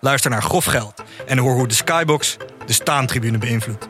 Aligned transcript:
Luister 0.00 0.30
naar 0.30 0.42
Grof 0.42 0.64
Geld 0.64 1.02
en 1.26 1.38
hoor 1.38 1.54
hoe 1.54 1.68
de 1.68 1.74
Skybox 1.74 2.36
de 2.66 2.72
staantribune 2.72 3.38
beïnvloedt. 3.38 3.88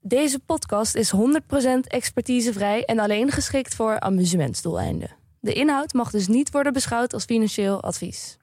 Deze 0.00 0.38
podcast 0.38 0.94
is 0.94 1.12
100% 1.14 1.16
expertisevrij 1.86 2.84
en 2.84 2.98
alleen 2.98 3.30
geschikt 3.30 3.74
voor 3.74 4.00
amusementsdoeleinden. 4.00 5.10
De 5.40 5.52
inhoud 5.52 5.92
mag 5.92 6.10
dus 6.10 6.28
niet 6.28 6.50
worden 6.50 6.72
beschouwd 6.72 7.12
als 7.12 7.24
financieel 7.24 7.82
advies. 7.82 8.38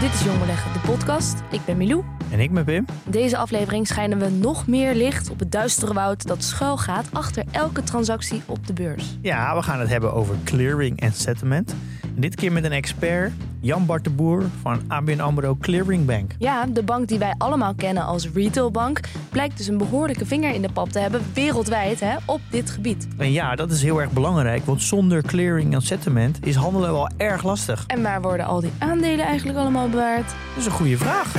Dit 0.00 0.12
is 0.12 0.24
Jong 0.24 0.38
Beleggen, 0.38 0.72
de 0.72 0.78
podcast. 0.78 1.38
Ik 1.50 1.64
ben 1.64 1.76
Milou. 1.76 2.04
En 2.30 2.40
ik 2.40 2.52
ben 2.52 2.64
Pim. 2.64 2.84
Deze 3.04 3.36
aflevering 3.36 3.86
schijnen 3.86 4.18
we 4.18 4.28
nog 4.28 4.66
meer 4.66 4.94
licht 4.94 5.30
op 5.30 5.38
het 5.38 5.52
duistere 5.52 5.92
woud 5.92 6.26
dat 6.26 6.42
schuil 6.42 6.76
gaat 6.76 7.06
achter 7.12 7.44
elke 7.50 7.82
transactie 7.82 8.42
op 8.46 8.66
de 8.66 8.72
beurs. 8.72 9.16
Ja, 9.20 9.56
we 9.56 9.62
gaan 9.62 9.80
het 9.80 9.88
hebben 9.88 10.12
over 10.12 10.36
clearing 10.44 11.00
en 11.00 11.12
settlement. 11.12 11.74
Dit 12.18 12.34
keer 12.34 12.52
met 12.52 12.64
een 12.64 12.72
expert, 12.72 13.32
Jan 13.60 13.86
Bart 13.86 14.04
de 14.04 14.10
Boer 14.10 14.44
van 14.62 14.80
ABN 14.88 15.20
AMRO 15.20 15.56
Clearing 15.60 16.06
Bank. 16.06 16.32
Ja, 16.38 16.66
de 16.66 16.82
bank 16.82 17.08
die 17.08 17.18
wij 17.18 17.34
allemaal 17.38 17.74
kennen 17.74 18.04
als 18.04 18.28
retailbank 18.34 19.00
blijkt 19.30 19.56
dus 19.56 19.66
een 19.66 19.78
behoorlijke 19.78 20.26
vinger 20.26 20.54
in 20.54 20.62
de 20.62 20.68
pap 20.72 20.88
te 20.88 20.98
hebben 20.98 21.22
wereldwijd 21.34 22.00
hè, 22.00 22.16
op 22.26 22.40
dit 22.50 22.70
gebied. 22.70 23.08
En 23.16 23.32
ja, 23.32 23.54
dat 23.54 23.70
is 23.70 23.82
heel 23.82 24.00
erg 24.00 24.10
belangrijk, 24.10 24.64
want 24.64 24.82
zonder 24.82 25.22
clearing 25.22 25.74
en 25.74 25.82
settlement 25.82 26.46
is 26.46 26.54
handelen 26.54 26.92
wel 26.92 27.10
erg 27.16 27.42
lastig. 27.42 27.84
En 27.86 28.02
waar 28.02 28.22
worden 28.22 28.46
al 28.46 28.60
die 28.60 28.72
aandelen 28.78 29.26
eigenlijk 29.26 29.58
allemaal 29.58 29.88
bewaard? 29.88 30.26
Dat 30.26 30.56
is 30.56 30.66
een 30.66 30.72
goede 30.72 30.96
vraag. 30.96 31.34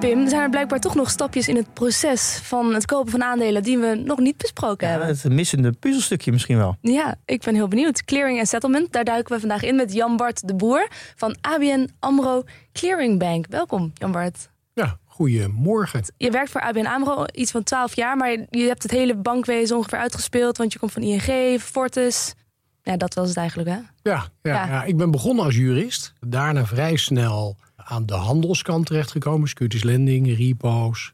Ja, 0.00 0.02
Pim, 0.02 0.22
er 0.22 0.28
zijn 0.28 0.42
er 0.42 0.50
blijkbaar 0.50 0.80
toch 0.80 0.94
nog 0.94 1.10
stapjes 1.10 1.48
in 1.48 1.56
het 1.56 1.72
proces 1.74 2.38
van 2.42 2.74
het 2.74 2.84
kopen 2.86 3.10
van 3.10 3.22
aandelen 3.22 3.62
die 3.62 3.78
we 3.78 4.02
nog 4.04 4.18
niet 4.18 4.36
besproken 4.36 4.86
Ja, 4.86 4.92
hebben. 4.92 5.08
het 5.16 5.24
missende 5.32 5.72
puzzelstukje 5.72 6.32
misschien 6.32 6.56
wel. 6.56 6.76
Ja, 6.80 7.14
ik 7.24 7.42
ben 7.44 7.54
heel 7.54 7.68
benieuwd. 7.68 8.04
Clearing 8.04 8.38
en 8.38 8.46
settlement, 8.46 8.92
daar 8.92 9.04
duiken 9.04 9.34
we 9.34 9.40
vandaag 9.40 9.62
in 9.62 9.76
met 9.76 9.92
Jan 9.92 10.16
Bart 10.16 10.48
de 10.48 10.54
Boer 10.54 10.88
van 11.16 11.36
ABN 11.40 11.88
AMRO 11.98 12.42
Clearing 12.72 13.18
Bank. 13.18 13.46
Welkom, 13.48 13.90
Jan 13.94 14.12
Bart. 14.12 14.50
Ja, 14.74 14.98
goedemorgen. 15.04 16.02
Je 16.16 16.30
werkt 16.30 16.50
voor 16.50 16.60
ABN 16.60 16.86
AMRO 16.86 17.24
iets 17.34 17.50
van 17.50 17.62
12 17.62 17.96
jaar, 17.96 18.16
maar 18.16 18.30
je 18.50 18.62
hebt 18.66 18.82
het 18.82 18.92
hele 18.92 19.14
bankwezen 19.16 19.76
ongeveer 19.76 19.98
uitgespeeld, 19.98 20.56
want 20.56 20.72
je 20.72 20.78
komt 20.78 20.92
van 20.92 21.02
ING, 21.02 21.60
Fortis. 21.60 22.34
Ja, 22.82 22.96
dat 22.96 23.14
was 23.14 23.28
het 23.28 23.36
eigenlijk, 23.36 23.68
hè? 23.68 23.76
Ja, 23.76 23.84
ja, 24.02 24.28
Ja. 24.42 24.66
ja. 24.66 24.82
ik 24.84 24.96
ben 24.96 25.10
begonnen 25.10 25.44
als 25.44 25.56
jurist. 25.56 26.12
Daarna 26.20 26.66
vrij 26.66 26.96
snel 26.96 27.56
aan 27.88 28.06
de 28.06 28.14
handelskant 28.14 28.86
terechtgekomen. 28.86 29.48
Securities 29.48 29.82
lending, 29.82 30.36
repo's. 30.36 31.12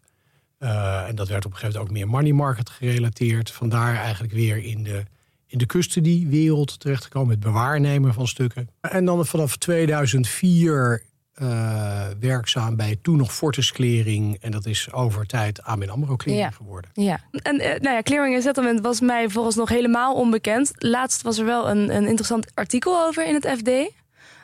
Eh, 0.59 1.09
en 1.09 1.15
dat 1.15 1.29
werd 1.29 1.45
op 1.45 1.51
een 1.51 1.57
gegeven 1.59 1.81
moment 1.81 1.91
ook 1.91 1.97
meer 1.99 2.09
money 2.09 2.33
market 2.33 2.71
gerelateerd. 2.71 3.51
Vandaar 3.51 3.97
eigenlijk 3.97 4.33
weer 4.33 4.65
in 4.65 4.83
de, 4.83 5.05
in 5.47 5.59
de 5.59 5.67
custody-wereld 5.67 6.81
terechtgekomen. 6.81 7.31
Het 7.31 7.41
bewaarnemen 7.41 8.15
van 8.15 8.27
stukken. 8.27 8.69
En 8.81 9.05
dan 9.05 9.27
vanaf 9.27 9.57
2004 9.57 11.03
eh, 11.33 12.07
werkzaam 12.21 12.77
bij 12.77 12.99
toen 13.03 13.17
nog 13.17 13.35
Fortis 13.35 13.73
Clearing. 13.73 14.37
En 14.41 14.51
dat 14.51 14.67
is 14.67 14.93
over 14.93 15.27
tijd 15.27 15.63
ABN 15.63 15.89
AMRO 15.89 16.17
Clearing 16.17 16.49
Ja. 16.51 16.57
geworden. 16.57 16.91
Ja. 16.95 17.21
En 17.31 17.59
eh, 17.61 17.81
nou 17.81 17.95
ja, 17.95 18.03
clearing 18.03 18.35
en 18.35 18.43
settlement 18.43 18.81
was 18.81 19.01
mij 19.01 19.29
volgens 19.29 19.57
nog 19.57 19.69
helemaal 19.69 20.15
onbekend. 20.15 20.73
Laatst 20.77 21.23
was 21.23 21.39
er 21.39 21.45
wel 21.45 21.71
een, 21.71 21.95
een 21.97 22.07
interessant 22.07 22.47
artikel 22.55 23.07
over 23.07 23.27
in 23.27 23.35
het 23.35 23.49
FD. 23.59 23.71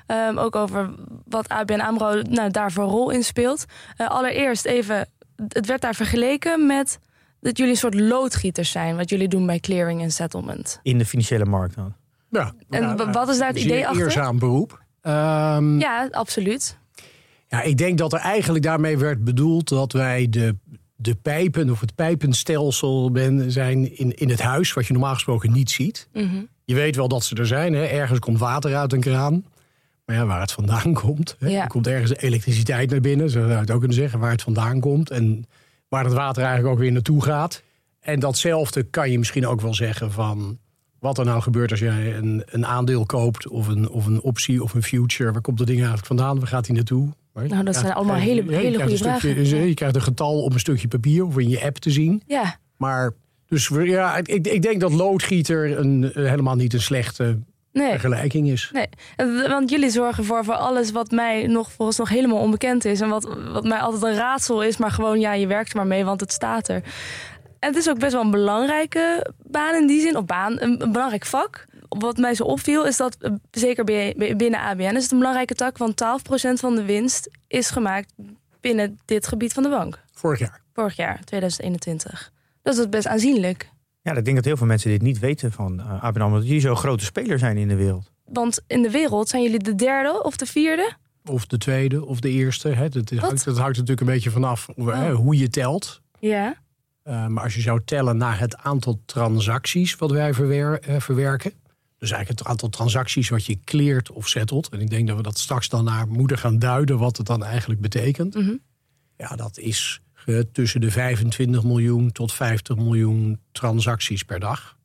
Ehm, 0.09 0.39
ook 0.39 0.57
over 0.57 0.91
wat 1.25 1.49
ABN 1.49 1.81
AMRO 1.81 2.23
nou, 2.23 2.51
daar 2.51 2.73
voor 2.73 2.85
rol 2.85 3.11
in 3.11 3.25
speelt. 3.25 3.65
Eh, 3.97 4.09
allereerst 4.09 4.65
even, 4.65 5.09
het 5.49 5.67
werd 5.67 5.81
daar 5.81 5.95
vergeleken 5.95 6.67
met 6.67 6.99
dat 7.41 7.57
jullie 7.57 7.73
een 7.73 7.79
soort 7.79 7.95
loodgieters 7.95 8.71
zijn... 8.71 8.97
wat 8.97 9.11
jullie 9.11 9.29
doen 9.29 9.47
bij 9.47 9.61
clearing 9.61 10.03
en 10.03 10.11
settlement. 10.11 10.81
In 10.83 10.99
de 10.99 11.05
financiële 11.05 11.45
markt 11.45 11.75
dan. 11.75 11.95
Ja, 12.31 12.53
En 12.69 12.83
ja, 12.83 13.11
wat 13.11 13.29
is 13.29 13.39
daar 13.39 13.49
het 13.49 13.59
idee 13.59 13.89
achter? 13.89 14.05
Eerzaam 14.05 14.39
beroep. 14.39 14.83
Ehm, 15.01 15.79
Ja, 15.79 16.09
absoluut. 16.11 16.79
Ja, 17.49 17.63
ik 17.63 17.77
denk 17.77 17.99
dat 17.99 18.13
er 18.13 18.21
eigenlijk 18.21 18.65
daarmee 18.65 18.99
werd 18.99 19.25
bedoeld 19.25 19.69
dat 19.69 19.93
wij 19.93 20.27
de, 20.31 20.57
de 20.97 21.15
pijpen 21.15 21.71
of 21.71 21.81
het 21.81 21.95
pijpenstelsel 21.95 23.11
ben, 23.11 23.53
zijn 23.53 23.97
in, 23.99 24.13
in 24.17 24.31
het 24.31 24.41
huis, 24.41 24.73
wat 24.73 24.87
je 24.87 24.93
normaal 24.93 25.15
gesproken 25.15 25.53
niet 25.53 25.71
ziet. 25.71 26.09
Mhm. 26.13 26.43
Je 26.65 26.75
weet 26.75 26.97
wel 26.97 27.09
dat 27.09 27.25
ze 27.25 27.35
er 27.35 27.47
zijn. 27.47 27.73
Hè? 27.73 27.85
Ergens 27.85 28.19
komt 28.19 28.39
water 28.39 28.77
uit 28.77 28.93
een 28.93 29.01
kraan. 29.01 29.45
Maar 30.09 30.17
ja, 30.17 30.27
waar 30.27 30.41
het 30.41 30.53
vandaan 30.53 30.95
komt. 31.05 31.37
Hè? 31.39 31.49
Ja. 31.49 31.63
Er 31.63 31.69
komt 31.69 31.87
ergens 31.87 32.17
elektriciteit 32.17 32.91
naar 32.91 33.01
binnen. 33.01 33.31
Zo 33.31 33.39
zou 33.39 33.51
je 33.53 33.57
het 33.59 33.71
ook 33.71 33.79
kunnen 33.79 33.97
zeggen. 33.97 34.19
Waar 34.19 34.31
het 34.31 34.43
vandaan 34.43 34.81
komt. 34.81 35.11
En 35.11 35.45
waar 35.89 36.05
het 36.05 36.13
water 36.13 36.43
eigenlijk 36.43 36.75
ook 36.75 36.81
weer 36.81 36.93
naartoe 36.93 37.23
gaat. 37.23 37.63
En 38.01 38.21
datzelfde 38.21 38.83
kan 38.83 39.11
je 39.11 39.19
misschien 39.19 39.47
ook 39.47 39.61
wel 39.61 39.75
zeggen 39.75 40.13
van... 40.13 40.59
wat 40.99 41.19
er 41.19 41.25
nou 41.25 41.43
gebeurt 41.43 41.71
als 41.71 41.81
jij 41.81 42.17
een, 42.17 42.43
een 42.47 42.67
aandeel 42.67 43.07
koopt... 43.07 43.49
Of 43.49 43.69
een, 43.69 43.89
of 43.89 44.07
een 44.07 44.21
optie 44.21 44.63
of 44.63 44.75
een 44.75 44.83
future. 44.83 45.33
Waar 45.33 45.41
komt 45.41 45.59
dat 45.59 45.67
ding 45.67 45.79
eigenlijk 45.79 46.07
vandaan? 46.09 46.39
Waar 46.39 46.49
gaat 46.49 46.67
hij 46.67 46.77
naartoe? 46.77 47.09
Nou, 47.33 47.65
dat 47.65 47.77
zijn 47.77 47.93
allemaal 47.93 48.17
hele- 48.17 48.45
je 48.45 48.57
hele 48.57 48.79
goede 48.81 48.97
stukje- 48.97 49.19
vragen. 49.35 49.67
Je 49.69 49.75
krijgt 49.75 49.95
een 49.97 50.03
getal 50.03 50.43
op 50.43 50.53
een 50.53 50.61
stukje 50.61 50.89
papier... 50.89 51.25
of 51.25 51.39
in 51.39 51.49
je 51.49 51.63
app 51.65 51.77
te 51.77 51.91
zien. 51.91 52.23
Ja, 52.27 52.59
Maar 52.77 53.13
dus 53.47 53.71
ja, 53.83 54.17
ik, 54.17 54.29
ik 54.29 54.63
denk 54.63 54.81
dat 54.81 54.93
loodgieter 54.93 55.79
een, 55.79 56.13
eh, 56.13 56.29
helemaal 56.29 56.55
niet 56.57 56.73
een 56.75 56.81
slechte 56.81 57.39
nee. 57.79 57.91
vergelijking 57.91 58.49
is. 58.49 58.71
Nee, 58.73 58.89
want 59.49 59.71
jullie 59.71 59.91
zorgen 59.91 60.25
voor, 60.25 60.45
voor 60.45 60.55
alles 60.55 60.91
wat 60.91 61.11
mij 61.11 61.47
nog 61.47 61.73
volgens 61.73 61.99
nog 61.99 62.09
helemaal 62.09 62.39
onbekend 62.39 62.85
is. 62.85 63.01
En 63.01 63.09
wat, 63.09 63.29
wat 63.53 63.65
mij 63.65 63.79
altijd 63.79 64.03
een 64.03 64.15
raadsel 64.15 64.63
is, 64.63 64.77
maar 64.77 64.91
gewoon 64.91 65.21
ja, 65.21 65.33
je 65.33 65.47
werkt 65.47 65.71
er 65.71 65.77
maar 65.77 65.87
mee, 65.87 66.05
want 66.05 66.21
het 66.21 66.33
staat 66.33 66.69
er. 66.69 66.83
En 67.59 67.69
het 67.69 67.77
is 67.77 67.89
ook 67.89 67.99
best 67.99 68.13
wel 68.13 68.23
een 68.23 68.31
belangrijke 68.31 69.27
baan 69.43 69.75
in 69.75 69.87
die 69.87 70.01
zin, 70.01 70.17
of 70.17 70.25
baan, 70.25 70.61
een, 70.61 70.83
een 70.83 70.93
belangrijk 70.93 71.27
vak. 71.27 71.67
Wat 71.89 72.17
mij 72.17 72.35
zo 72.35 72.45
opviel 72.45 72.87
is 72.87 72.97
dat, 72.97 73.17
eh, 73.21 73.33
zeker 73.51 73.85
binnen 74.37 74.61
ABN, 74.61 74.97
is 74.97 75.03
het 75.03 75.13
een 75.13 75.19
belangrijke 75.19 75.55
tak, 75.55 75.79
want 75.79 75.97
12% 75.97 76.61
van 76.61 76.75
de 76.75 76.85
winst 76.85 77.31
is 77.47 77.71
gemaakt 77.71 78.13
binnen 78.61 78.99
dit 79.05 79.27
gebied 79.27 79.53
van 79.53 79.63
de 79.63 79.69
bank. 79.69 79.99
Vorig 80.13 80.39
jaar. 80.39 80.61
Vorig 80.73 80.97
jaar, 80.97 81.25
2021. 81.25 82.33
Dat 82.63 82.79
is 82.79 82.89
best 82.89 83.07
aanzienlijk. 83.07 83.71
Ja, 84.09 84.15
ik 84.17 84.25
denk 84.25 84.37
dat 84.37 84.45
heel 84.45 84.57
veel 84.57 84.67
mensen 84.67 84.91
dit 84.91 85.03
niet 85.03 85.19
weten 85.19 85.53
van 85.53 85.81
uh, 85.81 86.03
ABN 86.05 86.21
AMRO. 86.21 86.37
Dat 86.39 86.47
jullie 86.47 86.61
zo'n 86.61 86.77
grote 86.77 87.05
speler 87.05 87.39
zijn 87.39 87.57
in 87.57 87.69
de 87.69 87.75
wereld. 87.77 88.11
Want 88.25 88.61
in 88.67 88.83
de 88.83 88.91
wereld 88.91 89.29
zijn 89.29 89.43
jullie 89.43 89.59
de 89.59 89.75
derde 89.75 90.23
of 90.23 90.37
de 90.37 90.47
vierde? 90.47 90.93
Of 91.25 91.47
de 91.47 91.59
tweede 91.59 92.05
of 92.05 92.21
de 92.21 92.31
eerste. 92.31 92.69
Hè. 92.69 92.89
Dat, 92.89 93.11
hangt, 93.11 93.45
dat 93.45 93.59
hangt 93.59 93.73
natuurlijk 93.77 94.01
een 94.01 94.07
beetje 94.15 94.31
vanaf 94.31 94.69
hoe- 94.75 94.93
hè, 94.93 95.13
Oh. 95.13 95.17
hoe 95.19 95.39
je 95.39 95.49
telt. 95.49 96.01
Ja. 96.19 96.57
Eh, 97.03 97.27
maar 97.27 97.45
als 97.45 97.55
je 97.55 97.61
zou 97.61 97.81
tellen 97.85 98.17
naar 98.17 98.39
het 98.39 98.57
aantal 98.57 99.01
transacties 99.07 99.97
wat 99.97 100.11
wij 100.11 100.35
verwer- 100.35 100.81
eh, 100.81 101.01
verwerken. 101.01 101.53
Dus 101.99 102.11
eigenlijk 102.11 102.41
het 102.41 102.49
aantal 102.49 102.69
transacties 102.69 103.29
wat 103.29 103.45
je 103.47 103.59
cleart 103.65 104.11
of 104.11 104.29
settelt. 104.29 104.69
En 104.69 104.81
ik 104.81 104.91
denk 104.91 105.07
dat 105.09 105.17
we 105.17 105.23
dat 105.23 105.39
straks 105.39 105.69
dan 105.69 105.85
naar 105.85 106.09
moeten 106.09 106.39
gaan 106.39 106.59
duiden 106.59 106.99
wat 106.99 107.17
het 107.17 107.27
dan 107.27 107.45
eigenlijk 107.45 107.81
betekent. 107.81 108.35
Mhm. 108.35 108.57
Ja, 109.17 109.37
dat 109.37 109.59
is 109.59 110.01
eh, 110.29 110.39
tussen 110.53 110.81
de 110.81 110.91
25 110.91 111.65
miljoen 111.65 112.13
tot 112.13 112.33
50 112.33 112.77
miljoen 112.77 113.41
transacties 113.53 114.23
per 114.23 114.41
dag. 114.41 114.77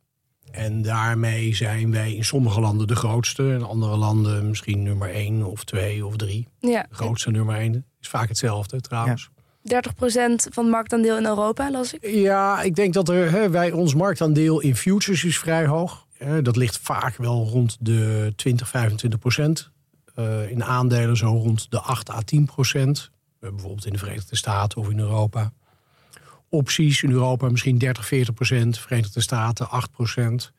En 0.52 0.82
daarmee 0.82 1.56
zijn 1.56 1.92
wij 1.92 2.14
in 2.14 2.26
sommige 2.26 2.60
landen 2.60 2.88
de 2.88 2.96
grootste. 2.96 3.44
In 3.44 3.64
andere 3.64 3.98
landen 3.98 4.50
misschien 4.50 4.84
nummer 4.84 5.10
1 5.10 5.44
of 5.44 5.64
2 5.64 6.06
of 6.06 6.16
3. 6.16 6.48
Ja. 6.60 6.86
De 6.90 6.96
grootste 6.96 7.32
nummer 7.32 7.56
1 7.56 7.86
is 8.02 8.08
vaak 8.08 8.28
hetzelfde 8.28 8.82
trouwens. 8.82 9.30
30% 9.64 9.72
van 10.52 10.64
het 10.64 10.74
marktaandeel 10.74 11.18
in 11.18 11.26
Europa, 11.26 11.72
las 11.72 11.94
ik. 11.94 12.06
Ja, 12.06 12.62
ik 12.62 12.76
denk 12.76 12.94
dat 12.94 13.10
er, 13.10 13.32
hè, 13.32 13.50
wij, 13.50 13.72
ons 13.72 13.96
marktaandeel 13.96 14.60
in 14.60 14.76
futures 14.76 15.24
is 15.24 15.40
vrij 15.40 15.66
hoog. 15.66 16.06
Dat 16.42 16.56
ligt 16.56 16.78
vaak 16.78 17.16
wel 17.18 17.48
rond 17.52 17.78
de 17.80 18.34
20, 18.36 18.68
25 18.68 19.20
procent. 19.20 19.72
Eh, 20.16 20.50
in 20.50 20.64
aandelen 20.64 21.18
zo 21.18 21.28
rond 21.28 21.72
de 21.72 21.80
8 21.80 22.10
à 22.10 22.22
10 22.22 22.46
procent. 22.46 23.12
Eh, 23.44 23.50
bijvoorbeeld 23.50 23.86
in 23.86 23.92
de 23.94 24.00
Verenigde 24.00 24.36
Staten 24.36 24.78
of 24.82 24.90
in 24.90 25.00
Europa. 25.00 25.54
Opties 26.50 27.04
in 27.04 27.12
Europa 27.12 27.50
misschien 27.50 27.78
30, 27.78 28.06
40 28.06 28.34
procent. 28.34 28.78
Verenigde 28.80 29.22
Staten 29.22 29.70
8 29.70 29.92
procent. 29.92 30.52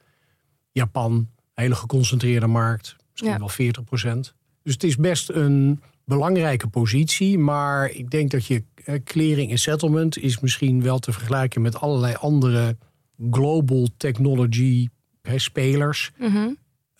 Japan, 0.72 1.28
hele 1.54 1.74
geconcentreerde 1.74 2.46
markt. 2.46 2.96
Misschien 3.10 3.32
Ja. 3.32 3.38
wel 3.38 3.48
40 3.48 3.84
procent. 3.84 4.34
Dus 4.62 4.72
het 4.72 4.84
is 4.84 4.96
best 4.96 5.30
een 5.30 5.80
belangrijke 6.04 6.68
positie. 6.68 7.38
Maar 7.38 7.90
ik 7.90 8.10
denk 8.10 8.30
dat 8.30 8.46
je 8.46 8.64
eh, 8.84 8.94
clearing 9.04 9.50
en 9.50 9.58
settlement 9.58 10.18
is 10.18 10.40
misschien 10.40 10.82
wel 10.82 10.98
te 10.98 11.12
vergelijken 11.12 11.62
met 11.62 11.80
allerlei 11.80 12.14
andere 12.14 12.76
global 13.30 13.88
technology 13.96 14.88
hè, 15.22 15.38
spelers. 15.38 16.10
Mhm. 16.18 16.48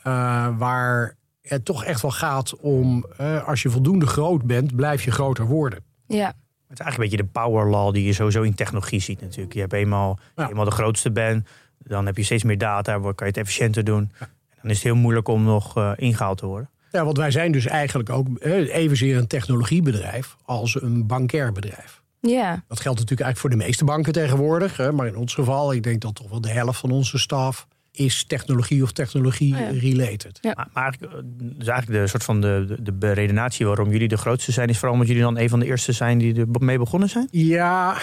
eh, 0.03 0.59
waar 0.59 1.17
het 1.49 1.64
toch 1.64 1.85
echt 1.85 2.02
wel 2.02 2.11
gaat 2.11 2.56
om, 2.56 3.06
eh, 3.17 3.49
als 3.49 3.62
je 3.62 3.70
voldoende 3.70 4.06
groot 4.06 4.43
bent, 4.44 4.76
blijf 4.76 5.05
je 5.05 5.11
groter 5.11 5.46
worden. 5.46 5.79
Ja. 6.06 6.26
Het 6.69 6.79
is 6.81 6.85
eigenlijk 6.87 6.96
een 7.12 7.19
beetje 7.19 7.32
de 7.32 7.41
power 7.41 7.70
law 7.70 7.94
die 7.94 8.05
je 8.05 8.12
sowieso 8.12 8.43
in 8.43 8.55
technologie 8.55 9.00
ziet 9.00 9.20
natuurlijk. 9.20 9.55
Je 9.55 9.61
hebt 9.61 9.73
eenmaal, 9.73 10.19
Ja. 10.37 10.49
eenmaal 10.49 10.64
de 10.64 10.70
grootste 10.70 11.11
bent, 11.11 11.49
dan 11.79 12.06
heb 12.06 12.17
je 12.17 12.23
steeds 12.23 12.43
meer 12.43 12.58
data, 12.58 12.99
kan 12.99 13.12
je 13.17 13.25
het 13.25 13.37
efficiënter 13.37 13.85
doen. 13.85 14.12
En 14.19 14.29
dan 14.62 14.70
is 14.70 14.76
het 14.76 14.85
heel 14.85 14.94
moeilijk 14.96 15.29
om 15.29 15.43
nog 15.44 15.76
eh, 15.76 15.93
ingehaald 15.96 16.38
te 16.38 16.46
worden. 16.46 16.69
Ja, 16.91 17.05
want 17.05 17.17
wij 17.17 17.31
zijn 17.31 17.52
dus 17.52 17.67
eigenlijk 17.67 18.11
ook 18.11 18.38
eh, 18.38 18.75
evenzeer 18.75 19.17
een 19.17 19.26
technologiebedrijf 19.26 20.37
als 20.44 20.82
een 20.82 21.06
bankair 21.06 21.52
bedrijf. 21.52 22.02
Ja. 22.20 22.50
Dat 22.69 22.81
geldt 22.81 22.99
natuurlijk 22.99 23.20
eigenlijk 23.26 23.38
voor 23.38 23.50
de 23.50 23.56
meeste 23.56 23.85
banken 23.85 24.12
tegenwoordig. 24.12 24.76
Hè, 24.76 24.93
maar 24.93 25.06
in 25.06 25.17
ons 25.17 25.35
geval, 25.35 25.73
ik 25.73 25.82
denk 25.82 26.00
dat 26.00 26.14
toch 26.14 26.31
wel 26.31 26.40
de 26.40 26.50
helft 26.50 26.79
van 26.81 26.90
onze 26.90 27.19
staf 27.19 27.67
is 27.96 28.25
technologie 28.25 28.82
of 28.82 28.88
Oh 28.88 28.96
ja. 28.96 29.05
technologie-related. 29.05 30.38
Ja. 30.41 30.52
Maar, 30.55 30.69
maar 30.73 30.82
eigenlijk, 30.82 31.12
eh, 31.12 31.20
dus 31.56 31.69
eigenlijk 31.69 32.00
de 32.00 32.06
soort 32.06 32.25
van 32.25 32.41
de, 32.41 32.64
de, 32.69 32.82
de 32.82 32.93
beredenatie 32.93 33.67
waarom 33.67 33.91
jullie 33.91 34.08
de 34.08 34.17
grootste 34.17 34.52
zijn, 34.52 34.69
is 34.69 34.76
vooral 34.79 34.93
omdat 34.93 35.08
jullie 35.08 35.23
dan 35.23 35.38
een 35.38 35.49
van 35.49 35.58
de 35.58 35.67
eerste 35.67 35.93
zijn 35.93 36.19
die 36.19 36.46
ermee 36.52 36.79
begonnen 36.79 37.08
zijn? 37.08 37.29
Ja, 37.31 37.99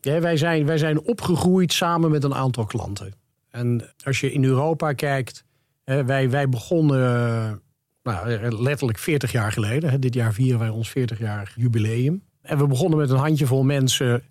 ja 0.00 0.20
wij, 0.20 0.36
zijn, 0.36 0.66
wij 0.66 0.78
zijn 0.78 1.00
opgegroeid 1.00 1.72
samen 1.72 2.10
met 2.10 2.24
een 2.24 2.34
aantal 2.34 2.64
klanten. 2.64 3.14
En 3.50 3.94
als 4.04 4.20
je 4.20 4.32
in 4.32 4.44
Europa 4.44 4.92
kijkt, 4.92 5.44
hè, 5.84 6.04
wij, 6.04 6.30
wij 6.30 6.48
begonnen 6.48 7.62
nou, 8.02 8.50
letterlijk 8.62 8.98
40 8.98 9.32
jaar 9.32 9.52
geleden. 9.52 9.90
Hè, 9.90 9.98
dit 9.98 10.14
jaar 10.14 10.32
vieren 10.32 10.58
wij 10.58 10.68
ons 10.68 10.88
40-jarig 10.98 11.54
jubileum. 11.56 12.22
En 12.42 12.58
we 12.58 12.66
begonnen 12.66 12.98
met 12.98 13.10
een 13.10 13.18
handjevol 13.18 13.62
mensen 13.62 14.22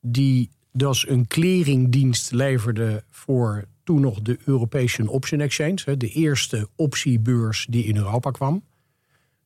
die 0.00 0.50
dus 0.72 1.08
een 1.08 1.26
clearingdienst 1.26 2.32
leverden 2.32 3.02
voor 3.10 3.64
toen 3.88 4.00
nog 4.00 4.20
de 4.20 4.38
European 4.44 5.08
Option 5.08 5.40
Exchange. 5.40 5.78
hè, 5.84 5.96
De 5.96 6.08
eerste 6.08 6.68
optiebeurs 6.76 7.66
die 7.70 7.84
in 7.84 7.96
Europa 7.96 8.30
kwam. 8.30 8.62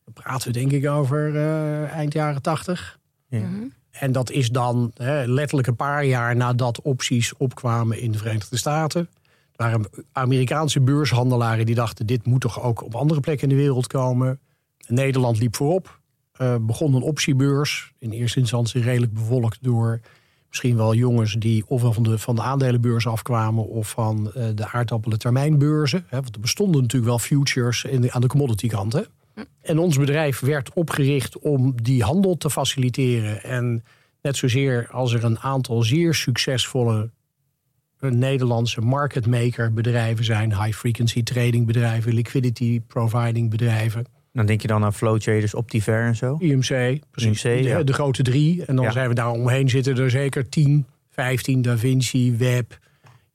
Dan 0.04 0.14
praten 0.14 0.46
we 0.46 0.58
denk 0.58 0.72
ik 0.72 0.88
over 0.88 1.36
eh, 1.36 1.82
eind 1.82 2.12
jaren 2.12 2.42
80. 2.42 2.98
Ja. 3.28 3.38
Mhm. 3.38 3.66
En 3.90 4.12
dat 4.12 4.30
is 4.30 4.50
dan 4.50 4.90
hè, 4.94 5.26
letterlijk 5.26 5.68
een 5.68 5.76
paar 5.76 6.04
jaar 6.04 6.36
nadat 6.36 6.80
opties 6.80 7.36
opkwamen 7.36 8.00
in 8.00 8.12
de 8.12 8.18
Verenigde 8.18 8.56
Staten. 8.56 9.00
Er 9.00 9.28
waren 9.56 9.88
Amerikaanse 10.12 10.80
beurshandelaren 10.80 11.66
die 11.66 11.74
dachten: 11.74 12.06
dit 12.06 12.26
moet 12.26 12.40
toch 12.40 12.62
ook 12.62 12.82
op 12.82 12.94
andere 12.94 13.20
plekken 13.20 13.48
in 13.48 13.56
de 13.56 13.62
wereld 13.62 13.86
komen. 13.86 14.40
Nederland 14.86 15.38
liep 15.38 15.56
voorop, 15.56 16.00
eh, 16.32 16.56
begon 16.60 16.94
een 16.94 17.02
optiebeurs. 17.02 17.92
In 17.98 18.10
eerste 18.10 18.38
instantie 18.38 18.82
redelijk 18.82 19.12
bevolkt 19.12 19.58
door 19.60 20.00
misschien 20.52 20.76
wel 20.76 20.94
jongens 20.94 21.34
die 21.34 21.64
ofwel 21.66 21.92
van 21.92 22.02
de, 22.02 22.18
van 22.18 22.34
de 22.34 22.42
aandelenbeurs 22.42 23.06
afkwamen 23.06 23.68
of 23.68 23.90
van 23.90 24.32
eh, 24.32 24.44
de 24.54 24.68
aardappelen 24.68 25.18
termijnbeurzen. 25.18 26.04
Hè, 26.08 26.20
want 26.20 26.34
er 26.34 26.40
bestonden 26.40 26.80
natuurlijk 26.80 27.10
wel 27.10 27.18
futures 27.18 27.84
in 27.84 28.00
de, 28.00 28.12
aan 28.12 28.20
de 28.20 28.26
commodity 28.26 28.68
kant. 28.68 28.92
Hè? 28.92 29.02
En 29.60 29.78
ons 29.78 29.98
bedrijf 29.98 30.40
werd 30.40 30.72
opgericht 30.72 31.38
om 31.38 31.82
die 31.82 32.02
handel 32.02 32.36
te 32.36 32.50
faciliteren. 32.50 33.42
En 33.42 33.84
net 34.22 34.36
zozeer 34.36 34.88
als 34.90 35.12
er 35.12 35.24
een 35.24 35.38
aantal 35.38 35.82
zeer 35.82 36.14
succesvolle 36.14 37.10
eh, 37.98 38.10
Nederlandse 38.10 38.80
market 38.80 39.26
maker 39.26 39.72
bedrijven 39.72 40.24
zijn, 40.24 40.62
high 40.62 40.78
frequency 40.78 41.22
trading 41.22 41.66
bedrijven, 41.66 42.14
liquidity 42.14 42.80
providing 42.80 43.50
bedrijven, 43.50 44.06
Dan 44.32 44.46
denk 44.46 44.60
je 44.62 44.68
dan 44.68 44.84
aan 44.84 44.94
flow 44.94 45.18
traders, 45.18 45.54
Optiver 45.54 46.02
en 46.02 46.16
zo. 46.16 46.36
IMC, 46.38 46.98
precies, 47.10 47.44
IMC, 47.44 47.62
de, 47.62 47.68
ja. 47.68 47.82
de 47.82 47.92
grote 47.92 48.22
drie. 48.22 48.64
En 48.64 48.76
dan 48.76 48.84
Ja. 48.84 48.90
zijn 48.90 49.08
we 49.08 49.14
daar 49.14 49.30
omheen 49.30 49.68
zitten 49.68 49.96
er 49.98 50.10
zeker 50.10 50.48
10, 50.48 50.86
15, 51.10 51.62
Da 51.62 51.76
Vinci, 51.78 52.36
Web, 52.36 52.78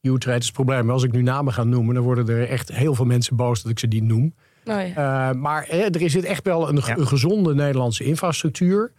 U-Trade. 0.02 0.32
Het 0.34 0.42
is 0.42 0.46
het 0.48 0.56
probleem, 0.56 0.90
als 0.90 1.04
ik 1.04 1.12
nu 1.12 1.22
namen 1.22 1.54
ga 1.54 1.64
noemen, 1.64 1.96
dan 1.96 2.04
worden 2.04 2.28
er 2.30 2.48
echt 2.50 2.72
heel 2.72 2.96
veel 2.96 3.06
mensen 3.06 3.36
boos 3.36 3.62
dat 3.62 3.72
ik 3.72 3.80
ze 3.80 3.88
niet 3.88 4.04
noem. 4.04 4.34
Oh 4.66 4.74
ja. 4.88 5.30
Uh, 5.32 5.42
maar 5.42 5.64
eh, 5.64 5.84
er 5.86 6.02
is 6.02 6.16
echt 6.16 6.44
wel 6.46 6.70
een, 6.70 6.82
Ja. 6.86 6.98
een 6.98 7.08
gezonde 7.08 7.56
Nederlandse 7.56 8.04
infrastructuur 8.04 8.92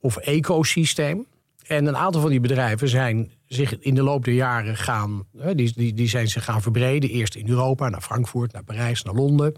of 0.00 0.16
ecosysteem. 0.16 1.26
En 1.66 1.86
een 1.86 1.96
aantal 1.96 2.20
van 2.20 2.30
die 2.30 2.40
bedrijven 2.40 2.88
zijn 2.88 3.30
zich 3.46 3.78
in 3.78 3.94
de 3.94 4.02
loop 4.02 4.24
der 4.24 4.34
jaren 4.34 4.76
gaan, 4.76 5.24
eh, 5.38 5.50
die, 5.54 5.72
die, 5.74 5.94
die 5.94 6.08
zijn 6.08 6.28
zich 6.28 6.44
gaan 6.44 6.62
verbreden. 6.62 7.10
Eerst 7.10 7.34
in 7.34 7.48
Europa, 7.48 7.88
naar 7.88 8.00
Frankfurt, 8.00 8.52
naar 8.52 8.64
Parijs, 8.64 9.02
naar 9.02 9.14
Londen. 9.14 9.54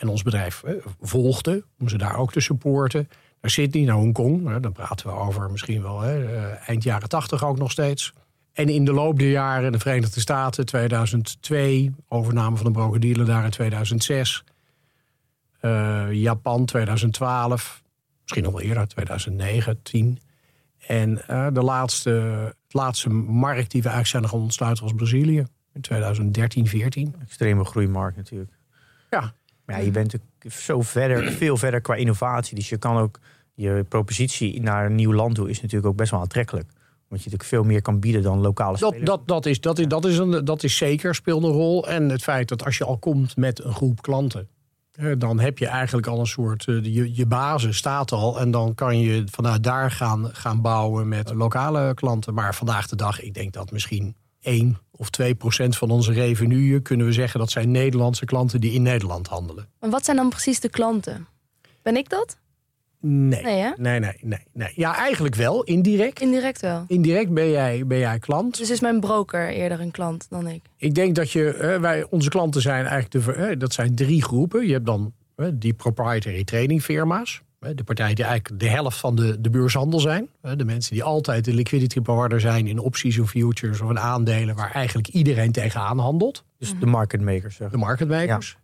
En 0.00 0.08
ons 0.08 0.22
bedrijf 0.22 0.62
eh, 0.62 0.74
volgde 1.00 1.64
om 1.78 1.88
ze 1.88 1.98
daar 1.98 2.16
ook 2.16 2.32
te 2.32 2.40
supporten. 2.40 3.08
Naar 3.40 3.50
Sydney, 3.50 3.84
naar 3.84 3.94
Hongkong. 3.94 4.48
Eh, 4.48 4.56
dan 4.60 4.72
praten 4.72 5.06
we 5.06 5.12
over 5.12 5.50
misschien 5.50 5.82
wel 5.82 6.04
eh, 6.04 6.68
eind 6.68 6.82
jaren 6.82 7.08
tachtig 7.08 7.44
ook 7.44 7.58
nog 7.58 7.70
steeds. 7.70 8.12
En 8.52 8.68
in 8.68 8.84
de 8.84 8.92
loop 8.92 9.18
der 9.18 9.30
jaren 9.30 9.72
de 9.72 9.78
Verenigde 9.78 10.20
Staten 10.20 10.66
2002, 10.66 11.94
overname 12.08 12.56
van 12.56 12.66
een 12.66 12.72
broker-dealer 12.72 13.26
daar 13.26 13.44
in 13.44 13.50
2006. 13.50 14.44
Eh, 15.60 16.12
Japan 16.12 16.64
2012, 16.64 17.82
misschien 18.22 18.42
nog 18.42 18.52
wel 18.52 18.62
eerder, 18.62 18.88
2009, 18.88 19.82
10. 19.82 20.18
En 20.86 21.14
de 21.52 21.62
laatste, 21.62 22.10
de 22.66 22.78
laatste 22.78 23.08
markt 23.10 23.70
die 23.70 23.82
we 23.82 23.88
eigenlijk 23.88 24.06
zijn 24.06 24.28
gaan 24.28 24.40
ontsluiten 24.40 24.84
was 24.84 24.92
Brazilië. 24.92 25.44
In 25.72 25.80
2013, 25.80 26.66
14. 26.66 27.14
Extreme 27.22 27.64
groeimarkt 27.64 28.16
natuurlijk. 28.16 28.52
Ja. 29.10 29.34
Maar 29.70 29.78
ja, 29.78 29.84
je 29.84 29.90
bent 29.90 30.12
natuurlijk 30.12 30.60
zo 30.62 30.80
verder, 30.80 31.32
veel 31.32 31.56
verder 31.56 31.80
qua 31.80 31.94
innovatie. 31.94 32.54
Dus 32.54 32.68
je 32.68 32.76
kan 32.76 32.96
ook 32.96 33.18
je 33.54 33.84
propositie 33.88 34.62
naar 34.62 34.86
een 34.86 34.94
nieuw 34.94 35.12
land 35.12 35.34
toe 35.34 35.50
is 35.50 35.60
natuurlijk 35.60 35.88
ook 35.88 35.96
best 35.96 36.10
wel 36.10 36.20
aantrekkelijk. 36.20 36.68
Omdat 36.68 37.24
je 37.24 37.30
natuurlijk 37.30 37.44
veel 37.44 37.64
meer 37.64 37.82
kan 37.82 38.00
bieden 38.00 38.22
dan 38.22 38.40
lokale 38.40 38.78
Dat, 38.78 38.88
spelers. 38.88 39.10
dat, 39.10 39.28
dat, 39.28 39.46
is, 39.46 39.60
dat, 39.60 39.78
is, 39.78 39.86
dat, 39.86 40.04
is 40.04 40.18
een, 40.18 40.44
dat 40.44 40.62
is 40.62 40.76
zeker, 40.76 41.14
speelt 41.14 41.42
een 41.42 41.50
rol. 41.50 41.88
En 41.88 42.08
het 42.08 42.22
feit 42.22 42.48
dat 42.48 42.64
als 42.64 42.78
je 42.78 42.84
al 42.84 42.98
komt 42.98 43.36
met 43.36 43.64
een 43.64 43.74
groep 43.74 44.02
klanten... 44.02 44.48
dan 45.18 45.38
heb 45.40 45.58
je 45.58 45.66
eigenlijk 45.66 46.06
al 46.06 46.20
een 46.20 46.26
soort... 46.26 46.66
eh, 46.66 46.84
je, 46.84 47.14
je 47.14 47.26
basis 47.26 47.76
staat 47.76 48.12
al. 48.12 48.40
En 48.40 48.50
dan 48.50 48.74
kan 48.74 49.00
je 49.00 49.24
vanuit 49.30 49.64
daar 49.64 49.90
gaan, 49.90 50.28
gaan 50.32 50.60
bouwen 50.60 51.08
met 51.08 51.32
lokale 51.34 51.94
klanten. 51.94 52.34
Maar 52.34 52.54
vandaag 52.54 52.86
de 52.88 52.96
dag, 52.96 53.20
ik 53.20 53.34
denk 53.34 53.52
dat 53.52 53.70
misschien 53.70 54.16
1 54.42 54.78
of 54.90 55.10
2 55.10 55.34
procent 55.34 55.76
van 55.76 55.90
onze 55.90 56.12
revenue... 56.12 56.80
kunnen 56.80 57.06
we 57.06 57.12
zeggen 57.12 57.40
dat 57.40 57.50
zijn 57.50 57.70
Nederlandse 57.70 58.24
klanten 58.24 58.60
die 58.60 58.72
in 58.72 58.82
Nederland 58.82 59.26
handelen. 59.26 59.68
Maar 59.80 59.90
wat 59.90 60.04
zijn 60.04 60.16
dan 60.16 60.28
precies 60.28 60.60
de 60.60 60.68
klanten? 60.68 61.26
Ben 61.82 61.96
ik 61.96 62.08
dat? 62.08 62.38
Nee, 63.02 63.42
Nee, 63.42 63.58
hè? 63.60 63.70
nee, 63.76 63.98
nee, 63.98 64.16
nee, 64.20 64.46
nee. 64.52 64.72
Ja, 64.74 64.96
eigenlijk 64.96 65.34
wel, 65.34 65.62
indirect. 65.62 66.20
Indirect 66.20 66.60
wel. 66.60 66.84
Indirect 66.86 67.32
ben 67.32 67.50
jij, 67.50 67.86
ben 67.86 67.98
jij 67.98 68.18
klant. 68.18 68.58
Dus 68.58 68.70
is 68.70 68.80
mijn 68.80 69.00
broker 69.00 69.48
eerder 69.48 69.80
een 69.80 69.90
klant 69.90 70.26
dan 70.30 70.46
ik? 70.46 70.62
Ik 70.76 70.94
denk 70.94 71.14
dat 71.14 71.30
je, 71.30 71.76
wij, 71.80 72.06
onze 72.10 72.28
klanten 72.28 72.60
zijn 72.60 72.86
eigenlijk 72.86 73.26
de, 73.26 73.56
dat 73.56 73.72
zijn 73.72 73.94
drie 73.94 74.22
groepen. 74.22 74.66
Je 74.66 74.72
hebt 74.72 74.86
dan 74.86 75.12
die 75.54 75.74
proprietary 75.74 76.44
trading 76.44 76.82
firma's. 76.82 77.42
Eh, 77.60 77.70
De 77.74 77.84
partijen 77.84 78.14
die 78.14 78.24
eigenlijk 78.24 78.60
de 78.60 78.68
helft 78.68 78.98
van 78.98 79.14
de, 79.14 79.40
de 79.40 79.50
beurshandel 79.50 80.00
zijn. 80.00 80.28
De 80.56 80.64
mensen 80.64 80.92
die 80.94 81.02
altijd 81.02 81.44
de 81.44 81.54
liquidity 81.54 82.00
provider 82.00 82.40
zijn 82.40 82.66
in 82.66 82.78
opties 82.78 83.18
of 83.18 83.30
futures 83.30 83.80
of 83.80 83.90
in 83.90 83.98
aandelen 83.98 84.54
waar 84.56 84.72
eigenlijk 84.72 85.08
iedereen 85.08 85.52
tegenaan 85.52 85.98
handelt. 85.98 86.44
Dus 86.58 86.74
de 86.80 86.86
market 86.86 87.20
makers. 87.20 87.56
Zeg. 87.56 87.70
De 87.70 87.76
market 87.76 88.08
makers. 88.08 88.56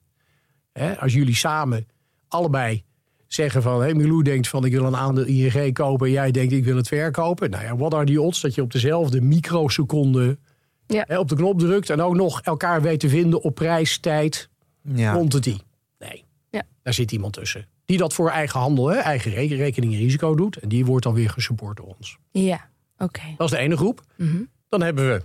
Hè, 0.73 0.99
Als 1.01 1.13
jullie 1.13 1.35
samen 1.37 1.87
allebei 2.29 2.83
zeggen 3.27 3.63
van... 3.63 3.81
Hey, 3.81 3.95
Milou 3.95 4.23
denkt 4.23 4.49
van 4.49 4.65
ik 4.65 4.73
wil 4.73 4.85
een 4.85 4.97
aandeel 4.97 5.25
ING 5.25 5.73
kopen... 5.75 6.07
en 6.07 6.13
jij 6.13 6.31
denkt 6.31 6.53
ik 6.53 6.65
wil 6.65 6.77
het 6.77 6.89
verkopen. 6.89 7.51
Nou 7.51 7.65
ja, 7.65 7.77
wat 7.77 7.95
are 7.95 8.05
die 8.05 8.21
odds 8.21 8.41
dat 8.41 8.55
je 8.55 8.63
op 8.63 8.73
dezelfde 8.73 9.21
microseconde... 9.21 10.39
Ja. 10.87 11.05
hè, 11.09 11.19
op 11.19 11.29
de 11.29 11.35
knop 11.35 11.59
drukt 11.59 11.91
en 11.91 12.01
ook 12.01 12.15
nog 12.15 12.41
elkaar 12.43 12.83
weet 12.83 13.01
te 13.01 13.09
vinden 13.09 13.43
op 13.43 13.55
prijs, 13.55 13.99
tijd, 13.99 14.49
Ja. 14.83 15.13
quantity. 15.13 15.59
Nee, 15.99 16.25
Ja. 16.51 16.63
daar 16.83 16.95
zit 16.95 17.13
iemand 17.13 17.33
tussen. 17.33 17.67
Die 17.87 17.99
dat 17.99 18.15
voor 18.15 18.31
eigen 18.31 18.61
handel, 18.61 18.87
hè, 18.87 18.97
eigen 18.97 19.31
re- 19.31 19.55
rekening 19.55 19.93
en 19.93 19.99
risico 19.99 20.35
doet. 20.35 20.57
En 20.57 20.69
die 20.69 20.85
wordt 20.85 21.05
dan 21.05 21.15
weer 21.15 21.31
gesupport 21.31 21.77
door 21.77 21.95
ons. 21.99 22.19
Ja, 22.31 22.69
oké. 22.99 23.23
Dat 23.37 23.47
is 23.51 23.57
de 23.57 23.63
ene 23.63 23.77
groep. 23.77 24.03
Mhm. 24.17 24.43
Dan 24.69 24.83
hebben 24.83 25.09
we 25.09 25.23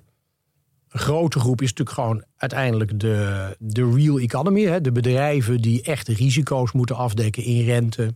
een 0.89 0.99
grote 0.99 1.39
groep 1.39 1.61
is 1.61 1.69
natuurlijk 1.69 1.97
gewoon 1.97 2.23
uiteindelijk 2.37 2.99
de, 2.99 3.55
de 3.59 3.91
real 3.93 4.19
economy. 4.19 4.61
Hè? 4.63 4.81
De 4.81 4.91
bedrijven 4.91 5.61
die 5.61 5.81
echt 5.81 6.07
risico's 6.07 6.71
moeten 6.71 6.95
afdekken 6.95 7.43
in 7.43 7.65
rente, 7.65 8.13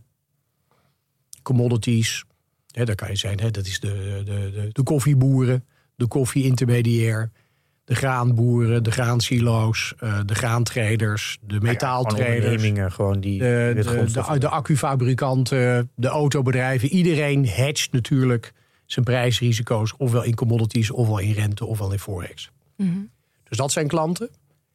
commodities. 1.42 2.24
Hè, 2.70 2.84
daar 2.84 2.94
kan 2.94 3.08
je 3.08 3.16
zijn, 3.16 3.40
hè? 3.40 3.50
dat 3.50 3.66
is 3.66 3.80
de, 3.80 4.22
de, 4.24 4.50
de, 4.54 4.68
de 4.72 4.82
koffieboeren, 4.82 5.64
de 5.94 6.06
koffie-intermediair, 6.06 7.30
de 7.86 7.94
graanboeren, 7.94 8.82
de 8.82 8.90
graansilo's, 8.90 9.94
eh, 9.98 10.18
de 10.26 10.34
graantraders, 10.34 11.38
de 11.40 11.54
Gewoon 11.54 11.68
metaaltraders. 11.68 12.28
ondernemingen 12.44 12.92
gewoon 12.92 13.20
die 13.20 13.38
De, 13.38 13.72
de, 13.76 14.04
de, 14.32 14.38
de 14.38 14.48
accufabrikanten, 14.48 15.90
de 15.94 16.08
autobedrijven. 16.08 16.88
Iedereen 16.88 17.46
hedgt 17.48 17.92
natuurlijk 17.92 18.52
zijn 18.86 19.04
prijsrisico's. 19.04 19.94
Ofwel 19.98 20.22
in 20.22 20.34
commodities, 20.34 20.90
ofwel 20.90 21.18
in 21.18 21.32
rente, 21.32 21.64
ofwel 21.66 21.92
in 21.92 21.98
forex. 21.98 22.50
Mhm. 22.76 22.90
Dus 23.48 23.56
dat 23.58 23.72
zijn 23.72 23.88
klanten. 23.88 24.28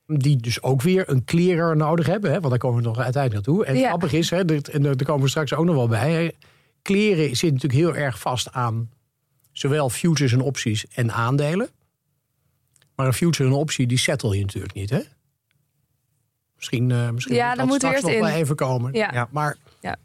die 0.08 0.38
dus 0.38 0.62
ook 0.64 0.82
weer 0.82 1.10
een 1.10 1.24
clearer 1.26 1.76
nodig 1.78 2.06
hebben. 2.06 2.30
Hè? 2.32 2.36
Want 2.40 2.50
daar 2.50 2.58
komen 2.60 2.82
we 2.82 2.88
nog 2.88 3.00
uiteindelijk 3.00 3.46
naartoe. 3.48 3.66
En 3.66 3.78
Ja. 3.78 3.88
grappig 3.88 4.14
is, 4.14 4.30
hè, 4.30 4.46
dit- 4.46 4.68
en 4.70 4.82
daar 4.82 4.98
daar 4.98 5.06
komen 5.08 5.24
we 5.24 5.30
straks 5.30 5.54
ook 5.54 5.66
nog 5.66 5.76
wel 5.76 5.88
bij. 5.88 6.12
Hè? 6.24 6.30
Kleren 6.82 7.36
zit 7.36 7.52
natuurlijk 7.54 7.80
heel 7.82 7.96
erg 7.96 8.20
vast 8.20 8.52
aan 8.52 8.90
zowel 9.52 9.90
futures 9.90 10.32
en 10.34 10.42
opties 10.42 10.86
en 10.88 11.12
aandelen. 11.12 11.70
Maar 13.02 13.10
een 13.10 13.16
future 13.16 13.50
en 13.50 13.56
een 13.56 13.60
optie, 13.62 13.88
die 13.88 13.98
settle 13.98 14.36
je 14.38 14.42
natuurlijk 14.42 14.74
niet, 14.74 14.90
hè? 14.90 15.00
Misschien, 16.56 16.92
eh 16.92 17.10
misschien 17.10 17.36
Ja, 17.36 17.48
moet 17.48 17.58
dan 17.58 17.58
dat 17.58 17.68
moeten 17.68 17.90
we 17.90 17.96
straks 17.98 18.14
nog 18.16 18.24
in. 18.26 18.32
wel 18.34 18.42
even 18.42 18.56
komen. 18.56 18.94
Ja. 18.94 19.10
Ja. 19.14 19.28
Maar, 19.32 19.58
Ja. 19.80 19.96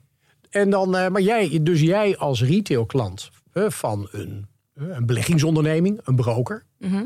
en 0.50 0.70
dan, 0.70 0.96
eh, 0.96 1.08
maar 1.08 1.20
jij, 1.20 1.58
dus 1.62 1.80
jij 1.80 2.16
als 2.16 2.42
retailklant 2.42 3.30
eh, 3.52 3.70
van 3.70 4.08
een, 4.10 4.46
eh, 4.74 4.84
een 4.88 5.06
beleggingsonderneming, 5.06 6.00
een 6.04 6.16
broker. 6.16 6.64
Mhm. 6.78 7.04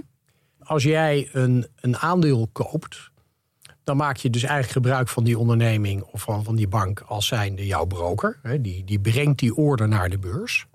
Als 0.58 0.82
jij 0.82 1.28
een, 1.32 1.66
een 1.80 1.96
aandeel 1.96 2.48
koopt, 2.52 3.10
dan 3.84 3.96
maak 3.96 4.16
je 4.16 4.30
dus 4.30 4.42
eigenlijk 4.42 4.72
gebruik 4.72 5.08
van 5.08 5.24
die 5.24 5.38
onderneming 5.38 6.02
of 6.02 6.22
van, 6.22 6.44
van 6.44 6.56
die 6.56 6.68
bank 6.68 7.00
als 7.00 7.26
zijnde 7.26 7.66
jouw 7.66 7.84
broker. 7.84 8.38
Hè, 8.42 8.60
Die, 8.60 8.84
die 8.84 9.00
brengt 9.00 9.38
die 9.38 9.54
order 9.54 9.88
naar 9.88 10.10
de 10.10 10.18
beurs. 10.18 10.66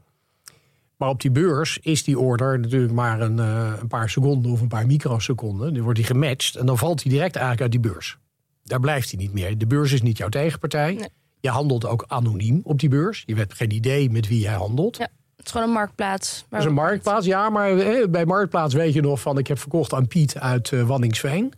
Maar 0.98 1.10
op 1.10 1.22
die 1.22 1.32
beurs 1.32 1.80
is 1.82 2.04
die 2.04 2.20
order 2.20 2.60
natuurlijk 2.60 2.94
maar 2.94 3.22
een, 3.22 3.40
eh, 3.40 3.74
een 3.80 3.88
paar 3.88 4.10
seconden 4.10 4.52
of 4.52 4.62
een 4.62 4.68
paar 4.68 4.86
microseconden. 4.86 5.74
Dan 5.74 5.84
wordt 5.84 5.98
die 5.98 6.08
gematcht 6.08 6.56
en 6.56 6.66
dan 6.66 6.78
valt 6.78 7.04
hij 7.04 7.12
direct 7.12 7.36
eigenlijk 7.36 7.62
uit 7.62 7.72
die 7.72 7.92
beurs. 7.92 8.18
Daar 8.64 8.80
blijft 8.80 9.12
hij 9.12 9.20
niet 9.20 9.34
meer. 9.34 9.58
De 9.58 9.68
beurs 9.68 9.92
is 9.92 10.02
niet 10.02 10.18
jouw 10.18 10.30
tegenpartij. 10.30 10.94
Nee. 10.94 11.10
Je 11.40 11.50
handelt 11.50 11.86
ook 11.86 12.06
anoniem 12.08 12.62
op 12.64 12.80
die 12.80 12.90
beurs. 12.90 13.24
Je 13.26 13.36
hebt 13.36 13.54
geen 13.54 13.72
idee 13.72 14.10
met 14.10 14.28
wie 14.28 14.40
jij 14.40 14.54
handelt. 14.54 14.98
Ja. 14.98 15.08
Het 15.36 15.46
is 15.46 15.52
gewoon 15.52 15.68
een 15.68 15.74
marktplaats. 15.74 16.46
Dat 16.50 16.60
is 16.60 16.66
een 16.66 16.74
marktplaats, 16.74 17.26
ja, 17.26 17.50
maar 17.50 17.78
eh, 17.78 18.08
bij 18.08 18.26
marktplaats 18.26 18.74
weet 18.74 18.94
je 18.94 19.02
nog 19.02 19.22
van... 19.22 19.38
ik 19.38 19.48
heb 19.48 19.60
verkocht 19.60 19.94
aan 19.94 20.08
Piet 20.08 20.38
uit 20.38 20.70
Wanningsveen. 20.70 21.54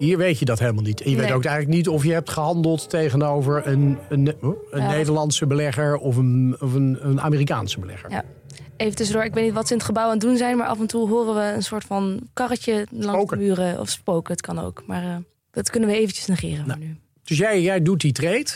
Hier 0.00 0.18
weet 0.18 0.38
je 0.38 0.44
dat 0.44 0.58
helemaal 0.58 0.82
niet. 0.82 1.00
En 1.00 1.10
je 1.10 1.16
weet 1.16 1.30
ook 1.30 1.44
eigenlijk 1.44 1.76
niet 1.76 1.88
of 1.88 2.04
je 2.04 2.12
hebt 2.12 2.30
gehandeld 2.30 2.90
tegenover 2.90 3.66
een, 3.66 3.98
een, 4.08 4.26
een 4.40 4.56
Ja. 4.70 4.90
Nederlandse 4.90 5.46
belegger... 5.46 5.96
of 5.96 6.16
een, 6.16 6.56
of 6.60 6.74
een, 6.74 6.98
een 7.00 7.20
Amerikaanse 7.20 7.80
belegger. 7.80 8.10
Ja. 8.10 8.24
Even 8.76 8.94
tussendoor, 8.96 9.24
ik 9.24 9.34
weet 9.34 9.44
niet 9.44 9.52
wat 9.52 9.66
ze 9.66 9.72
in 9.72 9.78
het 9.78 9.86
gebouw 9.86 10.04
aan 10.04 10.10
het 10.10 10.20
doen 10.20 10.36
zijn... 10.36 10.56
maar 10.56 10.66
af 10.66 10.80
en 10.80 10.86
toe 10.86 11.08
horen 11.08 11.34
we 11.34 11.54
een 11.54 11.62
soort 11.62 11.84
van 11.84 12.20
karretje 12.32 12.86
langs 12.90 13.06
Spoken. 13.06 13.38
de 13.38 13.44
muren. 13.44 13.80
Of 13.80 13.88
spoken, 13.88 14.32
het 14.32 14.40
kan 14.40 14.58
ook. 14.58 14.82
Maar 14.86 15.02
eh, 15.04 15.16
dat 15.50 15.70
kunnen 15.70 15.88
we 15.88 15.94
eventjes 15.96 16.26
negeren 16.26 16.64
voor 16.64 16.78
nu. 16.78 16.96
Dus 17.24 17.38
jij, 17.38 17.62
jij 17.62 17.82
doet 17.82 18.00
die 18.00 18.12
trade. 18.12 18.48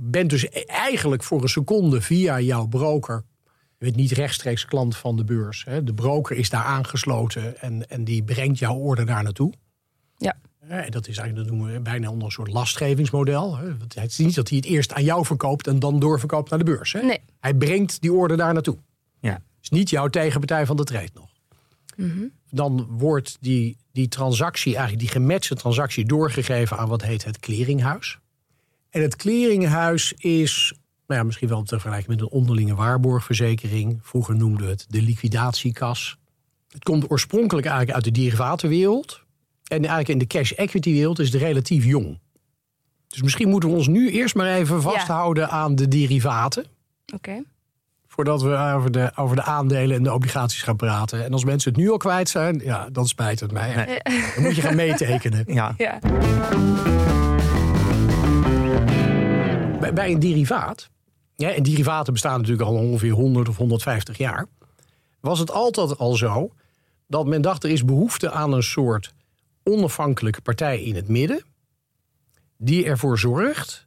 Bent 0.00 0.30
dus 0.30 0.44
e- 0.44 0.64
eigenlijk 0.66 1.22
voor 1.22 1.42
een 1.42 1.48
seconde 1.48 2.00
via 2.00 2.40
jouw 2.40 2.66
broker... 2.66 3.24
je 3.78 3.84
bent 3.84 3.96
niet 3.96 4.12
rechtstreeks 4.12 4.64
klant 4.64 4.96
van 4.96 5.16
de 5.16 5.24
beurs. 5.24 5.64
Hè. 5.64 5.84
De 5.84 5.94
broker 5.94 6.36
is 6.36 6.50
daar 6.50 6.64
aangesloten 6.64 7.60
en, 7.60 7.88
en 7.90 8.04
die 8.04 8.22
brengt 8.22 8.58
jouw 8.58 8.74
order 8.76 9.06
daar 9.06 9.22
naartoe. 9.22 9.52
Ja. 10.16 10.34
En 10.68 10.90
dat 10.90 11.08
is 11.08 11.18
eigenlijk, 11.18 11.48
dat 11.48 11.56
noemen 11.56 11.74
we 11.74 11.80
bijna 11.80 12.10
onder 12.10 12.24
een 12.24 12.32
soort 12.32 12.52
lastgevingsmodel. 12.52 13.56
hè. 13.56 13.78
Want 13.78 13.94
Het 13.94 14.10
is 14.10 14.18
niet 14.18 14.34
dat 14.34 14.48
hij 14.48 14.56
het 14.56 14.66
eerst 14.66 14.92
aan 14.92 15.04
jou 15.04 15.24
verkoopt 15.24 15.66
en 15.66 15.78
dan 15.78 15.98
doorverkoopt 16.00 16.50
naar 16.50 16.58
de 16.58 16.64
beurs. 16.64 16.92
Hè. 16.92 17.02
Nee. 17.02 17.20
Hij 17.40 17.54
brengt 17.54 18.00
die 18.00 18.12
order 18.12 18.36
daar 18.36 18.52
naartoe. 18.52 18.78
Ja. 19.20 19.42
is 19.62 19.68
niet 19.68 19.90
jouw 19.90 20.08
tegenpartij 20.08 20.66
van 20.66 20.76
de 20.76 20.84
trade 20.84 21.10
nog. 21.14 21.26
Dan 22.50 22.86
wordt 22.90 23.36
die, 23.40 23.76
die 23.92 24.08
transactie, 24.08 24.72
eigenlijk 24.76 25.00
die 25.00 25.12
gematchte 25.12 25.54
transactie, 25.54 26.04
doorgegeven 26.04 26.78
aan 26.78 26.88
wat 26.88 27.02
heet 27.02 27.24
het 27.24 27.38
clearinghuis. 27.38 28.18
En 28.90 29.02
het 29.02 29.16
clearinghuis 29.16 30.12
is 30.12 30.72
nou 31.06 31.20
ja, 31.20 31.26
misschien 31.26 31.48
wel 31.48 31.62
te 31.62 31.80
vergelijken 31.80 32.10
met 32.10 32.20
een 32.20 32.28
onderlinge 32.28 32.74
waarborgverzekering. 32.74 33.98
Vroeger 34.02 34.36
noemden 34.36 34.64
we 34.64 34.70
het 34.70 34.86
de 34.88 35.02
liquidatiekas. 35.02 36.18
Het 36.68 36.82
komt 36.82 37.10
oorspronkelijk 37.10 37.66
eigenlijk 37.66 37.96
uit 37.96 38.04
de 38.04 38.20
derivatenwereld. 38.20 39.26
En 39.68 39.78
eigenlijk 39.78 40.08
in 40.08 40.18
de 40.18 40.26
cash 40.26 40.52
equity 40.52 40.92
wereld 40.92 41.18
is 41.18 41.32
het 41.32 41.42
relatief 41.42 41.84
jong. 41.84 42.18
Dus 43.08 43.22
misschien 43.22 43.48
moeten 43.48 43.68
we 43.68 43.74
ons 43.74 43.88
nu 43.88 44.10
eerst 44.10 44.34
maar 44.34 44.54
even 44.54 44.82
vasthouden 44.82 45.50
aan 45.50 45.74
de 45.74 45.88
derivaten. 45.88 46.66
Oké. 47.14 47.42
Voordat 48.06 48.42
we 48.42 48.56
over 48.56 48.90
de, 48.90 49.10
over 49.14 49.36
de 49.36 49.42
aandelen 49.42 49.96
en 49.96 50.02
de 50.02 50.12
obligaties 50.12 50.62
gaan 50.62 50.76
praten. 50.76 51.24
En 51.24 51.32
als 51.32 51.44
mensen 51.44 51.72
het 51.72 51.80
nu 51.80 51.90
al 51.90 51.96
kwijt 51.96 52.28
zijn, 52.28 52.60
ja, 52.64 52.88
dan 52.90 53.06
spijt 53.06 53.40
het 53.40 53.52
mij. 53.52 53.74
Nee. 53.74 53.98
Dan 54.34 54.44
moet 54.44 54.56
je 54.56 54.62
gaan 54.62 54.76
meetekenen. 54.76 55.44
Ja, 55.46 55.74
Ja. 55.76 55.98
Bij, 59.80 59.92
bij 59.92 60.12
een 60.12 60.20
derivaat, 60.20 60.90
ja, 61.36 61.50
en 61.50 61.62
derivaten 61.62 62.12
bestaan 62.12 62.40
natuurlijk 62.40 62.68
al 62.68 62.76
ongeveer 62.76 63.12
100 63.12 63.48
of 63.48 63.56
150 63.56 64.18
jaar, 64.18 64.46
was 65.20 65.38
het 65.38 65.50
altijd 65.50 65.98
al 65.98 66.14
zo 66.14 66.50
dat 67.06 67.26
men 67.26 67.42
dacht 67.42 67.64
er 67.64 67.70
is 67.70 67.84
behoefte 67.84 68.30
aan 68.30 68.52
een 68.52 68.62
soort 68.62 69.14
onafhankelijke 69.68 70.40
partij 70.40 70.82
in 70.82 70.94
het 70.94 71.08
midden, 71.08 71.42
die 72.56 72.84
ervoor 72.84 73.18
zorgt 73.18 73.86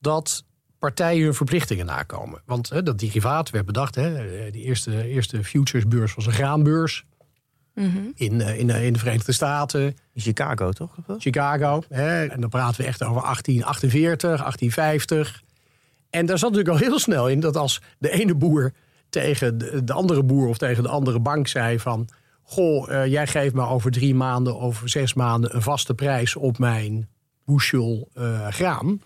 dat 0.00 0.44
partijen 0.78 1.24
hun 1.24 1.34
verplichtingen 1.34 1.86
nakomen. 1.86 2.42
Want 2.44 2.68
hè, 2.68 2.82
dat 2.82 2.98
derivaat 2.98 3.50
werd 3.50 3.66
bedacht, 3.66 3.94
hè, 3.94 4.12
de 4.50 4.62
eerste, 4.62 5.06
eerste 5.06 5.44
futuresbeurs 5.44 6.14
was 6.14 6.26
een 6.26 6.32
graanbeurs 6.32 7.04
Mhm. 7.76 7.98
in, 8.14 8.40
eh, 8.40 8.58
in, 8.58 8.70
eh, 8.70 8.84
in 8.84 8.92
de 8.92 8.98
Verenigde 8.98 9.32
Staten. 9.32 9.82
in 10.12 10.20
Chicago 10.20 10.72
toch? 10.72 10.94
Chicago. 11.18 11.82
Hè? 11.88 12.26
En 12.26 12.40
dan 12.40 12.50
praten 12.50 12.80
we 12.80 12.86
echt 12.86 13.02
over 13.02 13.22
1848, 13.22 14.42
1850. 14.42 15.42
En 16.10 16.26
daar 16.26 16.38
zat 16.38 16.50
natuurlijk 16.50 16.78
al 16.78 16.88
heel 16.88 16.98
snel 16.98 17.28
in 17.28 17.40
dat 17.40 17.56
als 17.56 17.82
de 17.98 18.10
ene 18.10 18.34
boer 18.34 18.72
tegen 19.08 19.58
de, 19.58 19.84
de 19.84 19.92
andere 19.92 20.22
boer 20.22 20.48
of 20.48 20.58
tegen 20.58 20.82
de 20.82 20.88
andere 20.88 21.20
bank 21.20 21.48
zei 21.48 21.78
van... 21.78 22.08
Goh, 22.48 22.90
eh, 22.92 23.06
jij 23.06 23.26
geeft 23.26 23.54
me 23.54 23.66
over 23.66 23.90
drie 23.90 24.14
maanden, 24.14 24.60
over 24.60 24.88
zes 24.88 25.14
maanden 25.14 25.54
een 25.54 25.62
vaste 25.62 25.94
prijs 25.94 26.36
op 26.36 26.58
mijn 26.58 27.08
bushel 27.44 28.08
eh, 28.14 28.48
graan. 28.48 29.00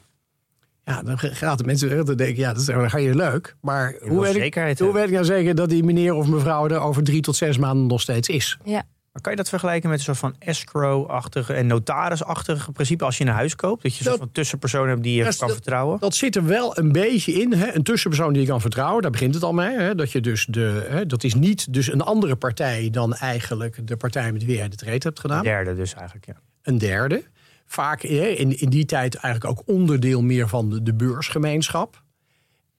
Ja, 0.84 1.02
dan 1.02 1.18
gaat 1.18 1.58
de 1.58 1.64
mensen 1.64 2.04
dan 2.04 2.16
denken, 2.16 2.36
ja, 2.36 2.52
dat 2.52 2.60
is 2.60 2.66
dan 2.66 2.90
ga 2.90 2.98
je 2.98 3.14
leuk. 3.14 3.56
Maar 3.60 3.94
hoe 4.00 4.20
weet, 4.20 4.36
ik, 4.36 4.78
hoe 4.78 4.92
weet 4.92 5.04
ik 5.06 5.10
nou 5.10 5.24
zeker 5.24 5.54
dat 5.54 5.68
die 5.68 5.84
meneer 5.84 6.14
of 6.14 6.26
mevrouw 6.26 6.68
er 6.68 6.80
over 6.80 7.02
drie 7.02 7.20
tot 7.20 7.36
zes 7.36 7.58
maanden 7.58 7.86
nog 7.86 8.00
steeds 8.00 8.28
is? 8.28 8.58
Ja. 8.64 8.82
Maar 9.12 9.22
kan 9.22 9.32
je 9.32 9.38
dat 9.38 9.48
vergelijken 9.48 9.88
met 9.90 9.98
een 9.98 10.04
soort 10.04 10.18
van 10.18 10.34
escrow-achtige 10.38 11.52
en 11.54 11.66
notaris-achtige 11.66 12.72
principe 12.72 13.04
als 13.04 13.18
je 13.18 13.24
een 13.24 13.30
huis 13.30 13.56
koopt? 13.56 13.82
Dat 13.82 13.92
je 13.92 13.98
een 13.98 14.04
soort 14.04 14.18
van 14.18 14.32
tussenpersoon 14.32 14.88
hebt 14.88 15.02
die 15.02 15.14
je 15.16 15.24
Dat 15.24 15.36
kan 15.36 15.46
dat- 15.46 15.56
vertrouwen? 15.56 15.98
Dat 16.00 16.14
zit 16.14 16.36
er 16.36 16.44
wel 16.44 16.78
een 16.78 16.92
beetje 16.92 17.32
in. 17.32 17.52
Hè? 17.52 17.74
Een 17.74 17.82
tussenpersoon 17.82 18.32
die 18.32 18.42
je 18.42 18.48
kan 18.48 18.60
vertrouwen, 18.60 19.02
daar 19.02 19.10
begint 19.10 19.34
het 19.34 19.42
al 19.42 19.52
mee. 19.52 19.76
Hè? 19.78 19.94
Dat, 19.94 20.12
je 20.12 20.20
dus 20.20 20.46
de, 20.46 20.86
hè? 20.88 21.06
dat 21.06 21.24
is 21.24 21.34
niet 21.34 21.72
dus 21.72 21.92
een 21.92 22.00
andere 22.00 22.36
partij 22.36 22.90
dan 22.90 23.14
eigenlijk 23.14 23.86
de 23.88 23.96
partij 23.96 24.32
met 24.32 24.44
wie 24.44 24.56
jij 24.56 24.68
de 24.68 24.76
trade 24.76 24.98
hebt 24.98 25.20
gedaan. 25.20 25.42
Derde 25.42 25.74
dus 25.74 25.94
eigenlijk, 25.94 26.26
ja. 26.26 26.34
Een 26.62 26.78
derde. 26.78 27.22
Vaak 27.66 28.02
hè, 28.02 28.26
in, 28.26 28.58
in 28.60 28.68
die 28.70 28.84
tijd 28.84 29.14
eigenlijk 29.14 29.58
ook 29.58 29.68
onderdeel 29.68 30.22
meer 30.22 30.48
van 30.48 30.70
de, 30.70 30.82
de 30.82 30.94
beursgemeenschap. 30.94 32.02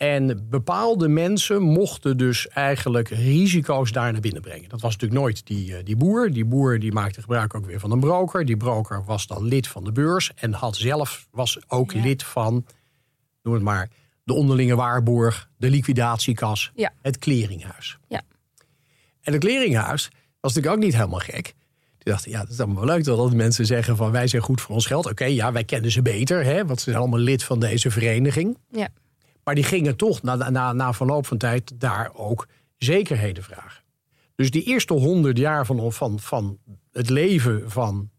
En 0.02 0.48
bepaalde 0.50 1.08
mensen 1.08 1.62
mochten 1.62 2.18
dus 2.18 2.48
eigenlijk 2.48 3.10
risico's 3.10 3.92
daar 3.92 4.12
naar 4.12 4.22
binnen 4.22 4.42
brengen. 4.42 4.70
Dat 4.70 4.82
was 4.82 4.92
natuurlijk 4.92 5.22
nooit 5.22 5.46
die, 5.48 5.78
eh, 5.78 5.86
die 5.86 5.96
boer. 5.96 6.32
Die 6.32 6.46
boer 6.46 6.80
die 6.80 6.92
maakte 6.92 7.22
gebruik 7.22 7.56
ook 7.56 7.66
weer 7.66 7.80
van 7.80 7.92
een 7.92 8.00
broker. 8.00 8.46
Die 8.46 8.58
broker 8.58 9.04
was 9.06 9.28
dan 9.28 9.44
lid 9.44 9.68
van 9.68 9.84
de 9.84 9.92
beurs 9.92 10.32
en 10.36 10.54
had 10.54 10.76
zelf 10.76 11.28
was 11.32 11.60
ook 11.68 11.92
Ja. 11.92 12.02
lid 12.02 12.24
van, 12.24 12.66
noem 13.44 13.54
het 13.54 13.64
maar, 13.64 13.90
de 14.24 14.34
onderlinge 14.34 14.76
waarborg, 14.76 15.50
de 15.58 15.70
liquidatiekas, 15.70 16.72
Ja. 16.76 16.92
het 17.02 17.18
clearinghuis. 17.18 17.98
Ja. 18.08 18.22
En 19.22 19.34
het 19.34 19.42
clearinghuis 19.42 20.10
was 20.40 20.54
natuurlijk 20.54 20.76
ook 20.82 20.84
niet 20.90 20.96
helemaal 20.96 21.20
gek. 21.20 21.54
Die 21.98 22.14
dachten, 22.14 22.32
ja, 22.32 22.40
dat 22.40 22.50
is 22.50 22.60
allemaal 22.60 22.86
wel 22.86 22.96
leuk 22.96 23.04
dat 23.04 23.18
altijd 23.18 23.38
mensen 23.38 23.66
zeggen 23.66 23.96
van 23.96 24.12
wij 24.12 24.28
zijn 24.28 24.42
goed 24.42 24.62
voor 24.62 24.76
ons 24.76 24.86
geld. 24.86 25.06
Oké, 25.06 25.26
ja, 25.26 25.52
wij 25.52 25.64
kennen 25.64 25.92
ze 25.92 26.02
beter, 26.02 26.44
hè, 26.44 26.66
want 26.66 26.80
ze 26.80 26.84
zijn 26.90 27.02
allemaal 27.02 27.20
lid 27.20 27.44
van 27.44 27.60
deze 27.60 27.92
vereniging. 27.92 28.58
Ja. 28.72 28.88
Maar 29.52 29.60
die 29.62 29.70
gingen 29.70 29.96
toch 29.96 30.22
na, 30.22 30.50
na, 30.50 30.74
na 30.74 30.94
verloop 30.94 31.26
van 31.26 31.38
tijd 31.38 31.80
daar 31.80 32.12
ook 32.14 32.48
zekerheden 32.78 33.44
vragen. 33.44 33.84
Dus 34.36 34.52
die 34.52 34.64
eerste 34.64 34.94
honderd 34.94 35.38
jaar 35.38 35.66
van, 35.66 35.94
van, 35.94 36.20
van 36.20 36.58
het 36.92 37.10
leven 37.10 37.72
van 37.72 38.10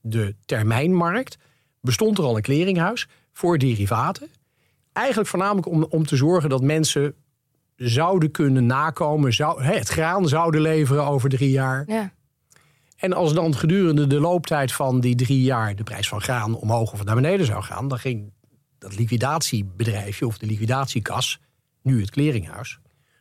de 0.00 0.34
termijnmarkt 0.44 1.38
bestond 1.80 2.18
er 2.18 2.24
al 2.24 2.36
een 2.36 2.42
clearinghuis 2.42 3.08
voor 3.32 3.58
derivaten. 3.58 4.28
Eigenlijk 4.92 5.28
voornamelijk 5.28 5.66
om, 5.66 5.84
om 5.84 6.06
te 6.06 6.16
zorgen 6.16 6.48
dat 6.48 6.62
mensen 6.62 7.14
zouden 7.76 8.30
kunnen 8.30 8.66
nakomen, 8.66 9.32
zou, 9.32 9.62
het 9.62 9.88
graan 9.88 10.28
zouden 10.28 10.60
leveren 10.60 11.06
over 11.06 11.28
drie 11.28 11.50
jaar. 11.50 11.84
Ja. 11.86 12.12
En 12.96 13.12
als 13.12 13.34
dan 13.34 13.54
gedurende 13.54 14.06
de 14.06 14.20
looptijd 14.20 14.72
van 14.72 15.00
die 15.00 15.14
drie 15.14 15.42
jaar 15.42 15.76
de 15.76 15.82
prijs 15.82 16.08
van 16.08 16.20
graan 16.20 16.54
omhoog 16.54 16.92
of 16.92 17.04
naar 17.04 17.14
beneden 17.14 17.46
zou 17.46 17.62
gaan, 17.62 17.88
dan 17.88 17.98
ging 17.98 18.32
dat 18.88 18.98
liquidatiebedrijfje 18.98 20.26
of 20.26 20.38
de 20.38 20.46
liquidatiekas, 20.46 21.40
nu 21.82 22.00
het 22.00 22.10
clearinghuis, 22.10 22.78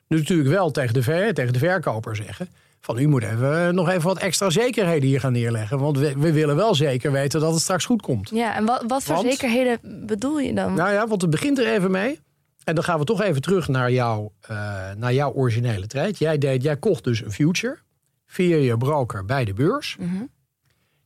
natuurlijk 0.08 0.50
wel 0.50 0.72
tegen 0.72 0.94
de, 0.94 1.04
ver, 1.04 1.34
tegen 1.34 1.54
de 1.54 1.60
verkoper 1.60 2.16
zeggen: 2.16 2.50
van 2.82 2.98
u 2.98 3.08
moet 3.08 3.24
even, 3.24 3.76
nog 3.76 3.90
even 3.90 4.04
wat 4.04 4.18
extra 4.18 4.50
zekerheden 4.50 5.10
hier 5.10 5.20
gaan 5.20 5.32
neerleggen, 5.32 5.80
want 5.80 5.98
we, 5.98 6.18
we 6.18 6.32
willen 6.32 6.56
wel 6.56 6.76
zeker 6.76 7.12
weten 7.12 7.40
dat 7.40 7.54
het 7.54 7.62
straks 7.62 7.86
goed 7.86 8.02
komt. 8.02 8.30
ja, 8.30 8.56
en 8.56 8.66
wat, 8.66 8.84
wat 8.88 9.04
voor 9.04 9.16
Want? 9.16 9.28
zekerheden 9.30 10.06
bedoel 10.06 10.40
je 10.40 10.54
dan? 10.54 10.74
Nou 10.74 10.92
ja, 10.92 11.08
want 11.08 11.22
het 11.22 11.30
begint 11.30 11.60
er 11.60 11.74
even 11.74 11.92
mee. 11.92 12.20
En 12.64 12.76
dan 12.76 12.84
gaan 12.84 13.00
we 13.00 13.06
toch 13.06 13.22
even 13.22 13.42
terug 13.42 13.68
naar, 13.68 13.92
jouw 13.92 14.32
eh, 14.42 14.92
naar 14.98 15.14
jouw 15.14 15.34
originele 15.34 15.88
trade. 15.88 16.14
Jij, 16.18 16.38
deed, 16.38 16.64
jij 16.64 16.78
kocht 16.78 17.04
dus 17.04 17.24
een 17.24 17.32
future 17.32 17.78
via 18.26 18.56
je 18.56 18.78
broker 18.78 19.26
bij 19.26 19.46
de 19.46 19.54
beurs. 19.54 19.96
Mhm. 20.00 20.24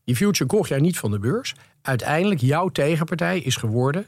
Die 0.03 0.15
future 0.15 0.45
kocht 0.45 0.69
jij 0.69 0.79
niet 0.79 0.97
van 0.97 1.11
de 1.11 1.19
beurs. 1.19 1.55
Uiteindelijk, 1.81 2.41
jouw 2.41 2.69
tegenpartij 2.69 3.39
is 3.39 3.55
geworden 3.55 4.07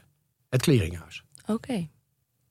het 0.52 0.62
clearinghuis. 0.62 1.24
Oké. 1.46 1.88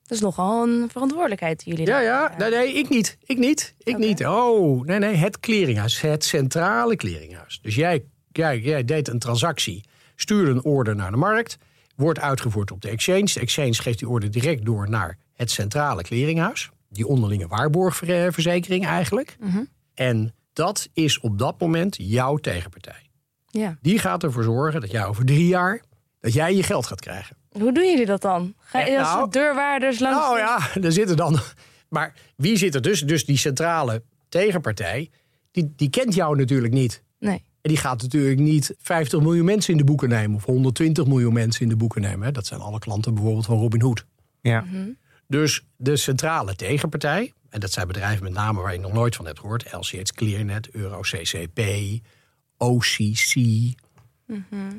Dat 0.02 0.12
is 0.12 0.20
nogal 0.20 0.62
een 0.68 0.88
verantwoordelijkheid 0.90 1.62
jullie 1.64 1.86
Ja, 1.86 2.00
ja. 2.00 2.34
Nee, 2.38 2.50
nee, 2.50 2.72
ik 2.72 2.88
niet. 2.88 3.18
Ik 3.24 3.38
niet. 3.38 3.74
Ik 3.78 3.98
niet. 3.98 4.26
Oh, 4.26 4.84
nee, 4.84 4.98
nee. 4.98 5.14
Het 5.14 5.40
clearinghuis. 5.40 6.00
Het 6.00 6.24
centrale 6.24 6.96
clearinghuis. 6.96 7.58
Dus 7.62 7.74
jij, 7.74 8.04
jij, 8.32 8.60
jij 8.60 8.84
deed 8.84 9.08
een 9.08 9.18
transactie. 9.18 9.84
Stuurde 10.16 10.50
een 10.50 10.64
order 10.64 10.96
naar 10.96 11.10
de 11.10 11.16
markt. 11.16 11.58
Wordt 11.96 12.18
uitgevoerd 12.18 12.70
op 12.70 12.80
de 12.80 12.88
exchange. 12.88 13.24
De 13.24 13.40
exchange 13.40 13.74
geeft 13.74 13.98
die 13.98 14.08
order 14.08 14.30
direct 14.30 14.64
door 14.64 14.88
naar 14.88 15.18
het 15.32 15.50
centrale 15.50 16.02
clearinghuis. 16.02 16.70
Die 16.88 17.06
onderlinge 17.06 17.46
waarborgverzekering 17.46 18.86
eigenlijk. 18.86 19.36
Mhm. 19.40 19.64
En 19.94 20.34
dat 20.52 20.88
is 20.92 21.20
op 21.20 21.38
dat 21.38 21.60
moment 21.60 21.96
jouw 21.98 22.36
tegenpartij. 22.36 23.10
Ja. 23.46 23.78
Die 23.80 23.98
gaat 23.98 24.22
ervoor 24.22 24.42
zorgen 24.42 24.80
dat 24.80 24.90
jij 24.90 25.04
over 25.04 25.24
drie 25.24 25.46
jaar... 25.46 25.82
dat 26.20 26.32
jij 26.32 26.54
je 26.54 26.62
geld 26.62 26.86
gaat 26.86 27.00
krijgen. 27.00 27.36
Hoe 27.52 27.72
doen 27.72 27.84
jullie 27.90 28.06
dat 28.06 28.22
dan? 28.22 28.54
Ga 28.58 28.78
je 28.78 28.90
Eh, 28.90 28.98
als 28.98 29.14
nou- 29.14 29.30
deurwaarders 29.30 29.98
langs? 29.98 30.18
Nou 30.18 30.38
ja, 30.38 30.58
daar 30.80 30.92
zitten 31.02 31.16
dan. 31.16 31.38
Maar 31.88 32.14
wie 32.36 32.56
zit 32.56 32.74
er 32.74 32.82
dus? 32.82 33.00
Dus 33.00 33.24
die 33.24 33.36
centrale 33.36 34.02
tegenpartij, 34.28 35.10
die, 35.50 35.72
die 35.76 35.90
kent 35.90 36.14
jou 36.14 36.36
natuurlijk 36.36 36.72
niet. 36.72 37.02
Nee. 37.18 37.44
En 37.60 37.68
die 37.70 37.76
gaat 37.76 38.02
natuurlijk 38.02 38.38
niet 38.38 38.74
50 38.78 39.20
miljoen 39.20 39.44
mensen 39.44 39.72
in 39.72 39.78
de 39.78 39.84
boeken 39.84 40.08
nemen 40.08 40.36
of 40.36 40.44
120 40.44 41.06
miljoen 41.06 41.32
mensen 41.32 41.62
in 41.62 41.68
de 41.68 41.76
boeken 41.76 42.00
nemen. 42.00 42.26
hè. 42.26 42.32
Dat 42.32 42.46
zijn 42.46 42.60
alle 42.60 42.78
klanten 42.78 43.14
bijvoorbeeld 43.14 43.46
van 43.46 43.58
Robin 43.58 43.80
Hood. 43.82 44.06
Ja. 44.40 44.64
Dus 45.26 45.66
de 45.76 45.96
centrale 45.96 46.54
tegenpartij, 46.56 47.32
en 47.48 47.60
dat 47.60 47.72
zijn 47.72 47.86
bedrijven 47.86 48.24
met 48.24 48.32
name 48.32 48.60
waar 48.60 48.72
je 48.72 48.78
nog 48.80 48.92
nooit 48.92 49.16
van 49.16 49.26
hebt 49.26 49.38
gehoord: 49.40 49.72
LCH 49.72 50.02
Clearnet, 50.02 50.70
EuroCCP, 50.70 51.60
OCC, 52.56 53.34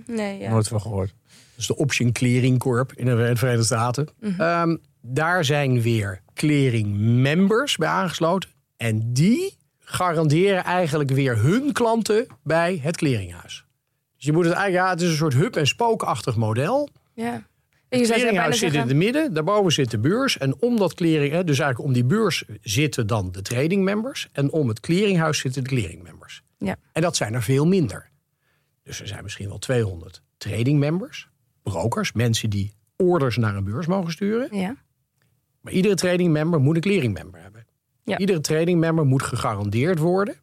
Nee, 0.06 0.40
ja. 0.40 0.50
Nooit 0.50 0.68
van 0.68 0.82
gehoord. 0.82 1.14
Dus 1.56 1.68
de 1.68 1.76
Option 1.76 2.12
Clearing 2.12 2.60
Corp 2.60 2.94
in 2.94 3.06
de 3.06 3.36
Verenigde 3.36 3.64
Staten. 3.64 4.08
Ehm, 4.38 4.76
daar 5.02 5.46
zijn 5.46 5.82
weer 5.82 6.22
clearing 6.34 6.98
members 6.98 7.76
bij 7.78 7.88
aangesloten. 7.88 8.50
En 8.78 9.14
die 9.14 9.58
garanderen 9.80 10.64
eigenlijk 10.64 11.12
weer 11.12 11.38
hun 11.38 11.72
klanten 11.72 12.28
bij 12.44 12.80
het 12.82 12.98
clearinghuis. 12.98 13.66
Dus 14.16 14.26
je 14.26 14.32
moet 14.32 14.46
het 14.46 14.54
eigenlijk, 14.54 14.86
ja, 14.86 14.92
het 14.92 15.02
is 15.02 15.10
een 15.10 15.16
soort 15.16 15.34
hub- 15.34 15.56
en 15.56 15.68
spookachtig 15.68 16.36
model. 16.36 16.90
ja. 17.14 17.44
Het 17.90 18.02
clearinghuis 18.12 18.60
zit 18.60 18.74
in 18.74 18.80
het 18.80 18.96
midden, 18.96 19.34
daarboven 19.34 19.72
zit 19.72 19.92
de 19.92 20.00
beurs. 20.00 20.38
En 20.38 20.62
om 20.62 20.78
dat 20.78 20.94
clearing, 20.94 21.32
dus 21.32 21.60
eigenlijk 21.60 21.80
om 21.80 21.94
die 21.94 22.04
beurs 22.06 22.44
zitten 22.62 23.08
dan 23.08 23.32
de 23.32 23.42
trading 23.42 23.84
members. 23.84 24.30
En 24.32 24.52
om 24.52 24.68
het 24.68 24.80
clearinghuis 24.80 25.40
zitten 25.40 25.64
de 25.64 25.70
clearing 25.70 26.04
members. 26.04 26.42
Ja. 26.58 26.76
En 26.92 27.02
dat 27.02 27.16
zijn 27.16 27.34
er 27.34 27.44
veel 27.44 27.68
minder. 27.68 28.10
Dus 28.84 29.02
er 29.02 29.08
zijn 29.08 29.24
misschien 29.24 29.48
wel 29.48 29.58
200 29.58 30.22
trading 30.38 30.80
members, 30.80 31.30
brokers, 31.64 32.12
mensen 32.12 32.50
die 32.50 32.74
orders 32.96 33.38
naar 33.38 33.56
een 33.56 33.64
beurs 33.64 33.88
mogen 33.88 34.12
sturen. 34.12 34.58
Ja. 34.58 34.76
Maar 35.62 35.74
iedere 35.74 35.96
trading 35.96 36.32
member 36.32 36.60
moet 36.60 36.76
een 36.76 36.82
clearing 36.82 37.14
member 37.14 37.42
hebben. 37.42 37.66
Ja. 38.04 38.18
Iedere 38.18 38.42
trading 38.42 38.80
member 38.80 39.06
moet 39.06 39.24
gegarandeerd 39.24 40.00
worden 40.00 40.36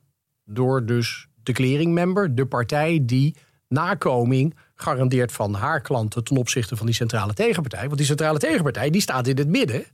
door 0.44 0.86
dus 0.86 1.26
de 1.42 1.52
clearing 1.52 1.92
member, 1.92 2.34
de 2.34 2.46
partij 2.46 3.00
die 3.02 3.36
nakoming 3.68 4.56
garandeert 4.74 5.32
van 5.32 5.54
haar 5.54 5.80
klanten 5.80 6.24
ten 6.24 6.36
opzichte 6.36 6.76
van 6.76 6.86
die 6.86 6.94
centrale 6.94 7.34
tegenpartij. 7.34 7.84
Want 7.84 7.96
die 7.96 8.06
centrale 8.06 8.38
tegenpartij 8.38 8.90
die 8.90 9.00
staat 9.00 9.26
in 9.26 9.36
het 9.36 9.48
midden 9.48 9.84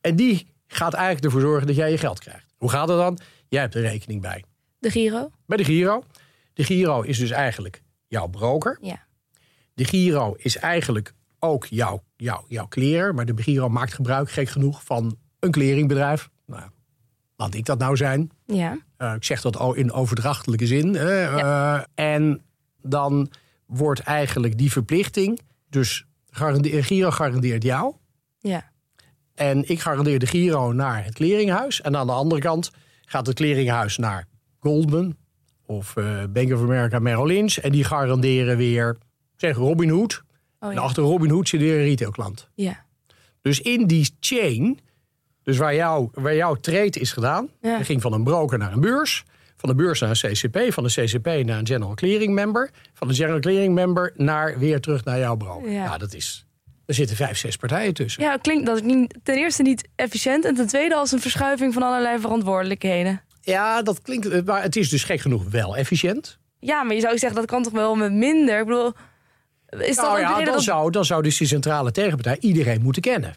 en 0.00 0.16
die 0.16 0.46
gaat 0.66 0.94
eigenlijk 0.94 1.24
ervoor 1.24 1.40
zorgen 1.40 1.66
dat 1.66 1.76
jij 1.76 1.90
je 1.90 1.98
geld 1.98 2.18
krijgt. 2.18 2.54
Hoe 2.56 2.70
gaat 2.70 2.88
het 2.88 2.98
dan? 2.98 3.18
Jij 3.48 3.60
hebt 3.60 3.74
een 3.74 3.82
rekening 3.82 4.20
bij. 4.20 4.44
De 4.78 4.90
Giro? 4.90 5.30
Bij 5.46 5.56
de 5.56 5.64
Giro. 5.64 6.04
De 6.52 6.64
Giro 6.64 7.00
is 7.00 7.18
dus 7.18 7.30
eigenlijk 7.30 7.82
jouw 8.06 8.26
broker. 8.26 8.78
Ja. 8.80 9.06
De 9.74 9.84
Giro 9.84 10.34
is 10.38 10.56
eigenlijk 10.56 11.14
ook 11.38 11.66
jouw, 11.66 12.02
jouw, 12.16 12.44
jouw. 12.48 13.12
Maar 13.12 13.24
de 13.26 13.42
Giro 13.42 13.68
maakt 13.68 13.94
gebruik, 13.94 14.30
gek 14.30 14.48
genoeg, 14.48 14.84
van 14.84 15.16
een 15.40 15.50
clearingbedrijf. 15.50 16.28
Nou, 16.46 16.62
laat 17.36 17.54
ik 17.54 17.64
dat 17.64 17.78
nou 17.78 17.96
zijn. 17.96 18.30
Ja. 18.46 18.78
Eh, 18.96 19.14
ik 19.14 19.24
zeg 19.24 19.40
dat 19.40 19.56
al 19.56 19.74
in 19.74 19.92
overdrachtelijke 19.92 20.66
zin. 20.66 20.94
hè. 20.94 21.22
Eh, 21.24 21.82
en 21.94 22.42
dan 22.82 23.30
wordt 23.66 24.00
eigenlijk 24.00 24.58
die 24.58 24.72
verplichting... 24.72 25.40
Dus 25.68 26.06
garande- 26.30 26.82
Giro 26.82 27.10
garandeert 27.10 27.62
jou. 27.62 27.94
Ja. 28.38 28.70
En 29.34 29.68
ik 29.68 29.80
garandeer 29.80 30.18
de 30.18 30.26
Giro 30.26 30.72
naar 30.72 31.04
het 31.04 31.14
clearinghuis. 31.14 31.80
En 31.80 31.96
aan 31.96 32.06
de 32.06 32.12
andere 32.12 32.40
kant 32.40 32.70
gaat 33.04 33.26
het 33.26 33.36
clearinghuis 33.36 33.96
naar 33.96 34.26
Goldman 34.60 35.16
of 35.66 35.96
eh, 35.96 36.24
Bank 36.30 36.52
of 36.52 36.60
America 36.60 36.98
Merrill 36.98 37.26
Lynch. 37.26 37.56
En 37.56 37.72
die 37.72 37.84
garanderen 37.84 38.56
weer, 38.56 38.98
zeg 39.42 39.56
Robin 39.56 39.88
Hood. 39.88 40.22
Oh, 40.60 40.70
En 40.70 40.78
achter 40.78 41.02
Robin 41.02 41.30
Hood 41.30 41.48
zit 41.48 41.60
weer 41.60 41.74
een 41.78 41.84
retailklant. 41.84 42.48
Ja. 42.54 42.84
Dus 43.40 43.60
in 43.60 43.86
die 43.86 44.10
chain, 44.20 44.78
dus 45.42 45.56
waar, 45.56 45.74
jou, 45.74 46.08
waar 46.12 46.34
jouw 46.34 46.54
trade 46.54 47.00
is 47.00 47.12
gedaan, 47.12 47.48
Ja. 47.60 47.82
ging 47.82 48.02
van 48.02 48.12
een 48.12 48.24
broker 48.24 48.58
naar 48.58 48.72
een 48.72 48.80
beurs. 48.80 49.24
Van 49.56 49.68
de 49.68 49.74
beurs 49.74 50.00
naar 50.00 50.10
een 50.10 50.32
CCP, 50.32 50.72
van 50.72 50.82
de 50.84 50.90
CCP 50.90 51.26
naar 51.26 51.58
een 51.58 51.66
General 51.66 51.94
Clearing 51.94 52.34
Member. 52.34 52.70
Van 52.94 53.08
de 53.08 53.14
General 53.14 53.40
Clearing 53.40 53.74
Member 53.74 54.12
naar 54.16 54.58
weer 54.58 54.80
terug 54.80 55.04
naar 55.04 55.18
jouw 55.18 55.36
broker. 55.36 55.70
Ja. 55.70 55.84
Ja, 55.84 55.98
dat 55.98 56.14
is. 56.14 56.46
Er 56.86 56.94
zitten 56.94 57.16
vijf, 57.16 57.38
zes 57.38 57.56
partijen 57.56 57.94
tussen. 57.94 58.22
Ja, 58.22 58.36
klinkt 58.36 58.66
dat 58.66 58.80
klinkt 58.80 59.14
ten 59.22 59.36
eerste 59.36 59.62
niet 59.62 59.88
efficiënt 59.96 60.44
en 60.44 60.54
ten 60.54 60.66
tweede 60.66 60.94
als 60.94 61.12
een 61.12 61.20
verschuiving 61.20 61.72
van 61.72 61.82
allerlei 61.82 62.20
verantwoordelijkheden. 62.20 63.22
Ja, 63.40 63.82
dat 63.82 64.02
klinkt. 64.02 64.44
Maar 64.44 64.62
het 64.62 64.76
is 64.76 64.88
dus 64.88 65.04
gek 65.04 65.20
genoeg 65.20 65.44
wel 65.50 65.76
efficiënt. 65.76 66.38
Ja, 66.58 66.82
maar 66.82 66.94
je 66.94 67.00
zou 67.00 67.18
zeggen 67.18 67.38
dat 67.40 67.50
kan 67.50 67.62
toch 67.62 67.72
wel 67.72 67.94
met 67.94 68.12
minder. 68.12 68.58
Ik 68.60 68.66
bedoel, 68.66 68.92
is 69.78 69.96
nou 69.96 70.20
ja, 70.20 70.34
dan, 70.34 70.44
dat... 70.44 70.62
zou, 70.62 70.90
dan 70.90 71.04
zou 71.04 71.22
dus 71.22 71.36
die 71.36 71.46
centrale 71.46 71.90
tegenpartij 71.90 72.36
iedereen 72.40 72.82
moeten 72.82 73.02
kennen. 73.02 73.34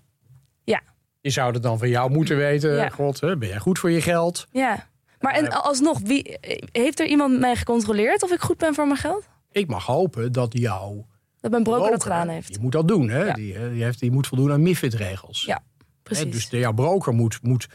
Ja, 0.64 0.82
Je 1.22 1.30
zou 1.30 1.54
het 1.54 1.64
dan 1.64 1.78
van 1.78 1.90
jou 1.90 2.12
moeten 2.12 2.38
weten. 2.38 2.76
Ja. 2.76 2.90
God, 2.90 3.20
ben 3.20 3.48
jij 3.48 3.60
goed 3.60 3.80
voor 3.80 3.92
je 3.92 4.02
geld? 4.02 4.48
ja. 4.52 4.88
Maar 5.20 5.34
en 5.34 5.64
alsnog, 5.64 6.00
wie, 6.04 6.38
heeft 6.72 7.00
er 7.00 7.06
iemand 7.06 7.40
mij 7.40 7.56
gecontroleerd 7.56 8.24
of 8.24 8.32
ik 8.32 8.42
goed 8.42 8.58
ben 8.58 8.74
voor 8.74 8.88
mijn 8.88 9.00
geld? 9.00 9.28
Ik 9.52 9.68
mag 9.68 9.86
hopen 9.86 10.32
dat 10.32 10.58
jouw 10.58 11.06
Dat 11.40 11.52
mijn 11.52 11.64
broker 11.64 11.92
dat 11.92 12.04
gedaan 12.04 12.28
heeft. 12.28 12.48
Die 12.48 12.60
moet 12.60 12.72
dat 12.72 12.88
doen. 12.88 13.10
Hè? 13.10 13.24
Ja. 13.24 13.34
Die, 13.34 13.54
eh, 13.54 13.70
die, 13.70 13.84
heeft, 13.84 14.00
die 14.00 14.12
moet 14.12 14.28
voldoen 14.28 14.52
aan 14.52 14.62
MIFID-regels. 14.62 15.44
Ja, 15.46 15.64
precies. 16.04 16.24
Hè, 16.24 16.30
dus 16.30 16.50
de, 16.50 16.58
jouw 16.58 16.74
broker 16.74 17.14
moet, 17.14 17.40
moet, 17.42 17.68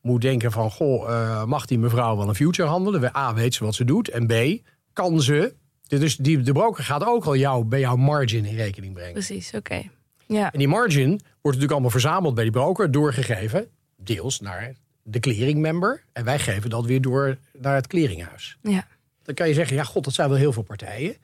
moet 0.00 0.20
denken 0.20 0.52
van... 0.52 0.70
Goh, 0.70 1.10
eh, 1.10 1.44
mag 1.44 1.66
die 1.66 1.78
mevrouw 1.78 2.16
wel 2.16 2.28
een 2.28 2.34
future 2.34 2.68
handelen? 2.68 3.16
A, 3.16 3.34
weet 3.34 3.54
ze 3.54 3.64
wat 3.64 3.74
ze 3.74 3.84
doet. 3.84 4.08
En 4.08 4.26
B, 4.26 4.62
kan 4.92 5.20
ze... 5.20 5.54
Dus 5.98 6.16
die, 6.16 6.40
de 6.40 6.52
broker 6.52 6.84
gaat 6.84 7.04
ook 7.04 7.24
al 7.24 7.36
jou, 7.36 7.64
bij 7.64 7.80
jouw 7.80 7.96
margin 7.96 8.44
in 8.44 8.56
rekening 8.56 8.94
brengen. 8.94 9.12
Precies, 9.12 9.54
oké. 9.54 9.82
Ja, 10.26 10.52
En 10.52 10.58
die 10.58 10.68
margin 10.68 11.08
wordt 11.08 11.20
natuurlijk 11.42 11.70
allemaal 11.72 11.90
verzameld 11.90 12.34
bij 12.34 12.42
die 12.44 12.52
broker, 12.52 12.90
doorgegeven, 12.90 13.68
deels 13.96 14.40
naar 14.40 14.74
de 15.02 15.20
clearing 15.20 15.58
member. 15.58 16.02
En 16.12 16.24
wij 16.24 16.38
geven 16.38 16.70
dat 16.70 16.84
weer 16.84 17.00
door 17.00 17.36
naar 17.58 17.74
het 17.74 17.86
clearinghuis. 17.86 18.56
ja. 18.62 18.86
Dan 19.22 19.34
kan 19.34 19.48
je 19.48 19.54
zeggen, 19.54 19.76
ja 19.76 19.84
god, 19.84 20.04
dat 20.04 20.14
zijn 20.14 20.28
wel 20.28 20.38
heel 20.38 20.52
veel 20.52 20.62
partijen. 20.62 21.10
Er 21.10 21.16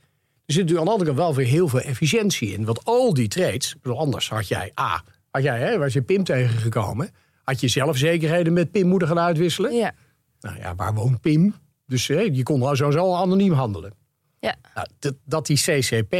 zit 0.55 0.63
natuurlijk 0.63 0.79
aan 0.79 0.85
de 0.85 0.91
andere 0.91 1.11
kant 1.11 1.19
wel 1.19 1.35
weer 1.35 1.47
heel 1.47 1.69
veel 1.69 1.81
efficiëntie 1.81 2.53
in. 2.53 2.65
Want 2.65 2.85
al 2.85 3.15
die 3.15 3.29
trades, 3.29 3.75
ik 3.75 3.81
bedoel, 3.83 3.99
anders 3.99 4.29
had 4.29 4.49
jij, 4.49 4.73
A, 4.81 5.05
had 5.31 5.43
jij, 5.43 5.59
hè, 5.59 5.79
was 5.79 5.93
je 5.93 6.03
PIM 6.03 6.25
tegengekomen, 6.25 7.11
had 7.43 7.61
je 7.61 7.69
zelf 7.69 7.97
zekerheden 7.97 8.53
met 8.53 8.71
PIM 8.71 8.87
moeten 8.87 9.09
gaan 9.09 9.19
uitwisselen. 9.19 9.75
ja. 9.75 9.93
Nou 10.41 10.59
ja, 10.59 10.75
waar 10.75 10.95
woont 10.95 11.21
PIM? 11.21 11.55
Dus 11.87 12.07
hè, 12.07 12.21
je 12.21 12.43
kon 12.43 12.63
al 12.63 12.77
sowieso 12.77 12.99
al 13.01 13.17
anoniem 13.17 13.53
handelen. 13.53 13.93
Ja. 14.47 14.71
Nou, 14.75 14.87
dat, 14.99 15.15
dat 15.25 15.47
die 15.47 15.57
CCP 15.57 16.17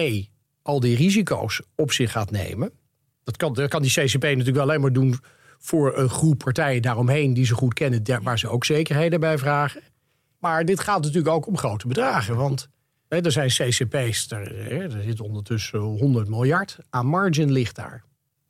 al 0.63 0.81
die 0.81 0.97
risico's 0.97 1.61
op 1.75 1.93
zich 1.93 2.13
gaat 2.13 2.31
nemen. 2.31 2.71
Dat 3.25 3.37
kan, 3.37 3.53
dat 3.53 3.69
kan 3.69 3.83
die 3.83 3.91
CCP 3.91 4.23
natuurlijk 4.23 4.57
alleen 4.57 4.81
maar 4.81 4.93
doen 4.93 5.19
voor 5.59 5.99
een 5.99 6.09
groep 6.09 6.39
partijen 6.39 6.83
daaromheen 6.83 7.35
die 7.35 7.47
ze 7.47 7.55
goed 7.55 7.75
kennen, 7.75 8.23
waar 8.23 8.39
ze 8.39 8.49
ook 8.49 8.65
zekerheden 8.65 9.21
bij 9.21 9.39
vragen. 9.39 9.83
Maar 10.39 10.65
dit 10.65 10.81
gaat 10.81 11.03
natuurlijk 11.03 11.35
ook 11.35 11.47
om 11.47 11.57
grote 11.57 11.87
bedragen. 11.87 12.37
Want 12.37 12.69
hè, 13.09 13.21
er 13.21 13.33
zijn 13.33 13.49
CCP's, 13.49 14.31
er, 14.31 14.69
hè, 14.69 14.83
er 14.83 15.03
zit 15.03 15.21
ondertussen 15.21 15.79
100 15.79 16.29
miljard 16.29 16.79
aan 16.91 17.07
margin 17.07 17.53
ligt 17.53 17.77
daar. 17.77 18.05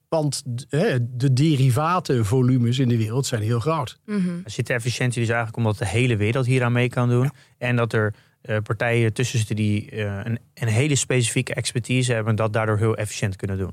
Want 0.08 0.42
hè, 0.68 1.16
de 1.16 1.32
derivatenvolumes 1.32 2.78
in 2.78 2.88
de 2.88 2.96
wereld 2.96 3.26
zijn 3.26 3.42
heel 3.42 3.60
groot. 3.60 3.98
Er 4.44 4.50
zit 4.50 4.66
de 4.66 4.72
efficiëntie 4.72 5.20
dus 5.20 5.28
eigenlijk 5.28 5.56
omdat 5.56 5.78
de 5.78 5.86
hele 5.86 6.16
wereld 6.16 6.46
hier 6.46 6.64
aan 6.64 6.72
mee 6.72 6.88
kan 6.88 7.08
doen. 7.08 7.30
En 7.58 7.76
dat 7.76 7.92
er 7.92 8.14
eh, 8.46 8.56
partijen 8.62 9.12
tussen 9.12 9.38
zitten 9.38 9.56
die 9.56 9.90
eh, 9.90 10.20
een, 10.24 10.38
een 10.54 10.68
hele 10.68 10.94
specifieke 10.94 11.54
expertise 11.54 12.12
hebben... 12.12 12.30
en 12.30 12.36
dat 12.36 12.52
daardoor 12.52 12.78
heel 12.78 12.96
efficiënt 12.96 13.36
kunnen 13.36 13.58
doen. 13.58 13.72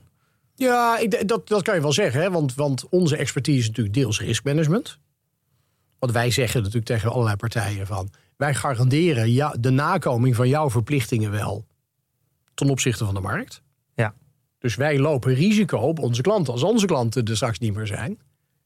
Ja, 0.55 0.97
ik, 0.97 1.27
dat, 1.27 1.47
dat 1.47 1.61
kan 1.61 1.75
je 1.75 1.81
wel 1.81 1.91
zeggen. 1.91 2.21
Hè? 2.21 2.31
Want, 2.31 2.55
want 2.55 2.89
onze 2.89 3.17
expertise 3.17 3.59
is 3.59 3.67
natuurlijk 3.67 3.95
deels 3.95 4.19
riskmanagement. 4.19 4.99
Want 5.99 6.11
wij 6.11 6.31
zeggen 6.31 6.59
natuurlijk 6.59 6.85
tegen 6.85 7.11
allerlei 7.11 7.35
partijen 7.35 7.87
van... 7.87 8.09
wij 8.37 8.53
garanderen 8.55 9.31
ja, 9.31 9.55
de 9.59 9.69
nakoming 9.69 10.35
van 10.35 10.47
jouw 10.47 10.69
verplichtingen 10.69 11.31
wel... 11.31 11.65
ten 12.53 12.69
opzichte 12.69 13.05
van 13.05 13.13
de 13.13 13.19
markt. 13.19 13.61
Ja. 13.95 14.13
Dus 14.59 14.75
wij 14.75 14.99
lopen 14.99 15.33
risico 15.33 15.77
op 15.77 15.99
onze 15.99 16.21
klanten. 16.21 16.53
Als 16.53 16.63
onze 16.63 16.85
klanten 16.85 17.25
er 17.25 17.35
straks 17.35 17.59
niet 17.59 17.75
meer 17.75 17.87
zijn... 17.87 18.19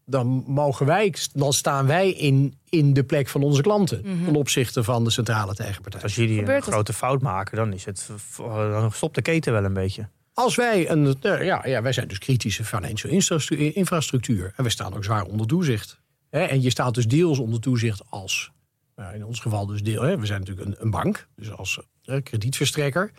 dan 0.09 0.43
mogen 0.47 0.85
wij, 0.85 1.13
dan 1.33 1.53
staan 1.53 1.87
wij 1.87 2.09
in, 2.11 2.57
in 2.69 2.93
de 2.93 3.03
plek 3.03 3.27
van 3.27 3.43
onze 3.43 3.61
klanten 3.61 4.01
Mhm. 4.03 4.25
ten 4.25 4.35
opzichte 4.35 4.83
van 4.83 5.03
de 5.03 5.09
centrale 5.09 5.53
tegenpartij. 5.55 6.01
Als 6.01 6.15
jullie 6.15 6.37
Gebeurt 6.37 6.57
een 6.57 6.63
het? 6.63 6.73
grote 6.73 6.93
fout 6.93 7.21
maken, 7.21 7.57
dan, 7.57 7.73
is 7.73 7.85
het, 7.85 8.09
dan 8.37 8.91
stopt 8.91 9.15
de 9.15 9.21
keten 9.21 9.53
wel 9.53 9.63
een 9.63 9.73
beetje. 9.73 10.07
Als 10.33 10.55
wij 10.55 10.89
een, 10.89 11.15
eh, 11.21 11.45
ja, 11.45 11.67
ja, 11.67 11.81
wij 11.81 11.91
zijn 11.93 12.07
dus 12.07 12.17
kritische 12.17 12.63
financial 12.65 13.11
infrastructuur, 13.11 13.75
infrastructuur 13.75 14.53
en 14.55 14.63
we 14.63 14.69
staan 14.69 14.93
ook 14.95 15.03
zwaar 15.03 15.23
onder 15.23 15.47
toezicht. 15.47 15.99
Hè, 16.29 16.43
en 16.43 16.61
je 16.61 16.69
staat 16.69 16.93
dus 16.93 17.07
deels 17.07 17.39
onder 17.39 17.59
toezicht 17.59 18.01
als, 18.09 18.51
nou, 18.95 19.15
in 19.15 19.25
ons 19.25 19.39
geval 19.39 19.65
dus 19.65 19.83
deel, 19.83 20.01
hè, 20.01 20.17
we 20.17 20.25
zijn 20.25 20.39
natuurlijk 20.39 20.67
een, 20.67 20.75
een 20.79 20.89
bank, 20.91 21.27
dus 21.35 21.51
als 21.51 21.79
eh, 22.03 22.23
kredietverstrekker. 22.23 23.11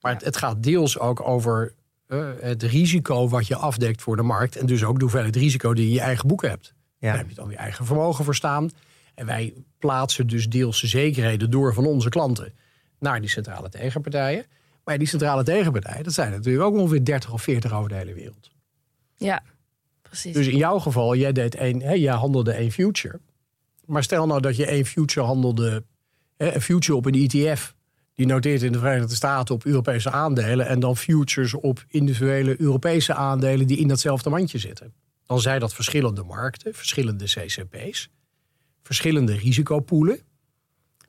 Maar 0.00 0.16
het 0.24 0.36
gaat 0.36 0.62
deels 0.62 0.98
ook 0.98 1.28
over 1.28 1.74
eh, 2.10 2.28
het 2.40 2.62
risico 2.62 3.28
wat 3.28 3.46
je 3.46 3.56
afdekt 3.56 4.02
voor 4.02 4.16
de 4.16 4.22
markt 4.22 4.56
en 4.56 4.66
dus 4.66 4.84
ook 4.84 4.96
de 4.96 5.02
hoeveelheid 5.02 5.36
risico 5.36 5.74
die 5.74 5.82
je 5.84 5.88
in 5.88 5.94
je 5.94 6.00
eigen 6.00 6.28
boek 6.28 6.42
hebt. 6.42 6.74
Daar 6.98 7.12
Ja. 7.12 7.16
heb 7.18 7.28
je 7.28 7.34
dan 7.34 7.50
je 7.50 7.56
eigen 7.56 7.84
vermogen 7.84 8.24
voor 8.24 8.34
staan. 8.34 8.70
En 9.14 9.26
wij 9.26 9.54
plaatsen 9.78 10.26
dus 10.26 10.48
deels 10.48 10.80
de 10.80 10.86
zekerheden 10.86 11.50
door 11.50 11.74
van 11.74 11.86
onze 11.86 12.08
klanten 12.08 12.52
naar 12.98 13.20
die 13.20 13.30
centrale 13.30 13.68
tegenpartijen. 13.68 14.44
Maar 14.84 14.98
die 14.98 15.08
centrale 15.08 15.42
tegenpartijen, 15.44 16.04
dat 16.04 16.12
zijn 16.12 16.30
natuurlijk 16.30 16.64
ook 16.64 16.74
ongeveer 16.76 17.04
30 17.04 17.32
of 17.32 17.42
40 17.42 17.72
over 17.72 17.88
de 17.88 17.94
hele 17.94 18.14
wereld. 18.14 18.50
Ja, 19.16 19.42
precies. 20.02 20.34
Dus 20.34 20.46
in 20.46 20.56
jouw 20.56 20.78
geval, 20.78 21.16
jij, 21.16 21.32
deed 21.32 21.54
één, 21.54 21.82
hè, 21.82 21.92
jij 21.92 22.14
handelde 22.14 22.52
één 22.52 22.70
future. 22.70 23.20
Maar 23.84 24.02
stel 24.02 24.26
nou 24.26 24.40
dat 24.40 24.56
je 24.56 24.66
één 24.66 24.86
future 24.86 25.26
handelde, 25.26 25.84
hè, 26.36 26.54
een 26.54 26.60
future 26.60 26.96
op 26.98 27.06
een 27.06 27.14
ETF. 27.28 27.74
Die 28.20 28.28
noteert 28.28 28.62
in 28.62 28.72
de 28.72 28.78
Verenigde 28.78 29.14
Staten 29.14 29.54
op 29.54 29.64
Europese 29.64 30.10
aandelen. 30.10 30.66
En 30.66 30.80
dan 30.80 30.96
futures 30.96 31.54
op 31.54 31.84
individuele 31.88 32.60
Europese 32.60 33.14
aandelen 33.14 33.66
die 33.66 33.76
in 33.76 33.88
datzelfde 33.88 34.30
mandje 34.30 34.58
zitten. 34.58 34.94
Dan 35.26 35.40
zijn 35.40 35.60
dat 35.60 35.74
verschillende 35.74 36.22
markten, 36.22 36.74
verschillende 36.74 37.24
CCP's, 37.24 38.10
verschillende 38.82 39.36
risicopoelen. 39.36 40.20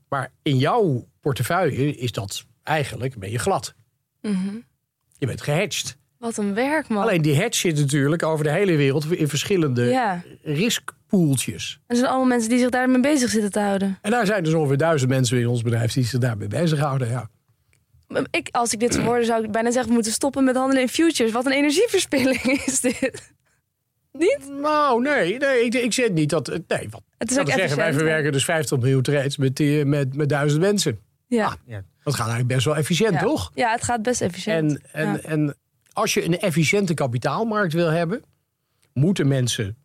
Maar 0.09 0.31
in 0.41 0.57
jouw 0.57 1.07
portefeuille 1.19 1.95
is 1.95 2.11
dat 2.11 2.45
eigenlijk, 2.63 3.17
ben 3.17 3.31
je 3.31 3.39
glad. 3.39 3.75
Mhm. 4.21 4.55
Je 5.17 5.25
bent 5.25 5.41
gehedged. 5.41 5.97
Wat 6.21 6.37
een 6.37 6.53
werk, 6.53 6.87
man. 6.87 7.03
Alleen 7.03 7.21
die 7.21 7.35
hedge 7.35 7.59
zit 7.59 7.75
natuurlijk 7.77 8.23
over 8.23 8.43
de 8.43 8.51
hele 8.51 8.75
wereld 8.75 9.11
in 9.11 9.27
verschillende 9.27 9.83
Ja. 9.85 10.23
riskpoeltjes. 10.43 11.79
Er 11.87 11.95
zijn 11.95 12.07
allemaal 12.07 12.27
mensen 12.27 12.49
die 12.49 12.59
zich 12.59 12.69
daarmee 12.69 12.99
bezig 13.01 13.29
zitten 13.29 13.51
te 13.51 13.59
houden. 13.59 13.97
En 14.01 14.11
daar 14.11 14.25
zijn 14.25 14.43
dus 14.43 14.53
ongeveer 14.53 14.77
duizend 14.77 15.09
mensen 15.11 15.39
in 15.39 15.47
ons 15.47 15.61
bedrijf 15.61 15.93
die 15.93 16.03
zich 16.05 16.19
daarmee 16.19 16.47
bezighouden. 16.47 17.09
Ja. 17.09 17.29
Ik, 18.31 18.47
als 18.51 18.73
ik 18.73 18.79
dit 18.79 18.93
zou 18.93 19.05
horen, 19.05 19.25
zou 19.25 19.43
ik 19.43 19.51
bijna 19.51 19.69
zeggen... 19.71 19.87
we 19.89 19.93
moeten 19.93 20.11
stoppen 20.11 20.43
met 20.43 20.55
handelen 20.55 20.81
in 20.81 20.89
futures. 20.89 21.31
Wat 21.31 21.45
een 21.45 21.51
energieverspilling 21.51 22.41
is 22.65 22.79
dit. 22.79 23.33
Nou, 24.61 25.01
nee, 25.01 25.37
nee 25.37 25.65
ik, 25.65 25.73
ik 25.73 25.93
zeg 25.93 26.09
niet 26.09 26.29
dat. 26.29 26.47
Nee, 26.47 26.87
wat, 26.89 27.01
Het 27.17 27.31
is 27.31 27.39
ook 27.39 27.51
zeggen, 27.51 27.77
wij 27.77 27.93
verwerken 27.93 28.31
dus 28.31 28.45
50 28.45 28.79
miljoen 28.79 29.01
trades 29.01 29.37
met, 29.37 29.55
die- 29.55 29.85
met, 29.85 30.15
met 30.15 30.29
duizend 30.29 30.61
mensen. 30.61 30.99
Ja. 31.27 31.45
Ah, 31.45 31.53
Ja. 31.65 31.81
Dat 32.03 32.13
gaat 32.13 32.25
eigenlijk 32.27 32.53
best 32.53 32.65
wel 32.65 32.75
efficiënt, 32.75 33.13
ja. 33.13 33.19
toch? 33.19 33.51
Ja, 33.55 33.71
het 33.71 33.83
gaat 33.83 34.01
best 34.01 34.21
efficiënt. 34.21 34.79
En, 34.91 34.91
en, 34.91 35.07
Ja. 35.13 35.19
en 35.19 35.55
als 35.93 36.13
je 36.13 36.25
een 36.25 36.39
efficiënte 36.39 36.93
kapitaalmarkt 36.93 37.73
wil 37.73 37.89
hebben, 37.89 38.23
moeten 38.93 39.27
mensen 39.27 39.77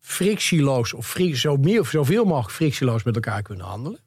frictieloos 0.00 0.92
of 0.92 1.16
zo 1.32 1.56
meer 1.56 1.80
of 1.80 1.88
zoveel 1.88 2.24
mogelijk 2.24 2.54
frictieloos 2.54 3.02
met 3.02 3.14
elkaar 3.14 3.42
kunnen 3.42 3.66
handelen. 3.66 4.00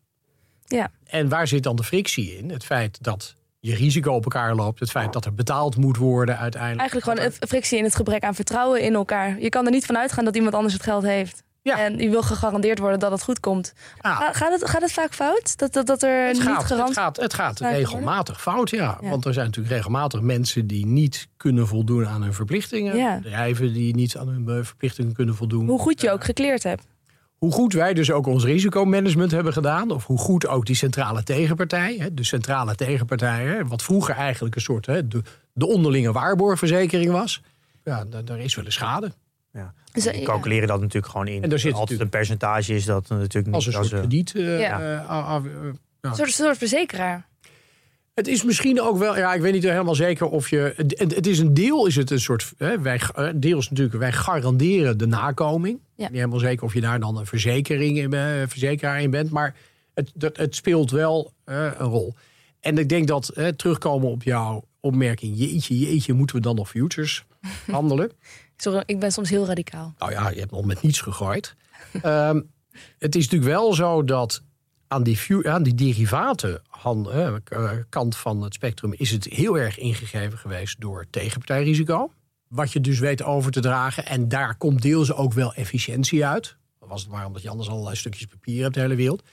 Ja. 0.68 0.92
En 1.06 1.30
waar 1.30 1.48
zit 1.48 1.64
dan 1.64 1.76
de 1.76 1.84
frictie 1.84 2.38
in? 2.38 2.50
Het 2.50 2.66
feit 2.66 3.04
dat 3.04 3.36
je 3.60 3.76
risico 3.76 4.14
op 4.14 4.24
elkaar 4.24 4.56
loopt, 4.56 4.80
het 4.80 4.92
feit 4.92 5.14
dat 5.14 5.26
er 5.26 5.34
betaald 5.34 5.78
moet 5.78 5.98
worden 5.98 6.38
uiteindelijk. 6.38 6.92
Eigenlijk 6.92 7.20
gewoon 7.20 7.50
frictie 7.50 7.78
in 7.78 7.84
het 7.84 7.96
gebrek 7.96 8.24
aan 8.24 8.36
vertrouwen 8.36 8.82
in 8.82 8.94
elkaar. 8.94 9.40
Je 9.40 9.50
kan 9.50 9.66
er 9.66 9.72
niet 9.72 9.86
van 9.86 9.98
uitgaan 9.98 10.26
dat 10.26 10.36
iemand 10.36 10.56
anders 10.56 10.74
het 10.74 10.84
geld 10.84 11.04
heeft. 11.04 11.44
Ja. 11.66 11.80
En 11.80 11.98
je 12.00 12.10
wil 12.10 12.22
gegarandeerd 12.22 12.80
worden 12.80 13.00
dat 13.00 13.12
het 13.12 13.24
goed 13.24 13.40
komt. 13.40 13.74
Ja. 14.02 14.16
Ga- 14.16 14.34
gaat, 14.34 14.52
het, 14.60 14.70
gaat 14.70 14.82
het 14.82 14.92
vaak 14.92 15.14
fout? 15.14 15.58
Dat, 15.58 15.74
dat, 15.74 15.86
dat 15.88 16.04
er 16.04 16.26
Het 16.26 16.34
niet 16.34 16.44
gaat, 16.44 16.64
garant... 16.64 16.88
het 16.90 16.98
gaat, 16.98 17.18
het 17.18 17.34
gaat 17.34 17.60
regelmatig 17.60 18.42
fout, 18.42 18.70
ja. 18.70 18.98
Ja. 19.02 19.10
Want 19.10 19.26
er 19.26 19.34
zijn 19.34 19.46
natuurlijk 19.46 19.76
regelmatig 19.76 20.22
mensen 20.22 20.68
die 20.68 20.86
niet 20.86 21.28
kunnen 21.38 21.68
voldoen 21.68 22.08
aan 22.08 22.22
hun 22.24 22.34
verplichtingen. 22.34 23.22
Bedrijven 23.22 23.74
die 23.74 23.96
niet 23.96 24.18
aan 24.18 24.28
hun 24.28 24.50
eh, 24.50 24.64
verplichtingen 24.64 25.14
kunnen 25.14 25.36
voldoen. 25.36 25.68
Hoe 25.68 25.80
goed 25.80 26.02
je 26.02 26.12
ook 26.12 26.24
gekleerd 26.24 26.64
hebt. 26.64 26.84
Hoe 27.38 27.52
goed 27.52 27.74
wij 27.74 27.94
dus 27.94 28.12
ook 28.12 28.28
ons 28.28 28.44
risicomanagement 28.44 29.32
hebben 29.32 29.54
gedaan. 29.54 29.92
Of 29.92 30.06
hoe 30.06 30.18
goed 30.18 30.48
ook 30.48 30.66
die 30.66 30.76
centrale 30.76 31.24
tegenpartij. 31.24 32.10
De 32.14 32.24
centrale 32.24 32.76
tegenpartij, 32.76 33.66
wat 33.66 33.84
vroeger 33.84 34.16
eigenlijk 34.16 34.56
een 34.56 34.62
soort 34.62 34.86
de, 34.86 35.22
de 35.54 35.68
onderlinge 35.68 36.12
waarborgverzekering 36.12 37.12
was. 37.12 37.42
Ja, 37.84 38.06
da- 38.06 38.22
daar 38.22 38.40
is 38.40 38.56
wel 38.56 38.66
eens 38.66 38.74
schade. 38.74 39.12
Ja. 39.56 39.74
Dus, 39.92 40.04
Die 40.04 40.12
eh, 40.12 40.20
ja. 40.20 40.26
calculeren 40.26 40.68
dat 40.68 40.80
natuurlijk 40.82 41.12
gewoon 41.12 41.28
in. 41.28 41.44
En 41.44 41.50
daar 41.50 41.60
zit 41.60 41.74
Altijd 41.74 41.90
natuurlijk- 42.00 42.14
een 42.14 42.20
percentage 42.20 42.74
is 42.74 42.86
dat 42.86 43.10
natuurlijk 43.10 43.46
niet. 43.46 43.56
Als 43.56 43.66
een 43.66 43.72
soort 43.74 43.88
krediet. 43.90 44.32
Ja. 44.36 45.40
Een 46.02 46.16
soort, 46.16 46.32
soort 46.32 46.58
verzekeraar. 46.58 47.28
Het 48.14 48.28
is 48.28 48.44
misschien 48.44 48.82
ook 48.82 48.98
wel, 48.98 49.18
ja, 49.18 49.34
ik 49.34 49.42
weet 49.42 49.54
niet 49.54 49.64
helemaal 49.64 49.96
zeker 49.96 50.28
of 50.30 50.50
je. 50.50 50.74
Het, 50.76 51.00
het- 51.16 51.28
is 51.28 51.40
een 51.40 51.54
deel, 51.54 51.86
is 51.86 51.96
het 51.96 52.12
een 52.12 52.20
soort. 52.20 52.54
Hè, 52.58 52.80
wij, 52.82 53.02
eh, 53.16 53.30
deels 53.36 53.70
natuurlijk, 53.70 53.98
wij 53.98 54.12
garanderen 54.12 54.98
de 54.98 55.08
nakoming. 55.08 55.80
Ja. 55.96 56.08
Niet 56.08 56.16
helemaal 56.18 56.40
zeker 56.40 56.64
of 56.64 56.74
je 56.74 56.82
daar 56.82 57.00
dan 57.00 57.18
een 57.18 57.26
verzekering 57.26 57.98
in, 57.98 58.12
verzekeraar 58.50 59.02
in 59.02 59.10
bent. 59.10 59.30
Maar 59.32 59.56
het, 59.94 60.12
het 60.34 60.56
speelt 60.56 60.92
wel 60.92 61.34
een 61.46 61.70
rol. 61.74 62.14
En 62.60 62.78
ik 62.78 62.90
denk 62.90 63.08
dat, 63.08 63.30
eh, 63.30 63.48
terugkomen 63.48 64.10
op 64.10 64.24
jouw 64.24 64.64
opmerking. 64.80 65.38
Jeetje, 65.38 65.78
jeetje, 65.80 66.14
moeten 66.14 66.36
we 66.36 66.42
dan 66.42 66.56
nog 66.56 66.70
futures 66.70 67.26
handelen? 67.72 68.12
Ik 68.86 69.00
ben 69.00 69.12
soms 69.12 69.30
heel 69.30 69.46
radicaal. 69.46 69.94
Nou 69.98 70.12
ja, 70.12 70.30
je 70.30 70.40
hebt 70.40 70.52
nog 70.52 70.66
met 70.66 70.82
niets 70.82 71.02
gegooid. 71.02 71.56
Ehm, 72.02 72.42
het 72.98 73.16
is 73.16 73.24
natuurlijk 73.24 73.52
wel 73.52 73.74
zo 73.74 74.04
dat 74.04 74.42
aan 74.88 75.04
die, 75.04 75.48
aan 75.50 75.64
die 75.64 75.76
derivaten 75.76 76.62
eh, 76.84 77.34
k- 77.44 77.86
kant 77.90 78.16
van 78.18 78.42
het 78.42 78.54
spectrum 78.54 78.94
is 78.94 79.12
het 79.12 79.24
heel 79.26 79.58
erg 79.58 79.78
ingegeven 79.78 80.38
geweest 80.38 80.82
door 80.82 81.06
tegenpartijrisico. 81.10 82.12
Wat 82.48 82.72
je 82.72 82.82
dus 82.82 83.00
weet 83.00 83.24
over 83.24 83.52
te 83.52 83.60
dragen. 83.60 84.06
En 84.06 84.28
daar 84.30 84.56
komt 84.58 84.82
deels 84.82 85.14
ook 85.14 85.34
wel 85.34 85.54
efficiëntie 85.54 86.26
uit. 86.26 86.56
Was 86.80 87.02
het 87.02 87.12
maar 87.12 87.26
omdat 87.26 87.42
je 87.42 87.50
anders 87.50 87.70
allerlei 87.70 87.96
stukjes 87.96 88.26
papier 88.26 88.62
hebt 88.62 88.74
de 88.74 88.80
hele 88.82 88.96
wereld. 88.96 89.24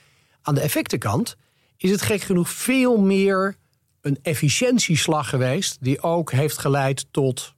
Aan 0.42 0.54
de 0.54 0.60
effectenkant 0.60 1.36
is 1.76 1.90
het 1.90 2.02
gek 2.02 2.20
genoeg 2.22 2.48
veel 2.48 2.96
meer 3.00 3.56
een 4.00 4.18
efficiëntieslag 4.22 5.28
geweest. 5.28 5.76
Die 5.80 6.02
ook 6.02 6.32
heeft 6.32 6.58
geleid 6.58 7.06
tot 7.10 7.54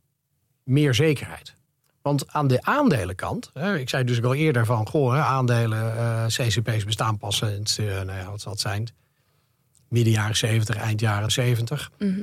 meer 0.63 0.95
zekerheid. 0.95 1.54
Want 2.05 2.33
aan 2.33 2.47
de 2.49 2.63
aandelenkant, 2.63 3.51
hè, 3.55 3.79
ik 3.79 3.89
zei 3.89 4.05
dus 4.05 4.19
ook 4.19 4.25
al 4.25 4.35
eerder 4.35 4.67
van, 4.67 4.89
goh, 4.89 5.13
hè, 5.13 5.21
aandelen, 5.21 5.97
eh, 5.97 6.27
CCP's 6.27 6.85
bestaan 6.85 7.19
pas 7.19 7.37
sinds, 7.37 7.79
eh, 7.79 7.87
nou 7.87 8.19
ja, 8.19 8.31
wat 8.31 8.41
zal 8.41 8.53
het 8.53 8.61
zijn, 8.61 8.89
midden 9.89 10.13
jaren 10.13 10.37
70, 10.37 10.77
eind 10.77 11.01
jaren 11.01 11.33
70. 11.33 11.91
Mhm. 11.99 12.21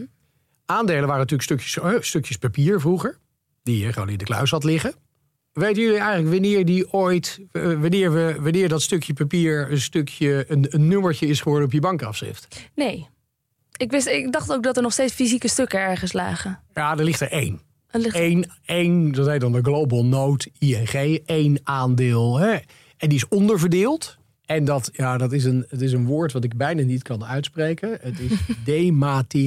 Aandelen 0.65 1.05
waren 1.05 1.17
natuurlijk 1.17 1.43
stukjes, 1.43 1.79
eh, 1.79 2.01
stukjes 2.01 2.37
papier 2.37 2.79
vroeger, 2.79 3.17
die 3.63 3.85
je 3.85 3.93
gewoon 3.93 4.09
in 4.09 4.17
de 4.17 4.23
kluis 4.23 4.51
had 4.51 4.63
liggen. 4.63 4.93
Weten 5.53 5.81
jullie 5.81 5.99
eigenlijk 5.99 6.31
wanneer 6.31 6.65
die 6.65 6.93
ooit, 6.93 7.39
wanneer, 7.51 8.13
we, 8.13 8.35
wanneer 8.39 8.69
dat 8.69 8.81
stukje 8.81 9.13
papier 9.13 9.71
een 9.71 9.81
stukje, 9.81 10.45
een, 10.47 10.67
een 10.69 10.87
nummertje 10.87 11.27
is 11.27 11.41
geworden 11.41 11.65
op 11.65 11.73
je 11.73 11.79
bankafschrift? 11.79 12.69
Nee. 12.75 13.07
Ik, 13.77 13.91
wist, 13.91 14.07
ik 14.07 14.31
dacht 14.31 14.53
ook 14.53 14.63
dat 14.63 14.75
er 14.75 14.83
nog 14.83 14.93
steeds 14.93 15.13
fysieke 15.13 15.47
stukken 15.47 15.79
ergens 15.79 16.13
lagen. 16.13 16.59
Ja, 16.73 16.97
er 16.97 17.03
ligt 17.03 17.21
er 17.21 17.31
één. 17.31 17.70
Eén, 17.91 18.45
één, 18.65 19.11
dat 19.11 19.27
heet 19.27 19.41
dan 19.41 19.51
de 19.51 19.61
Global 19.61 20.05
Note 20.05 20.51
ING, 20.59 21.21
één 21.25 21.59
aandeel. 21.63 22.37
Hè? 22.39 22.51
En 22.97 23.09
die 23.09 23.17
is 23.17 23.27
onderverdeeld. 23.27 24.17
En 24.45 24.65
dat, 24.65 24.89
ja, 24.93 25.17
dat 25.17 25.31
is 25.31 25.43
een, 25.43 25.65
het 25.69 25.81
is 25.81 25.91
een 25.91 26.05
woord 26.05 26.31
wat 26.31 26.43
ik 26.43 26.57
bijna 26.57 26.83
niet 26.83 27.01
kan 27.03 27.25
uitspreken. 27.25 27.97
Het 28.01 28.19
is 28.19 28.31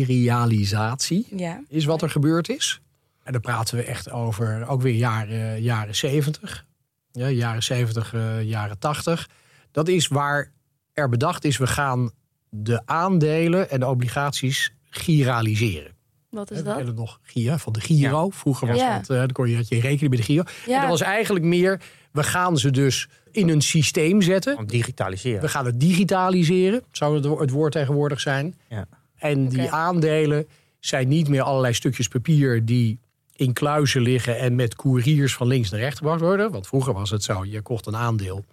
dematerialisatie, 0.04 1.26
Ja. 1.36 1.60
is 1.68 1.84
wat 1.84 2.02
er 2.02 2.10
gebeurd 2.10 2.48
is. 2.48 2.80
En 3.22 3.32
dan 3.32 3.40
praten 3.40 3.76
we 3.76 3.82
echt 3.84 4.10
over 4.10 4.66
ook 4.68 4.82
weer 4.82 4.94
jaren, 4.94 5.62
jaren 5.62 5.94
70. 5.96 6.66
Ja, 7.12 7.28
jaren 7.28 7.62
70, 7.62 8.14
eh, 8.14 8.42
jaren 8.42 8.78
80. 8.78 9.28
Dat 9.70 9.88
is 9.88 10.08
waar 10.08 10.52
er 10.92 11.08
bedacht 11.08 11.44
is, 11.44 11.56
we 11.56 11.66
gaan 11.66 12.10
de 12.50 12.82
aandelen 12.84 13.70
en 13.70 13.80
de 13.80 13.86
obligaties 13.86 14.72
giraliseren. 14.90 15.93
Wat 16.34 16.50
is 16.50 16.56
We 16.58 16.62
dat? 16.64 16.76
kennen 16.76 16.94
nog 16.94 17.20
Gia 17.22 17.58
van 17.58 17.72
de 17.72 17.80
Giro. 17.80 18.30
Vroeger 18.30 18.68
was 18.68 18.76
Ja. 18.78 18.98
dat, 18.98 19.10
eh 19.10 19.16
dan 19.18 19.32
kon 19.32 19.48
je, 19.50 19.56
had 19.56 19.68
je 19.68 19.80
rekening 19.80 20.08
met 20.10 20.18
de 20.18 20.24
Giro. 20.24 20.42
Ja. 20.66 20.74
En 20.74 20.80
dat 20.80 20.90
was 20.90 21.00
eigenlijk 21.00 21.44
meer, 21.44 21.80
we 22.10 22.22
gaan 22.22 22.56
ze 22.58 22.70
dus 22.70 23.08
in 23.30 23.48
een 23.48 23.60
systeem 23.62 24.22
zetten. 24.22 24.56
Om 24.58 24.66
digitaliseren. 24.66 25.40
We 25.40 25.48
gaan 25.48 25.64
het 25.66 25.80
digitaliseren, 25.80 26.82
zou 26.92 27.14
het, 27.16 27.24
wo- 27.24 27.40
het 27.40 27.50
woord 27.50 27.72
tegenwoordig 27.72 28.20
zijn. 28.20 28.54
Ja. 28.68 28.86
En 29.16 29.48
die 29.48 29.70
aandelen 29.70 30.46
zijn 30.80 31.08
niet 31.08 31.28
meer 31.28 31.42
allerlei 31.42 31.74
stukjes 31.74 32.08
papier 32.08 32.64
die 32.64 32.98
in 33.36 33.52
kluizen 33.52 34.00
liggen 34.02 34.38
en 34.38 34.54
met 34.54 34.74
couriers 34.76 35.34
van 35.34 35.46
links 35.46 35.70
naar 35.70 35.80
rechts 35.80 35.98
gebracht 35.98 36.20
worden. 36.20 36.50
Want 36.50 36.66
vroeger 36.66 36.92
was 36.92 37.10
het 37.10 37.22
zo, 37.22 37.44
je 37.44 37.60
kocht 37.60 37.86
een 37.86 37.96
aandeel 37.96 38.44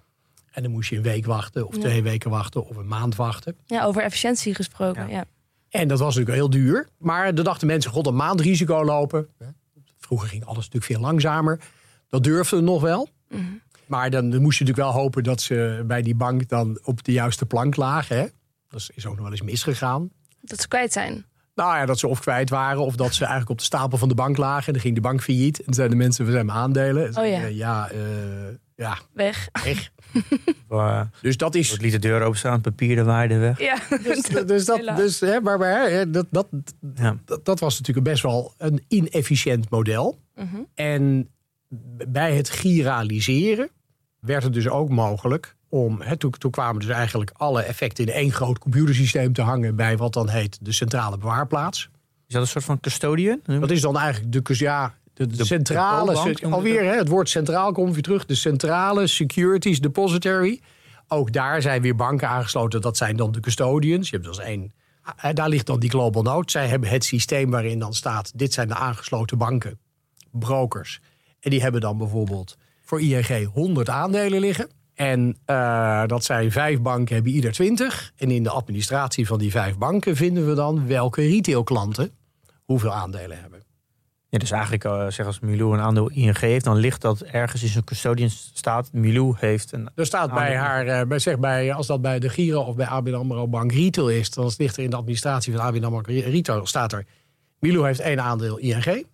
en 0.51 0.63
dan 0.63 0.71
moest 0.71 0.89
je 0.89 0.95
een 0.95 1.01
week 1.01 1.25
wachten 1.25 1.67
of 1.67 1.75
Ja. 1.75 1.81
twee 1.81 2.03
weken 2.03 2.29
wachten 2.29 2.67
of 2.67 2.75
een 2.75 2.87
maand 2.87 3.15
wachten. 3.15 3.55
Ja, 3.65 3.83
over 3.85 4.01
efficiëntie 4.03 4.55
gesproken. 4.55 5.07
Ja. 5.09 5.15
Ja. 5.15 5.25
En 5.71 5.87
dat 5.87 5.99
was 5.99 6.15
natuurlijk 6.15 6.37
heel 6.37 6.49
duur. 6.49 6.87
Maar 6.97 7.35
dan 7.35 7.43
dachten 7.45 7.67
mensen, 7.67 7.91
god, 7.91 8.07
een 8.07 8.15
maand 8.15 8.41
risico 8.41 8.83
lopen. 8.85 9.27
Vroeger 9.97 10.29
ging 10.29 10.43
alles 10.45 10.57
natuurlijk 10.65 10.85
veel 10.85 10.99
langzamer. 10.99 11.59
Dat 12.09 12.23
durfde 12.23 12.61
nog 12.61 12.81
wel. 12.81 13.09
Mhm. 13.29 13.41
Maar 13.87 14.09
dan, 14.09 14.29
dan 14.29 14.41
moest 14.41 14.57
je 14.57 14.63
natuurlijk 14.63 14.93
wel 14.93 15.01
hopen 15.03 15.23
dat 15.23 15.41
ze 15.41 15.83
bij 15.87 16.01
die 16.01 16.15
bank 16.15 16.49
dan 16.49 16.79
op 16.83 17.03
de 17.03 17.11
juiste 17.11 17.45
plank 17.45 17.75
lagen. 17.75 18.17
Hè? 18.17 18.25
Dat 18.69 18.89
is 18.95 19.05
ook 19.05 19.13
nog 19.13 19.23
wel 19.23 19.31
eens 19.31 19.41
misgegaan. 19.41 20.09
Dat 20.41 20.61
ze 20.61 20.67
kwijt 20.67 20.91
zijn. 20.91 21.25
Nou 21.55 21.75
ja, 21.75 21.85
dat 21.85 21.99
ze 21.99 22.07
of 22.07 22.19
kwijt 22.19 22.49
waren 22.49 22.81
of 22.81 22.95
dat 22.95 23.13
ze 23.13 23.19
eigenlijk 23.19 23.49
op 23.51 23.57
de 23.57 23.63
stapel 23.63 23.97
van 23.97 24.09
de 24.09 24.15
bank 24.15 24.37
lagen. 24.37 24.65
En 24.67 24.73
dan 24.73 24.81
ging 24.81 24.95
de 24.95 25.01
bank 25.01 25.21
failliet. 25.21 25.57
En 25.57 25.65
dan 25.65 25.73
zeiden 25.73 25.97
de 25.97 26.03
mensen, 26.03 26.25
we 26.25 26.31
zijn 26.31 26.51
aandelen. 26.51 27.07
En 27.07 27.17
Oh 27.17 27.27
ja. 27.27 27.45
ja, 27.45 27.89
eh, 27.89 27.99
ja, 28.75 28.97
Weg. 29.13 29.49
echt. 29.51 29.91
Uh, 30.71 31.01
Dus 31.21 31.37
dat 31.37 31.55
is... 31.55 31.71
het 31.71 31.81
liet 31.81 31.91
de 31.91 31.99
deur 31.99 32.21
openstaan, 32.21 32.53
het 32.53 32.61
papier 32.61 32.95
de 32.95 33.03
waarde 33.03 33.37
weg. 33.37 33.59
Ja. 33.59 33.77
Dus, 34.03 34.21
dus 34.45 34.65
dat, 34.65 34.77
Helaas. 34.77 34.97
dus, 34.99 35.19
hè, 35.19 35.41
maar, 35.41 35.57
maar 35.59 35.89
hè, 35.89 36.09
dat, 36.09 36.25
dat, 36.29 36.47
Ja. 36.95 37.15
dat, 37.25 37.45
dat 37.45 37.59
was 37.59 37.77
natuurlijk 37.79 38.07
best 38.07 38.23
wel 38.23 38.53
een 38.57 38.83
inefficiënt 38.87 39.69
model. 39.69 40.19
Mhm. 40.35 40.57
En 40.73 41.29
bij 42.07 42.35
het 42.35 42.49
giraliseren 42.49 43.69
werd 44.19 44.43
het 44.43 44.53
dus 44.53 44.67
ook 44.69 44.89
mogelijk 44.89 45.55
om. 45.69 46.01
Hè, 46.01 46.17
toen, 46.17 46.31
toen 46.31 46.51
kwamen 46.51 46.81
dus 46.81 46.89
eigenlijk 46.89 47.31
alle 47.33 47.61
effecten 47.61 48.05
in 48.05 48.13
één 48.13 48.31
groot 48.31 48.59
computersysteem 48.59 49.33
te 49.33 49.41
hangen 49.41 49.75
bij 49.75 49.97
wat 49.97 50.13
dan 50.13 50.29
heet 50.29 50.57
de 50.61 50.71
centrale 50.71 51.17
bewaarplaats. 51.17 51.89
Is 52.27 52.33
dat 52.33 52.41
een 52.41 52.47
soort 52.47 52.65
van 52.65 52.79
custodian? 52.79 53.39
Dat 53.45 53.71
is 53.71 53.81
dan 53.81 53.97
eigenlijk 53.97 54.47
de, 54.47 54.55
ja, 54.57 54.93
de, 55.13 55.27
de 55.27 55.37
De- 55.37 55.45
centrale. 55.45 56.33
de 56.33 56.47
alweer, 56.47 56.83
hè, 56.83 56.95
het 56.97 57.07
woord 57.07 57.29
centraal 57.29 57.71
komt 57.71 57.93
weer 57.93 58.03
terug. 58.03 58.25
De 58.25 58.35
centrale 58.35 59.07
securities 59.07 59.79
depository. 59.81 60.61
Ook 61.07 61.33
daar 61.33 61.61
zijn 61.61 61.81
weer 61.81 61.95
banken 61.95 62.27
aangesloten. 62.27 62.81
Dat 62.81 62.97
zijn 62.97 63.15
dan 63.15 63.31
de 63.31 63.39
custodians. 63.39 64.09
Je 64.09 64.15
hebt 64.15 64.27
dus 64.27 64.39
één. 64.39 64.73
Daar 65.33 65.49
ligt 65.49 65.65
dan 65.65 65.79
die 65.79 65.89
Global 65.89 66.21
Note. 66.23 66.51
Zij 66.51 66.67
hebben 66.67 66.89
het 66.89 67.03
systeem 67.03 67.51
waarin 67.51 67.79
dan 67.79 67.93
staat: 67.93 68.31
dit 68.35 68.53
zijn 68.53 68.67
de 68.67 68.75
aangesloten 68.75 69.37
banken, 69.37 69.79
brokers. 70.31 70.99
En 71.39 71.49
die 71.49 71.61
hebben 71.61 71.81
dan 71.81 71.97
bijvoorbeeld 71.97 72.57
voor 72.81 73.01
ING 73.01 73.45
100 73.53 73.89
aandelen 73.89 74.39
liggen. 74.39 74.69
En 74.93 75.37
eh, 75.45 76.05
dat 76.05 76.23
zijn 76.23 76.51
vijf 76.51 76.81
banken, 76.81 77.15
hebben 77.15 77.31
ieder 77.33 77.51
20. 77.51 78.11
En 78.15 78.31
in 78.31 78.43
de 78.43 78.49
administratie 78.49 79.27
van 79.27 79.39
die 79.39 79.51
vijf 79.51 79.77
banken 79.77 80.15
vinden 80.15 80.47
we 80.47 80.53
dan 80.53 80.87
welke 80.87 81.21
retailklanten 81.21 82.11
hoeveel 82.65 82.93
aandelen 82.93 83.39
hebben. 83.41 83.63
Ja, 84.31 84.37
dus 84.37 84.51
eigenlijk, 84.51 84.83
eh, 84.83 85.07
zeg 85.07 85.25
als 85.25 85.39
Milou 85.39 85.73
een 85.73 85.79
aandeel 85.79 86.09
ING 86.09 86.39
heeft, 86.39 86.65
dan 86.65 86.77
ligt 86.77 87.01
dat 87.01 87.21
ergens 87.21 87.63
in 87.63 87.67
zijn 87.67 87.83
custodian 87.83 88.29
staat. 88.29 88.93
Milou 88.93 89.35
heeft 89.37 89.71
een. 89.71 89.89
Er 89.95 90.05
staat 90.05 90.33
bij 90.33 90.55
haar, 90.55 90.87
eh, 90.87 91.07
bij, 91.07 91.19
zeg 91.19 91.39
bij, 91.39 91.73
als 91.73 91.87
dat 91.87 92.01
bij 92.01 92.19
de 92.19 92.29
Giro 92.29 92.61
of 92.61 92.75
bij 92.75 92.85
ABN 92.85 93.13
AMRO 93.13 93.47
Bank 93.47 93.71
Retail 93.71 94.09
is, 94.09 94.29
dan 94.29 94.51
ligt 94.57 94.77
er 94.77 94.83
in 94.83 94.89
de 94.89 94.95
administratie 94.95 95.53
van 95.53 95.61
ABN 95.61 95.83
AMRO 95.83 96.01
Retail, 96.05 96.65
staat 96.65 96.93
er, 96.93 97.05
Milou 97.59 97.85
heeft 97.85 97.99
één 97.99 98.21
aandeel 98.21 98.57
ING. 98.57 99.05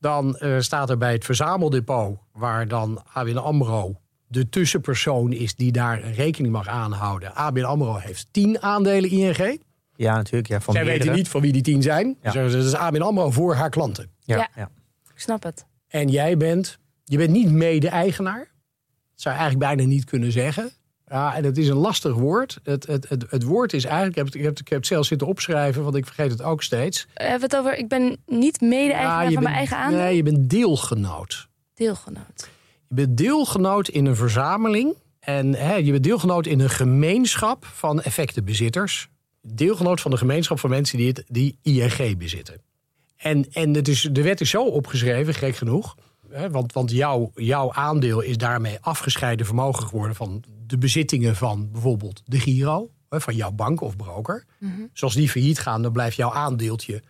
Dan 0.00 0.36
eh, 0.36 0.58
staat 0.58 0.90
er 0.90 0.98
bij 0.98 1.12
het 1.12 1.24
verzameldepot, 1.24 2.18
waar 2.32 2.68
dan 2.68 3.02
ABN 3.12 3.36
AMRO 3.36 4.00
de 4.28 4.48
tussenpersoon 4.48 5.32
is 5.32 5.54
die 5.54 5.72
daar 5.72 6.10
rekening 6.10 6.52
mag 6.52 6.68
aanhouden. 6.68 7.34
ABN 7.34 7.64
AMRO 7.64 7.96
heeft 7.96 8.28
tien 8.30 8.62
aandelen 8.62 9.10
ING. 9.10 9.60
Ja, 9.96 10.14
natuurlijk. 10.14 10.48
Ja, 10.48 10.60
van 10.60 10.74
Zij 10.74 10.82
meerdere. 10.84 11.04
weten 11.04 11.18
niet 11.22 11.28
van 11.30 11.40
wie 11.40 11.52
die 11.52 11.62
tien 11.62 11.82
zijn. 11.82 12.16
Ja. 12.22 12.32
Dus 12.32 12.52
dat 12.52 12.64
is 12.64 12.74
ABN 12.74 13.00
AMRO 13.00 13.30
voor 13.30 13.54
haar 13.54 13.70
klanten. 13.70 14.10
Ja, 14.20 14.36
Ja. 14.36 14.48
ja. 14.56 14.70
Ik 15.14 15.20
snap 15.20 15.42
het. 15.42 15.66
En 15.88 16.08
jij 16.08 16.36
bent, 16.36 16.78
je 17.04 17.16
bent 17.16 17.30
niet 17.30 17.50
mede-eigenaar. 17.50 18.38
Dat 18.38 19.20
zou 19.22 19.34
je 19.34 19.40
eigenlijk 19.40 19.74
bijna 19.76 19.90
niet 19.90 20.04
kunnen 20.04 20.32
zeggen. 20.32 20.70
Ja, 21.06 21.34
en 21.34 21.44
het 21.44 21.58
is 21.58 21.68
een 21.68 21.76
lastig 21.76 22.14
woord. 22.14 22.58
Het, 22.62 22.86
het, 22.86 23.08
het, 23.08 23.24
het 23.30 23.42
woord 23.42 23.72
is 23.72 23.84
eigenlijk, 23.84 24.16
ik 24.16 24.16
heb, 24.16 24.26
het, 24.26 24.34
ik, 24.34 24.40
heb, 24.42 24.50
het- 24.50 24.60
ik 24.60 24.68
heb 24.68 24.78
het 24.78 24.86
zelf 24.86 25.06
zitten 25.06 25.26
opschrijven, 25.26 25.82
want 25.82 25.94
ik 25.96 26.04
vergeet 26.06 26.30
het 26.30 26.42
ook 26.42 26.62
steeds. 26.62 27.06
Hebben 27.14 27.38
we 27.48 27.56
het 27.56 27.56
over, 27.56 27.78
ik 27.78 27.88
ben 27.88 28.16
niet 28.26 28.60
mede-eigenaar 28.60 29.24
Ja, 29.24 29.30
van 29.32 29.42
mijn 29.42 29.54
eigen 29.54 29.76
aandeel? 29.76 29.98
Nee, 29.98 30.16
je 30.16 30.22
bent 30.22 30.50
deelgenoot. 30.50 31.48
Deelgenoot. 31.74 32.48
Je 32.88 32.94
bent 32.94 33.16
deelgenoot 33.16 33.88
in 33.88 34.06
een 34.06 34.16
verzameling. 34.16 34.94
En 35.20 35.54
hè, 35.54 35.74
je 35.74 35.90
bent 35.90 36.04
deelgenoot 36.04 36.46
in 36.46 36.60
een 36.60 36.70
gemeenschap 36.70 37.64
van 37.64 38.02
effectenbezitters. 38.02 39.08
Deelgenoot 39.42 40.00
van 40.00 40.10
de 40.10 40.16
gemeenschap 40.16 40.58
van 40.58 40.70
mensen 40.70 40.98
die, 40.98 41.08
het, 41.08 41.24
die 41.28 41.58
ING 41.62 42.18
bezitten. 42.18 42.60
En, 43.16 43.52
en 43.52 43.74
het 43.74 43.88
is, 43.88 44.08
de 44.12 44.22
wet 44.22 44.40
is 44.40 44.50
zo 44.50 44.64
opgeschreven, 44.64 45.34
gek 45.34 45.56
genoeg. 45.56 45.96
Hè, 46.30 46.50
want 46.50 46.72
want 46.72 46.90
jouw, 46.90 47.30
jouw 47.34 47.72
aandeel 47.72 48.20
is 48.20 48.36
daarmee 48.36 48.78
afgescheiden 48.80 49.46
vermogen 49.46 49.86
geworden 49.86 50.16
van 50.16 50.42
de 50.66 50.78
bezittingen 50.78 51.36
van 51.36 51.68
bijvoorbeeld 51.72 52.22
de 52.24 52.40
Giro. 52.40 52.90
hè, 53.08 53.20
Van 53.20 53.34
jouw 53.36 53.50
bank 53.50 53.80
of 53.80 53.96
broker. 53.96 54.44
Zoals 54.92 55.14
die 55.14 55.28
failliet 55.28 55.58
gaan, 55.58 55.82
dan 55.82 55.92
blijft 55.92 56.16
jouw 56.16 56.32
aandeeltje 56.32 57.02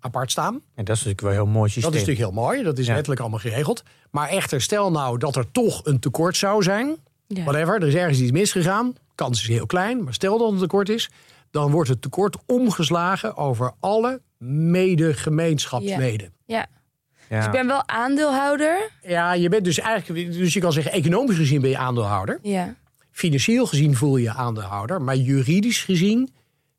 apart 0.00 0.30
staan. 0.30 0.54
En 0.54 0.84
dat 0.84 0.96
is 0.96 1.04
natuurlijk 1.04 1.20
wel 1.20 1.30
een 1.30 1.36
heel 1.36 1.46
mooi 1.46 1.70
systeem. 1.70 1.90
Dat 1.92 2.00
is 2.00 2.06
natuurlijk 2.06 2.34
heel 2.36 2.42
mooi, 2.44 2.62
dat 2.62 2.78
is 2.78 2.86
Ja. 2.86 2.94
wettelijk 2.94 3.20
allemaal 3.20 3.38
geregeld. 3.38 3.82
Maar 4.10 4.28
echter, 4.28 4.60
stel 4.60 4.90
nou 4.90 5.18
dat 5.18 5.36
er 5.36 5.50
toch 5.50 5.80
een 5.84 6.00
tekort 6.00 6.36
zou 6.36 6.62
zijn. 6.62 6.96
Ja. 7.26 7.42
Whatever, 7.44 7.74
er 7.80 7.88
is 7.88 7.94
ergens 7.94 8.20
iets 8.20 8.30
misgegaan. 8.30 8.94
Kans 9.14 9.40
is 9.42 9.48
heel 9.48 9.66
klein, 9.66 10.04
maar 10.04 10.14
stel 10.14 10.38
dat 10.38 10.46
het 10.46 10.54
een 10.54 10.62
tekort 10.62 10.88
is. 10.88 11.10
Dan 11.54 11.70
wordt 11.70 11.88
het 11.88 12.02
tekort 12.02 12.36
omgeslagen 12.46 13.36
over 13.36 13.72
alle 13.80 14.20
mede-gemeenschapsleden. 14.38 16.32
Ja. 16.46 16.66
Ja. 17.28 17.36
Dus 17.36 17.44
ik 17.46 17.50
ben 17.52 17.66
wel 17.66 17.88
aandeelhouder. 17.88 18.90
Ja. 19.02 19.32
je 19.32 19.48
bent 19.48 19.64
dus 19.64 19.78
eigenlijk, 19.78 20.32
dus 20.32 20.52
je 20.52 20.60
kan 20.60 20.72
zeggen, 20.72 20.92
economisch 20.92 21.36
gezien 21.36 21.60
ben 21.60 21.70
je 21.70 21.78
aandeelhouder. 21.78 22.38
Ja. 22.42 22.74
Financieel 23.10 23.66
gezien 23.66 23.96
voel 23.96 24.16
je 24.16 24.22
je 24.22 24.32
aandeelhouder. 24.32 25.02
Maar 25.02 25.16
juridisch 25.16 25.82
gezien 25.82 26.30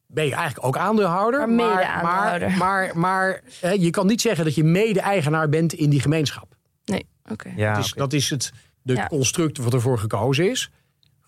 ben 0.07 0.25
je 0.25 0.33
eigenlijk 0.33 0.67
ook 0.67 0.77
aandeelhouder. 0.77 1.39
Maar 1.39 1.49
mede-aandeelhouder. 1.49 2.49
Maar, 2.49 2.57
maar, 2.57 2.97
maar, 2.97 3.41
hè, 3.59 3.71
je 3.71 3.89
kan 3.89 4.07
niet 4.07 4.21
zeggen 4.21 4.45
dat 4.45 4.55
je 4.55 4.63
mede-eigenaar 4.63 5.49
bent 5.49 5.73
in 5.73 5.89
die 5.89 6.01
gemeenschap. 6.01 6.55
Nee, 6.85 7.05
oké. 7.31 7.51
Ja, 7.55 7.73
Dus 7.75 7.93
dat 7.93 8.13
is 8.13 8.29
het 8.29 8.51
de 8.81 8.93
Ja. 8.93 9.07
construct 9.07 9.57
wat 9.57 9.73
ervoor 9.73 9.99
gekozen 9.99 10.49
is. 10.49 10.69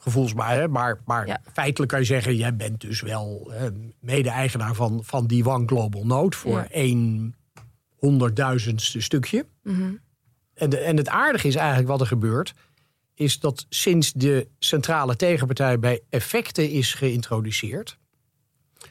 Gevoelsmatig, 0.08 0.58
hè, 0.60 0.67
maar, 0.67 1.00
maar 1.06 1.28
Ja. 1.28 1.41
feitelijk 1.54 1.91
kan 1.91 2.00
je 2.00 2.06
zeggen... 2.06 2.36
jij 2.36 2.56
bent 2.56 2.82
dus 2.82 3.02
wel 3.02 3.52
eh, 3.54 3.63
mede-eigenaar 4.00 4.76
van, 4.76 5.04
van 5.04 5.28
die 5.28 5.46
One 5.50 5.65
Global 5.65 6.06
Note... 6.06 6.38
voor 6.38 6.58
Ja. 6.58 6.70
één 6.70 7.36
honderdduizendste 7.96 9.02
stukje. 9.02 9.46
Mhm. 9.63 9.93
En, 10.54 10.70
de, 10.70 10.78
en 10.78 10.98
het 10.98 11.10
aardige 11.10 11.48
is 11.48 11.56
eigenlijk 11.56 11.88
wat 11.88 12.02
er 12.02 12.08
gebeurt... 12.08 12.54
is 13.13 13.39
dat 13.39 13.65
sinds 13.70 14.13
de 14.13 14.48
centrale 14.60 15.15
tegenpartij 15.15 15.80
bij 15.80 16.02
effecten 16.10 16.70
is 16.70 16.93
geïntroduceerd... 16.93 17.98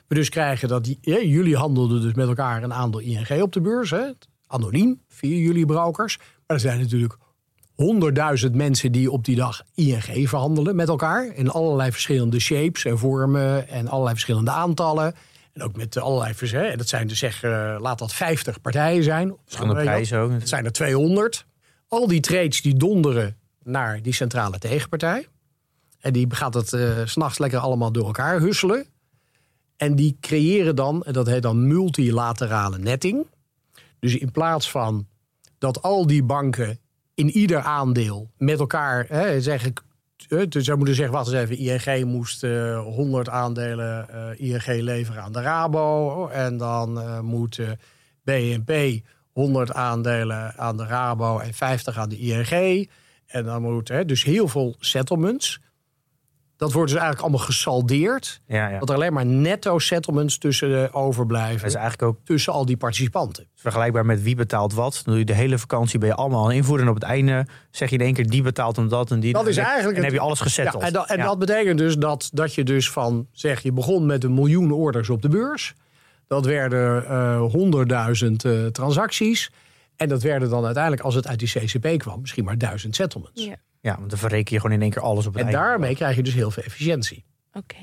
we 0.07 0.15
dus 0.15 0.29
krijgen 0.29 0.69
dat 0.69 0.85
die, 0.85 0.99
ja, 1.01 1.21
jullie 1.21 1.57
handelden 1.57 2.01
dus 2.01 2.15
met 2.15 2.29
elkaar 2.29 2.63
een 2.63 2.75
aandeel 2.75 3.01
ING 3.01 3.43
op 3.43 3.53
de 3.53 3.61
beurs. 3.61 3.91
Hè, 3.91 4.11
anoniem, 4.47 5.01
via 5.09 5.37
jullie 5.37 5.67
brokers. 5.67 6.17
Maar 6.19 6.57
er 6.57 6.61
zijn 6.61 6.81
natuurlijk 6.81 7.17
honderdduizend 7.77 8.55
mensen 8.55 8.93
die 8.93 9.11
op 9.11 9.25
die 9.25 9.37
dag 9.37 9.63
ING 9.75 10.29
verhandelen 10.29 10.77
met 10.77 10.89
elkaar. 10.89 11.35
In 11.35 11.51
allerlei 11.51 11.93
verschillende 11.93 12.41
shapes 12.41 12.85
en 12.85 12.99
vormen 12.99 13.69
en 13.69 13.89
allerlei 13.89 14.15
verschillende 14.15 14.51
aantallen. 14.51 15.15
En 15.53 15.63
ook 15.63 15.77
met 15.77 15.97
allerlei 15.97 16.35
verschillende. 16.35 16.71
En 16.71 16.79
dat 16.79 16.89
zijn 16.89 17.07
dus 17.07 17.19
zeg, 17.19 17.43
eh, 17.43 17.77
laat 17.79 17.99
dat 17.99 18.13
50 18.13 18.61
partijen 18.61 19.03
zijn. 19.03 19.35
Verschillende 19.45 19.83
prijzen 19.83 20.19
ook. 20.19 20.31
Het 20.31 20.49
zijn 20.49 20.65
er 20.65 20.73
200. 20.73 21.47
Al 21.89 22.07
die 22.07 22.21
trades 22.21 22.63
die 22.63 22.77
donderen 22.77 23.37
naar 23.63 24.03
die 24.03 24.13
centrale 24.13 24.59
tegenpartij. 24.59 25.27
En 26.01 26.13
die 26.13 26.27
gaat 26.29 26.55
het 26.55 26.69
s 26.69 27.13
s'nachts 27.13 27.39
lekker 27.39 27.59
allemaal 27.59 27.93
door 27.93 28.07
elkaar 28.07 28.41
husselen. 28.41 28.87
En 29.77 29.95
die 29.95 30.17
creëren 30.21 30.77
dan, 30.77 31.05
en 31.05 31.13
dat 31.13 31.27
heet 31.27 31.43
dan 31.43 31.67
multilaterale 31.67 32.79
netting. 32.79 33.27
Dus 33.99 34.17
in 34.17 34.31
plaats 34.31 34.71
van 34.71 35.07
dat 35.59 35.83
al 35.83 36.07
die 36.07 36.23
banken 36.23 36.79
in 37.17 37.31
ieder 37.31 37.61
aandeel 37.61 38.31
met 38.39 38.59
elkaar 38.59 39.07
hè, 39.09 39.41
zeggen. 39.41 39.73
eh, 40.29 40.43
Dus 40.49 40.65
zij 40.65 40.75
moeten 40.77 40.95
zeggen, 40.95 41.15
wacht 41.15 41.33
eens 41.33 41.51
even, 41.51 41.59
ING 41.59 42.05
moest 42.05 42.45
eh 42.45 42.81
100 42.83 43.29
aandelen 43.29 44.09
eh, 44.09 44.51
ING 44.51 44.67
leveren 44.83 45.23
aan 45.23 45.33
de 45.33 45.41
Rabo. 45.41 46.27
En 46.29 46.57
dan 46.57 47.01
eh, 47.01 47.21
moet 47.21 47.59
eh, 47.59 47.71
BNP 48.25 49.01
100 49.33 49.73
aandelen 49.73 50.57
aan 50.57 50.77
de 50.77 50.87
Rabo 50.87 51.39
en 51.39 51.55
50 51.55 51.99
aan 51.99 52.09
de 52.09 52.19
ING. 52.19 52.91
En 53.27 53.45
dan 53.45 53.63
moet 53.63 53.89
hè, 53.89 54.05
dus 54.05 54.25
heel 54.25 54.49
veel 54.49 54.77
settlements. 54.79 55.61
Dat 56.57 56.73
wordt 56.73 56.91
dus 56.93 57.01
eigenlijk 57.01 57.29
allemaal 57.29 57.47
gesaldeerd. 57.47 58.41
Ja, 58.47 58.69
ja. 58.69 58.79
Dat 58.79 58.89
er 58.89 58.95
alleen 58.95 59.13
maar 59.13 59.27
netto 59.27 59.79
settlements 59.79 60.39
tussen 60.39 60.85
eh, 60.85 60.97
overblijven. 60.97 61.59
Dat 61.61 61.67
is 61.69 61.75
eigenlijk 61.75 62.03
ook 62.13 62.19
Tussen 62.25 62.53
al 62.53 62.67
die 62.67 62.77
participanten. 62.77 63.47
vergelijkbaar 63.55 64.07
met 64.07 64.23
wie 64.23 64.35
betaalt 64.37 64.75
wat. 64.75 64.93
Dan 64.95 65.03
doe 65.05 65.19
je 65.19 65.25
de 65.25 65.33
hele 65.35 65.59
vakantie 65.59 65.99
ben 65.99 66.09
je 66.09 66.15
allemaal 66.15 66.45
aan 66.45 66.53
invoeren. 66.53 66.85
En 66.85 66.91
op 66.91 66.97
het 66.97 67.05
einde 67.05 67.47
zeg 67.71 67.91
je 67.91 67.97
in 67.97 68.05
één 68.05 68.15
keer 68.15 68.29
die 68.29 68.43
betaalt 68.43 68.79
om 68.79 68.89
dat 68.89 69.11
en 69.11 69.21
die. 69.21 69.33
Dat 69.33 69.47
is 69.47 69.57
en 69.57 69.65
eigenlijk 69.65 69.95
dan 69.95 70.05
het- 70.05 70.13
heb 70.13 70.21
je 70.23 70.27
alles 70.29 70.41
gezetteld. 70.41 70.81
Ja, 70.83 70.87
en 70.89 70.93
dat, 70.93 71.09
en 71.09 71.17
Ja. 71.19 71.25
dat 71.25 71.39
betekent 71.39 71.79
dus 71.79 71.97
dat, 71.97 72.31
dat 72.33 72.55
je 72.55 72.65
dus 72.65 72.91
van, 72.91 73.27
zeg 73.33 73.63
je 73.63 73.73
begon 73.73 74.07
met 74.07 74.25
een 74.25 74.35
miljoen 74.35 74.71
orders 74.71 75.11
op 75.11 75.23
de 75.23 75.29
beurs. 75.29 75.75
Dat 76.27 76.45
werden 76.45 77.07
eh, 77.09 77.41
honderdduizend 77.41 78.45
eh, 78.45 78.67
transacties. 78.67 79.51
En 79.97 80.09
dat 80.09 80.23
werden 80.23 80.51
dan 80.51 80.65
uiteindelijk, 80.65 81.03
als 81.03 81.15
het 81.15 81.27
uit 81.27 81.39
die 81.39 81.49
CCP 81.49 81.99
kwam, 81.99 82.21
misschien 82.21 82.45
maar 82.45 82.59
duizend 82.59 82.95
settlements. 82.97 83.45
Ja. 83.45 83.55
Ja, 83.87 83.97
want 83.99 84.11
dan 84.11 84.19
verreken 84.19 84.55
je 84.55 84.61
gewoon 84.61 84.77
in 84.77 84.83
één 84.83 84.91
keer 84.91 85.03
alles 85.03 85.27
op 85.27 85.35
het 85.35 85.47
En 85.47 85.53
daarmee 85.53 85.95
krijg 85.95 86.17
je 86.17 86.23
dus 86.23 86.35
heel 86.35 86.51
veel 86.51 86.63
efficiëntie. 86.63 87.25
Oké. 87.53 87.77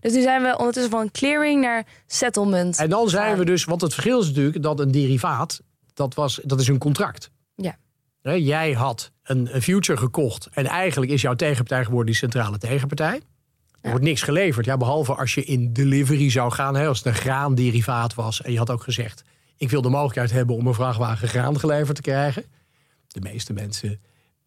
Dus 0.00 0.12
nu 0.12 0.22
zijn 0.22 0.42
we 0.42 0.58
ondertussen 0.58 0.90
van 0.90 1.10
clearing 1.10 1.60
naar 1.60 1.86
settlement. 2.06 2.78
En 2.78 2.90
dan 2.90 3.08
zijn 3.08 3.38
we 3.38 3.44
dus, 3.44 3.64
want 3.64 3.80
het 3.80 3.92
verschil 3.92 4.20
is 4.20 4.26
natuurlijk 4.26 4.62
dat 4.62 4.80
een 4.80 4.90
derivaat, 4.90 5.60
dat, 5.94 6.14
was, 6.14 6.40
dat 6.42 6.60
is 6.60 6.68
een 6.68 6.78
contract. 6.78 7.30
Ja. 7.54 7.76
Jij 8.36 8.72
had 8.72 9.12
een, 9.22 9.54
een 9.54 9.62
future 9.62 9.98
gekocht 9.98 10.48
en 10.52 10.66
eigenlijk 10.66 11.10
is 11.10 11.20
jouw 11.20 11.34
tegenpartij 11.34 11.84
geworden 11.84 12.06
die 12.06 12.14
centrale 12.14 12.58
tegenpartij. 12.58 13.20
Er 13.80 13.90
wordt 13.90 14.04
niks 14.04 14.22
geleverd, 14.22 14.66
ja, 14.66 14.76
behalve 14.76 15.14
als 15.14 15.34
je 15.34 15.44
in 15.44 15.72
delivery 15.72 16.30
zou 16.30 16.52
gaan, 16.52 16.76
hè, 16.76 16.86
als 16.86 16.98
het 16.98 17.06
een 17.06 17.14
graanderivaat 17.14 18.14
was. 18.14 18.42
En 18.42 18.52
je 18.52 18.58
had 18.58 18.70
ook 18.70 18.82
gezegd, 18.82 19.22
ik 19.56 19.70
wil 19.70 19.82
de 19.82 19.88
mogelijkheid 19.88 20.30
hebben 20.30 20.56
om 20.56 20.66
een 20.66 20.74
vrachtwagen 20.74 21.28
graan 21.28 21.60
geleverd 21.60 21.96
te 21.96 22.02
krijgen. 22.02 22.44
De 23.08 23.20
meeste 23.20 23.52
mensen 23.52 24.00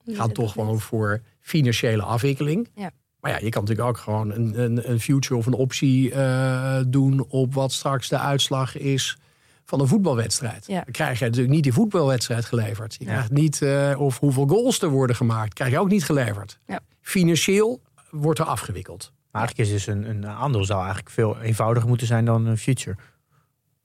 gaan 0.06 0.32
toch 0.32 0.52
gewoon 0.52 0.80
voor 0.80 1.22
financiële 1.40 2.02
afwikkeling. 2.02 2.70
Ja. 2.76 2.92
Maar 3.20 3.32
ja, 3.32 3.38
je 3.38 3.50
kan 3.50 3.62
natuurlijk 3.64 3.90
ook 3.90 3.98
gewoon 3.98 4.32
een, 4.32 4.62
een, 4.62 4.90
een 4.90 5.00
future 5.00 5.36
of 5.36 5.46
een 5.46 5.54
optie 5.54 6.12
eh, 6.12 6.80
doen 6.88 7.26
op 7.28 7.54
wat 7.54 7.72
straks 7.72 8.10
de 8.10 8.18
uitslag 8.18 8.78
is 8.78 9.18
van 9.66 9.80
een 9.80 9.88
voetbalwedstrijd. 9.88 10.68
Ja. 10.68 10.82
Dan 10.84 10.94
krijg 10.94 11.20
je 11.20 11.26
natuurlijk 11.26 11.54
niet 11.54 11.64
die 11.64 11.74
voetbalwedstrijd 11.74 12.46
geleverd. 12.46 12.96
Je 13.00 13.06
krijgt 13.06 13.32
niet 13.32 13.62
uh, 13.62 13.96
of 13.98 14.20
hoeveel 14.20 14.48
goals 14.48 14.82
er 14.82 14.90
worden 14.90 15.16
gemaakt. 15.16 15.54
Krijg 15.54 15.72
je 15.72 15.80
ook 15.80 15.90
niet 15.90 16.04
geleverd. 16.04 16.60
Ja. 16.66 16.80
Financieel 17.02 17.82
wordt 18.10 18.40
er 18.40 18.46
afgewikkeld. 18.46 19.12
Maar 19.32 19.42
eigenlijk 19.42 19.70
is 19.70 19.76
dus 19.76 19.96
een, 19.96 20.10
een 20.10 20.28
aandeel 20.28 20.66
zou 20.66 20.80
eigenlijk 20.80 21.10
veel 21.10 21.42
eenvoudiger 21.42 21.88
moeten 21.90 22.08
zijn 22.08 22.26
dan 22.26 22.46
een 22.46 22.58
future. 22.58 22.98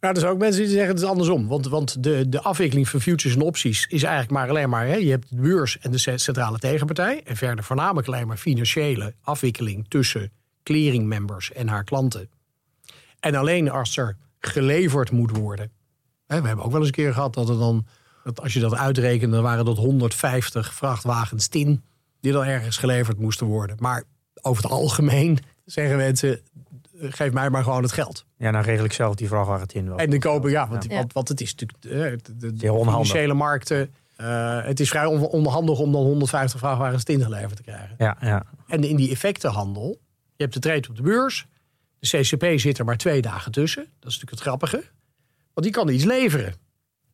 Ja, 0.00 0.08
er 0.08 0.18
zijn 0.18 0.32
ook 0.32 0.38
mensen 0.38 0.62
die 0.62 0.70
zeggen 0.70 0.88
het 0.88 0.98
is 0.98 1.08
andersom. 1.08 1.48
Want, 1.48 1.68
want 1.68 2.02
de, 2.02 2.28
de 2.28 2.40
afwikkeling 2.40 2.88
van 2.88 3.00
futures 3.00 3.36
en 3.36 3.42
opties 3.42 3.86
is 3.88 4.02
eigenlijk 4.02 4.32
maar 4.32 4.48
alleen 4.48 4.68
maar... 4.68 4.86
Hè, 4.86 4.94
je 4.94 5.10
hebt 5.10 5.30
de 5.30 5.40
beurs 5.40 5.78
en 5.78 5.90
de 5.90 6.18
centrale 6.18 6.58
tegenpartij. 6.58 7.22
En 7.24 7.36
verder 7.36 7.64
voornamelijk 7.64 8.06
alleen 8.06 8.26
maar 8.26 8.36
financiële 8.36 9.14
afwikkeling... 9.22 9.88
tussen 9.88 10.32
clearingmembers 10.62 11.52
en 11.52 11.68
haar 11.68 11.84
klanten. 11.84 12.30
En 13.20 13.34
alleen 13.34 13.70
als 13.70 13.96
er 13.96 14.16
geleverd 14.38 15.10
moet 15.10 15.36
worden. 15.36 15.70
Hè, 16.26 16.40
we 16.40 16.46
hebben 16.46 16.64
ook 16.64 16.70
wel 16.70 16.80
eens 16.80 16.88
een 16.88 16.94
keer 16.94 17.12
gehad 17.12 17.34
dat 17.34 17.48
er 17.48 17.58
dan... 17.58 17.86
Dat 18.24 18.40
als 18.40 18.52
je 18.52 18.60
dat 18.60 18.74
uitrekent, 18.74 19.32
dan 19.32 19.42
waren 19.42 19.64
dat 19.64 19.76
150 19.76 20.74
vrachtwagens 20.74 21.48
tin... 21.48 21.82
die 22.20 22.32
dan 22.32 22.44
ergens 22.44 22.76
geleverd 22.76 23.18
moesten 23.18 23.46
worden. 23.46 23.76
Maar 23.80 24.04
over 24.40 24.62
het 24.62 24.72
algemeen 24.72 25.38
zeggen 25.64 25.96
mensen... 25.96 26.40
geef 26.98 27.32
mij 27.32 27.50
maar 27.50 27.62
gewoon 27.62 27.82
het 27.82 27.92
geld. 27.92 28.24
Ja, 28.36 28.50
dan 28.50 28.60
regel 28.62 28.84
ik 28.84 28.92
zelf 28.92 29.14
die 29.14 29.28
vrachtwagen 29.28 29.66
in 29.72 29.88
wel. 29.88 29.98
En 29.98 30.10
de 30.10 30.18
kopen, 30.18 30.50
ja, 30.50 30.68
want, 30.68 30.84
Ja. 30.88 30.96
Want, 30.96 31.12
want 31.12 31.28
het 31.28 31.40
is 31.40 31.54
natuurlijk 31.54 31.84
eh, 31.84 32.34
de, 32.36 32.52
de, 32.52 32.66
financiële 32.66 33.34
markten. 33.34 33.94
eh, 34.16 34.64
het 34.64 34.80
is 34.80 34.88
vrij 34.88 35.04
on- 35.04 35.20
onhandig 35.26 35.78
om 35.78 35.92
dan 35.92 36.02
150 36.02 36.58
vrachtwagens 36.58 37.04
ingeleverd 37.04 37.56
te 37.56 37.62
krijgen. 37.62 37.94
Ja, 37.98 38.16
ja. 38.20 38.42
En 38.66 38.84
in 38.84 38.96
die 38.96 39.10
effectenhandel, 39.10 39.98
je 40.36 40.42
hebt 40.42 40.54
de 40.54 40.60
trade 40.60 40.88
op 40.88 40.96
de 40.96 41.02
beurs. 41.02 41.46
De 41.98 42.18
CCP 42.18 42.58
zit 42.58 42.78
er 42.78 42.84
maar 42.84 42.96
twee 42.96 43.22
dagen 43.22 43.52
tussen. 43.52 43.82
Dat 43.82 44.10
is 44.10 44.18
natuurlijk 44.20 44.30
het 44.30 44.40
grappige. 44.40 44.76
Want 45.54 45.66
die 45.66 45.70
kan 45.70 45.88
iets 45.88 46.04
leveren. 46.04 46.54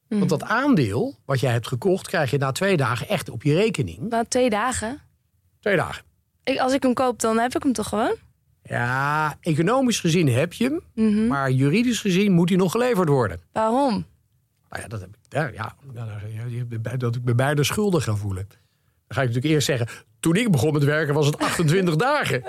Want 0.08 0.28
dat 0.28 0.42
aandeel 0.42 1.16
wat 1.24 1.40
jij 1.40 1.52
hebt 1.52 1.66
gekocht, 1.66 2.06
krijg 2.06 2.30
je 2.30 2.38
na 2.38 2.52
twee 2.52 2.76
dagen 2.76 3.08
echt 3.08 3.30
op 3.30 3.42
je 3.42 3.54
rekening. 3.54 3.98
Na 4.08 4.24
twee 4.28 4.50
dagen. 4.50 5.00
Twee 5.60 5.76
dagen. 5.76 6.04
Ik, 6.44 6.58
als 6.58 6.72
ik 6.72 6.82
hem 6.82 6.94
koop, 6.94 7.20
dan 7.20 7.38
heb 7.38 7.54
ik 7.56 7.62
hem 7.62 7.72
toch 7.72 7.88
gewoon? 7.88 8.14
Ja, 8.64 9.36
economisch 9.40 10.00
gezien 10.00 10.28
heb 10.28 10.52
je 10.52 10.64
hem. 10.64 10.80
Mhm. 10.94 11.26
Maar 11.26 11.50
juridisch 11.50 12.00
gezien 12.00 12.32
moet 12.32 12.48
hij 12.48 12.58
nog 12.58 12.70
geleverd 12.70 13.08
worden. 13.08 13.40
Waarom? 13.52 14.06
Nou 14.70 14.82
ja, 14.82 14.88
dat 14.88 15.00
heb 15.00 15.08
ik. 15.08 15.18
Ja, 15.28 15.50
ja, 15.54 15.74
ja, 15.94 16.06
ja, 16.82 16.96
dat 16.96 17.16
ik 17.16 17.22
me 17.24 17.34
bijna 17.34 17.62
schuldig 17.62 18.04
ga 18.04 18.14
voelen. 18.14 18.46
Dan 18.48 18.56
ga 19.08 19.20
ik 19.20 19.26
natuurlijk 19.26 19.54
eerst 19.54 19.66
zeggen. 19.66 19.88
Toen 20.20 20.36
ik 20.36 20.50
begon 20.50 20.72
met 20.72 20.84
werken 20.84 21.14
was 21.14 21.26
het 21.26 21.38
28 21.48 21.96
dagen. 21.96 22.42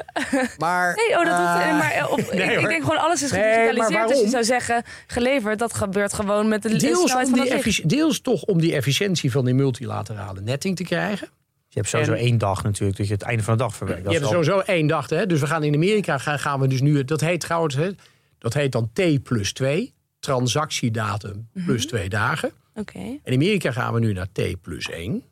Maar. 0.57 0.95
Nee, 0.95 1.19
oh, 1.19 1.25
dat 1.25 1.37
doet, 1.37 1.63
eh, 1.63 1.77
maar 1.77 1.91
eh, 1.91 2.11
op, 2.11 2.17
nee, 2.33 2.57
ik, 2.57 2.67
denk 2.67 2.83
gewoon 2.83 2.99
alles 2.99 3.23
is 3.23 3.31
Nee, 3.31 3.67
gedigitaliseerd. 3.67 4.07
dus 4.07 4.19
je 4.19 4.29
zou 4.29 4.43
zeggen, 4.43 4.83
geleverd, 5.07 5.59
dat 5.59 5.73
gebeurt 5.73 6.13
gewoon 6.13 6.47
met 6.47 6.61
de 6.61 6.69
de 6.69 6.77
Deels, 6.77 7.15
om 7.15 7.33
die 7.33 7.87
deels 7.87 8.21
toch 8.21 8.43
om 8.43 8.61
die 8.61 8.73
efficiëntie 8.73 9.31
van 9.31 9.45
die 9.45 9.53
multilaterale 9.53 10.41
netting 10.41 10.75
te 10.75 10.83
krijgen. 10.83 11.29
Je 11.73 11.79
hebt 11.79 11.87
sowieso 11.91 12.11
En- 12.11 12.17
één 12.19 12.37
dag 12.37 12.63
natuurlijk, 12.63 12.97
dat 12.97 13.07
je 13.07 13.13
het 13.13 13.21
einde 13.21 13.43
van 13.43 13.57
de 13.57 13.63
dag 13.63 13.75
verwerkt. 13.75 14.01
Je 14.01 14.05
Dat 14.07 14.13
hebt 14.13 14.25
is 14.25 14.31
er 14.31 14.37
al- 14.37 14.43
sowieso 14.43 14.71
één 14.71 14.87
dag. 14.87 15.09
Hè? 15.09 15.25
Dus 15.25 15.39
we 15.39 15.47
gaan 15.47 15.63
in 15.63 15.73
Amerika 15.75 16.17
gaan, 16.17 16.39
gaan 16.39 16.59
we 16.59 16.67
dus 16.67 16.81
nu. 16.81 17.03
Dat 17.03 17.21
heet 17.21 17.39
trouwens. 17.39 17.75
Hè, 17.75 17.89
dat 18.37 18.53
heet 18.53 18.71
dan 18.71 18.89
T 18.93 19.23
plus 19.23 19.53
2. 19.53 19.93
Transactiedatum 20.19 21.47
Mhm. 21.53 21.65
plus 21.65 21.85
twee 21.87 22.09
dagen. 22.09 22.51
Oké. 22.75 22.97
En 22.99 23.19
in 23.23 23.33
Amerika 23.33 23.71
gaan 23.71 23.93
we 23.93 23.99
nu 23.99 24.13
naar 24.13 24.27
T 24.31 24.61
plus 24.61 24.89
1. 24.91 25.23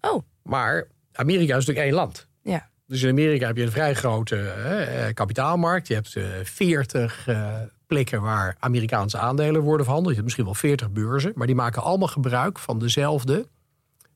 Oh, 0.00 0.22
Maar 0.42 0.86
Amerika 1.12 1.56
is 1.56 1.66
natuurlijk 1.66 1.86
één 1.86 1.94
land. 1.94 2.26
ja. 2.42 2.68
Dus 2.86 3.02
in 3.02 3.08
Amerika 3.10 3.46
heb 3.46 3.56
je 3.56 3.62
een 3.62 3.70
vrij 3.70 3.94
grote 3.94 4.36
eh, 4.36 5.06
eh, 5.08 5.14
kapitaalmarkt. 5.14 5.86
Je 5.88 5.94
hebt 5.94 6.16
eh 6.16 6.24
40 6.42 7.26
eh, 7.26 7.52
plekken 7.86 8.20
waar 8.22 8.56
Amerikaanse 8.58 9.18
aandelen 9.18 9.60
worden 9.60 9.84
verhandeld. 9.84 10.08
Je 10.08 10.20
hebt 10.20 10.24
misschien 10.24 10.44
wel 10.44 10.54
40 10.54 10.90
beurzen. 10.90 11.32
Maar 11.34 11.46
die 11.46 11.56
maken 11.56 11.82
allemaal 11.82 12.08
gebruik 12.08 12.58
van 12.58 12.78
dezelfde 12.78 13.46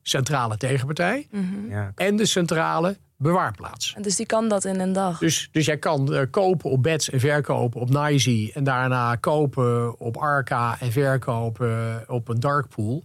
centrale 0.07 0.57
tegenpartij. 0.57 1.27
Ja. 1.69 1.91
En 1.95 2.15
de 2.15 2.25
centrale 2.25 2.97
bewaarplaats. 3.17 3.93
En 3.95 4.01
Dus 4.01 4.15
die 4.15 4.25
kan 4.25 4.47
dat 4.47 4.65
in 4.65 4.79
een 4.79 4.93
dag. 4.93 5.19
Dus, 5.19 5.49
dus 5.51 5.65
jij 5.65 5.77
kan 5.77 6.13
eh, 6.13 6.21
kopen 6.29 6.69
op 6.69 6.83
Bets 6.83 7.09
en 7.09 7.19
verkopen 7.19 7.81
op 7.81 7.89
Nizy. 7.89 8.51
En 8.53 8.63
daarna 8.63 9.15
kopen 9.15 9.99
op 9.99 10.17
Arca 10.17 10.79
en 10.79 10.91
verkopen 10.91 12.03
op 12.07 12.27
een 12.27 12.39
darkpool. 12.39 13.03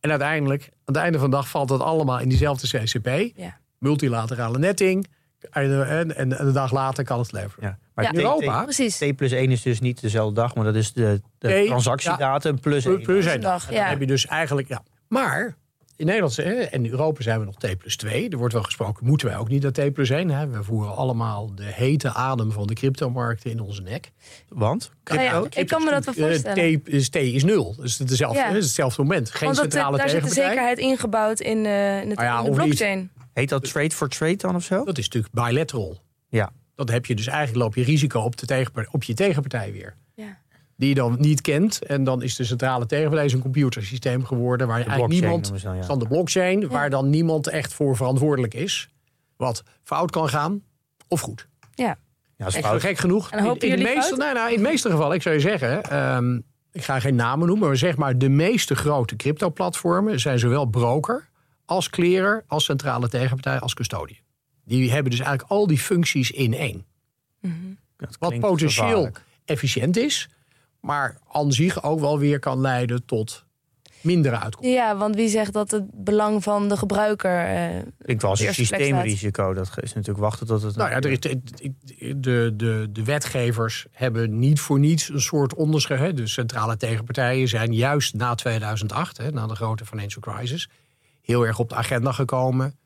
En 0.00 0.10
uiteindelijk, 0.10 0.62
aan 0.62 0.94
het 0.94 0.96
einde 0.96 1.18
van 1.18 1.30
de 1.30 1.36
dag, 1.36 1.48
valt 1.48 1.68
dat 1.68 1.80
allemaal 1.80 2.18
in 2.18 2.28
diezelfde 2.28 2.82
CCP. 2.82 3.36
Ja. 3.36 3.58
Multilaterale 3.78 4.58
netting. 4.58 5.06
En, 5.50 5.88
en, 5.88 6.16
en 6.16 6.28
de 6.28 6.52
dag 6.52 6.72
later 6.72 7.04
kan 7.04 7.18
het 7.18 7.32
leveren. 7.32 7.68
Ja. 7.68 7.78
Maar 7.94 8.04
Ja. 8.04 8.10
In 8.10 8.16
Europa. 8.16 8.64
T, 8.64 8.98
T 8.98 9.16
plus 9.16 9.32
1 9.32 9.50
is 9.50 9.62
dus 9.62 9.80
niet 9.80 10.00
dezelfde 10.00 10.34
dag, 10.34 10.54
maar 10.54 10.64
dat 10.64 10.74
is 10.74 10.92
de, 10.92 11.20
de 11.38 11.62
T, 11.62 11.66
transactiedatum 11.66 12.60
plus 12.60 12.84
1. 12.84 13.02
plus 13.02 13.26
één 13.26 13.40
dag, 13.40 13.60
dag. 13.60 13.68
En 13.70 13.76
dan 13.76 13.84
heb 13.84 14.00
je 14.00 14.06
dus 14.06 14.26
eigenlijk... 14.26 14.68
Ja. 14.68 14.82
Maar 15.08 15.56
in 16.02 16.08
Nederland 16.08 16.36
hè, 16.36 16.52
en 16.52 16.84
in 16.84 16.90
Europa 16.90 17.22
zijn 17.22 17.38
we 17.38 17.44
nog 17.44 17.54
T 17.56 17.78
plus 17.78 17.96
2. 17.96 18.28
Er 18.28 18.38
wordt 18.38 18.54
wel 18.54 18.62
gesproken, 18.62 19.06
moeten 19.06 19.26
wij 19.28 19.36
ook 19.36 19.48
niet 19.48 19.62
naar 19.62 19.72
T 19.72 19.92
plus 19.92 20.10
1? 20.10 20.28
Hè? 20.30 20.46
We 20.48 20.62
voeren 20.64 20.96
allemaal 20.96 21.54
de 21.54 21.64
hete 21.64 22.12
adem 22.12 22.52
van 22.52 22.66
de 22.66 22.74
cryptomarkten 22.74 23.50
in 23.50 23.60
onze 23.60 23.82
nek. 23.82 24.10
Want? 24.48 24.90
Nou 25.04 25.20
ja, 25.20 25.44
ik 25.60 25.66
kan 25.68 25.84
me 25.84 25.90
dat 25.90 26.04
wel 26.04 26.14
Eh, 26.14 26.22
voorstellen. 26.22 26.82
T 26.82 26.88
is, 26.88 27.08
T 27.08 27.16
is 27.16 27.44
nul. 27.44 27.74
Dus 27.76 27.98
het 27.98 28.10
is 28.10 28.18
hetzelfde, 28.18 28.38
Ja. 28.38 28.52
hetzelfde 28.52 29.02
moment. 29.02 29.30
Geen 29.30 29.44
Want 29.44 29.56
dat, 29.56 29.66
eh, 29.66 29.72
centrale 29.72 29.96
daar 29.96 30.08
zit 30.08 30.22
de 30.22 30.28
tegenpartij. 30.28 30.54
zekerheid 30.54 30.78
ingebouwd 30.90 31.40
in, 31.40 31.66
eh, 31.66 32.02
in, 32.02 32.08
het, 32.08 32.18
Nou 32.18 32.28
ja, 32.30 32.38
in 32.38 32.44
de 32.44 32.50
niet. 32.50 32.58
blockchain. 32.58 33.10
Heet 33.32 33.48
dat 33.48 33.64
trade 33.64 33.90
for 33.90 34.08
trade 34.08 34.36
dan 34.36 34.54
of 34.54 34.64
zo? 34.64 34.84
Dat 34.84 34.98
is 34.98 35.04
natuurlijk 35.08 35.34
bilateral. 35.34 35.98
Ja. 36.28 36.50
Dat 36.74 36.90
heb 36.90 37.06
je 37.06 37.14
dus 37.14 37.26
eigenlijk 37.26 37.58
loop 37.64 37.74
je 37.74 37.82
risico 37.84 38.20
op, 38.20 38.36
de 38.36 38.66
op 38.90 39.02
je 39.02 39.14
tegenpartij 39.14 39.72
weer. 39.72 39.94
Die 40.82 40.90
je 40.90 40.96
dan 40.96 41.16
niet 41.18 41.40
kent. 41.40 41.84
En 41.84 42.04
dan 42.04 42.22
is 42.22 42.36
de 42.36 42.44
centrale 42.44 42.86
tegenpartij 42.86 43.32
een 43.32 43.40
computersysteem 43.40 44.24
geworden. 44.24 44.66
Waar 44.66 44.76
eigenlijk 44.76 45.08
niemand. 45.08 45.62
dan, 45.62 45.76
ja. 45.76 45.82
Van 45.82 45.98
de 45.98 46.06
blockchain. 46.06 46.68
Waar 46.68 46.90
dan 46.90 47.10
niemand 47.10 47.46
echt 47.46 47.72
voor 47.72 47.96
verantwoordelijk 47.96 48.54
is. 48.54 48.88
Wat 49.36 49.62
fout 49.82 50.10
kan 50.10 50.28
gaan 50.28 50.62
of 51.08 51.20
goed. 51.20 51.48
Ja. 51.74 51.84
Ja, 51.84 51.96
dat 52.36 52.48
is 52.48 52.54
Echt 52.54 52.80
gek 52.80 52.98
genoeg. 52.98 53.30
En 53.30 53.44
in, 53.44 53.58
in, 53.58 53.76
de 53.76 53.82
meeste, 53.82 54.16
nou, 54.16 54.34
nou, 54.34 54.50
in 54.50 54.56
de 54.56 54.62
meeste 54.62 54.90
gevallen, 54.90 55.16
ik 55.16 55.22
zou 55.22 55.34
je 55.34 55.40
zeggen. 55.40 55.82
ehm, 55.82 56.36
ik 56.72 56.84
ga 56.84 57.00
geen 57.00 57.14
namen 57.14 57.46
noemen. 57.46 57.66
Maar 57.68 57.76
zeg 57.76 57.96
maar 57.96 58.18
de 58.18 58.28
meeste 58.28 58.74
grote 58.74 59.16
crypto-platformen 59.16 60.20
zijn 60.20 60.38
zowel 60.38 60.64
broker. 60.64 61.28
als 61.64 61.90
clearer. 61.90 62.44
als 62.46 62.64
centrale 62.64 63.08
tegenpartij. 63.08 63.58
als 63.58 63.74
custodian. 63.74 64.18
Die 64.64 64.90
hebben 64.92 65.10
dus 65.10 65.20
eigenlijk 65.20 65.50
al 65.50 65.66
die 65.66 65.78
functies 65.78 66.30
in 66.30 66.54
één. 66.54 66.84
Dat 67.96 68.16
Wat 68.18 68.38
potentieel 68.38 68.86
gevaarlijk. 68.86 69.22
efficiënt 69.44 69.96
is, 69.96 70.28
maar 70.82 71.16
aan 71.32 71.52
zich 71.52 71.82
ook 71.82 72.00
wel 72.00 72.18
weer 72.18 72.38
kan 72.38 72.60
leiden 72.60 73.04
tot 73.04 73.44
mindere 74.00 74.38
uitkomsten. 74.38 74.74
ja, 74.74 74.96
want 74.96 75.14
wie 75.14 75.28
zegt 75.28 75.52
dat 75.52 75.70
het 75.70 76.04
belang 76.04 76.42
van 76.42 76.68
de 76.68 76.76
gebruiker... 76.76 77.44
eh, 77.44 78.24
als 78.24 78.38
de 78.40 78.46
een 78.46 78.54
systeemrisico. 78.54 79.54
Dat 79.54 79.70
is 79.80 79.92
natuurlijk 79.92 80.24
wachten 80.24 80.46
tot 80.46 80.62
het... 80.62 80.76
Nou 80.76 80.90
ja, 80.90 81.00
er 81.00 81.10
is, 81.10 81.20
de, 81.20 81.40
de, 82.20 82.52
de, 82.56 82.88
de 82.90 83.04
wetgevers 83.04 83.86
hebben 83.90 84.38
niet 84.38 84.60
voor 84.60 84.78
niets 84.78 85.08
een 85.08 85.20
soort 85.20 85.54
onderscheid. 85.54 86.00
hè. 86.00 86.12
De 86.14 86.26
centrale 86.26 86.76
tegenpartijen 86.76 87.48
zijn 87.48 87.74
juist 87.74 88.14
na 88.14 88.34
2008, 88.34 89.18
hè, 89.18 89.30
na 89.30 89.46
de 89.46 89.54
grote 89.54 89.86
financial 89.86 90.22
crisis, 90.22 90.68
heel 91.20 91.46
erg 91.46 91.58
op 91.58 91.68
de 91.68 91.74
agenda 91.74 92.12
gekomen 92.12 92.76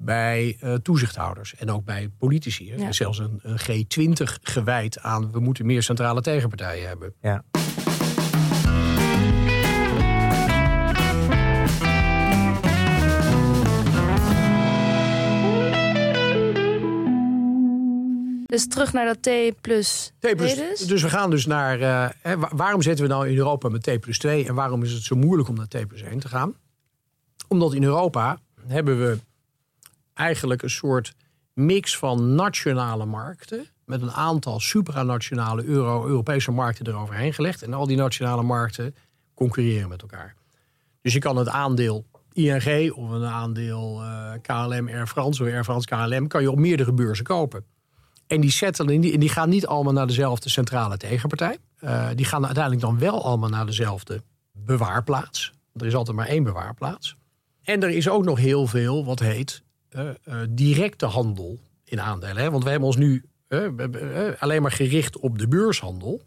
bij 0.00 0.56
eh, 0.60 0.74
toezichthouders 0.74 1.54
en 1.56 1.70
ook 1.70 1.84
bij 1.84 2.08
politici. 2.18 2.68
hè. 2.68 2.74
Er 2.74 2.80
Ja. 2.80 2.88
is 2.88 2.96
zelfs 2.96 3.18
een, 3.18 3.40
een 3.42 3.58
G20 3.60 4.22
gewijd 4.42 5.00
aan 5.00 5.32
we 5.32 5.40
moeten 5.40 5.66
meer 5.66 5.82
centrale 5.82 6.20
tegenpartijen 6.20 6.88
hebben. 6.88 7.14
Ja. 7.20 7.44
dus 18.46 18.68
terug 18.68 18.92
naar 18.92 19.06
dat 19.06 19.22
T 19.22 19.60
plus 19.60 20.12
T 20.18 20.36
plus, 20.36 20.52
twee 20.52 20.68
dus? 20.68 20.80
dus 20.86 21.02
we 21.02 21.08
gaan 21.08 21.30
dus 21.30 21.46
naar. 21.46 21.80
eh, 21.80 22.08
hè, 22.22 22.34
waarom 22.38 22.82
zitten 22.82 23.04
we 23.06 23.10
nou 23.10 23.28
in 23.28 23.36
Europa 23.36 23.68
met 23.68 23.82
T 23.82 24.00
plus 24.00 24.18
2 24.18 24.46
en 24.46 24.54
waarom 24.54 24.82
is 24.82 24.92
het 24.92 25.02
zo 25.02 25.16
moeilijk 25.16 25.48
om 25.48 25.54
naar 25.54 25.68
T 25.68 25.86
plus 25.88 26.02
1 26.02 26.18
te 26.18 26.28
gaan? 26.28 26.54
Omdat 27.48 27.74
in 27.74 27.82
Europa 27.82 28.38
hebben 28.66 28.98
we 28.98 29.18
eigenlijk 30.18 30.62
een 30.62 30.70
soort 30.70 31.14
mix 31.52 31.98
van 31.98 32.34
nationale 32.34 33.04
markten. 33.04 33.66
Met 33.84 34.02
een 34.02 34.12
aantal 34.12 34.60
supranationale 34.60 35.64
Euro, 35.64 36.06
Europese 36.06 36.50
markten 36.50 36.86
eroverheen 36.86 37.34
gelegd. 37.34 37.62
En 37.62 37.74
al 37.74 37.86
die 37.86 37.96
nationale 37.96 38.42
markten 38.42 38.94
concurreren 39.34 39.88
met 39.88 40.02
elkaar. 40.02 40.34
Dus 41.02 41.12
je 41.12 41.18
kan 41.18 41.36
het 41.36 41.48
aandeel 41.48 42.06
ING 42.32 42.92
of 42.92 43.10
een 43.10 43.24
aandeel 43.24 44.02
eh, 44.02 44.32
KLM 44.42 44.88
Air 44.88 45.06
France 45.06 45.42
of 45.42 45.48
Air 45.48 45.64
France 45.64 45.86
KLM 45.86 46.26
kan 46.26 46.42
je 46.42 46.50
op 46.50 46.58
meerdere 46.58 46.92
beurzen 46.92 47.24
kopen. 47.24 47.64
En 48.26 48.40
die 48.40 48.50
settelen, 48.50 49.00
die, 49.00 49.18
die 49.18 49.28
gaan 49.28 49.48
niet 49.48 49.66
allemaal 49.66 49.92
naar 49.92 50.06
dezelfde 50.06 50.48
centrale 50.48 50.96
tegenpartij. 50.96 51.58
Uh, 51.80 52.08
die 52.14 52.24
gaan 52.24 52.44
uiteindelijk 52.44 52.84
dan 52.84 52.98
wel 52.98 53.24
allemaal 53.24 53.48
naar 53.48 53.66
dezelfde 53.66 54.22
bewaarplaats. 54.52 55.52
Er 55.74 55.86
is 55.86 55.94
altijd 55.94 56.16
maar 56.16 56.26
één 56.26 56.42
bewaarplaats. 56.42 57.16
En 57.62 57.82
er 57.82 57.90
is 57.90 58.08
ook 58.08 58.24
nog 58.24 58.38
heel 58.38 58.66
veel 58.66 59.04
wat 59.04 59.18
heet 59.18 59.62
directe 60.48 61.06
handel 61.06 61.58
in 61.84 62.00
aandelen. 62.00 62.42
Hè? 62.42 62.50
Want 62.50 62.64
we 62.64 62.70
hebben 62.70 62.88
ons 62.88 62.96
nu 62.96 63.24
alleen 64.38 64.62
maar 64.62 64.72
gericht 64.72 65.18
op 65.18 65.38
de 65.38 65.48
beurshandel. 65.48 66.22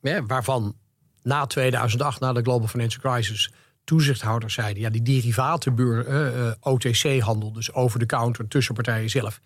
Hè? 0.00 0.26
Waarvan 0.26 0.76
na 1.22 1.46
2008, 1.46 2.20
na 2.20 2.32
de 2.32 2.42
Global 2.42 2.68
Financial 2.68 3.12
Crisis, 3.12 3.52
toezichthouders 3.84 4.54
zeiden: 4.54 4.82
ja, 4.82 4.90
die 4.90 5.02
derivatenbeur, 5.02 6.56
OTC-handel, 6.60 7.52
dus 7.52 7.72
over 7.72 7.98
de 7.98 8.06
counter 8.06 8.48
tussen 8.48 8.74
partijen 8.74 9.10
zelf, 9.10 9.40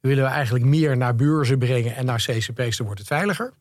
willen 0.00 0.24
we 0.24 0.30
eigenlijk 0.30 0.64
meer 0.64 0.96
naar 0.96 1.16
beurzen 1.16 1.58
brengen 1.58 1.96
en 1.96 2.04
naar 2.04 2.22
CCP's, 2.26 2.76
dan 2.76 2.86
wordt 2.86 3.00
het 3.00 3.08
veiliger. 3.08 3.52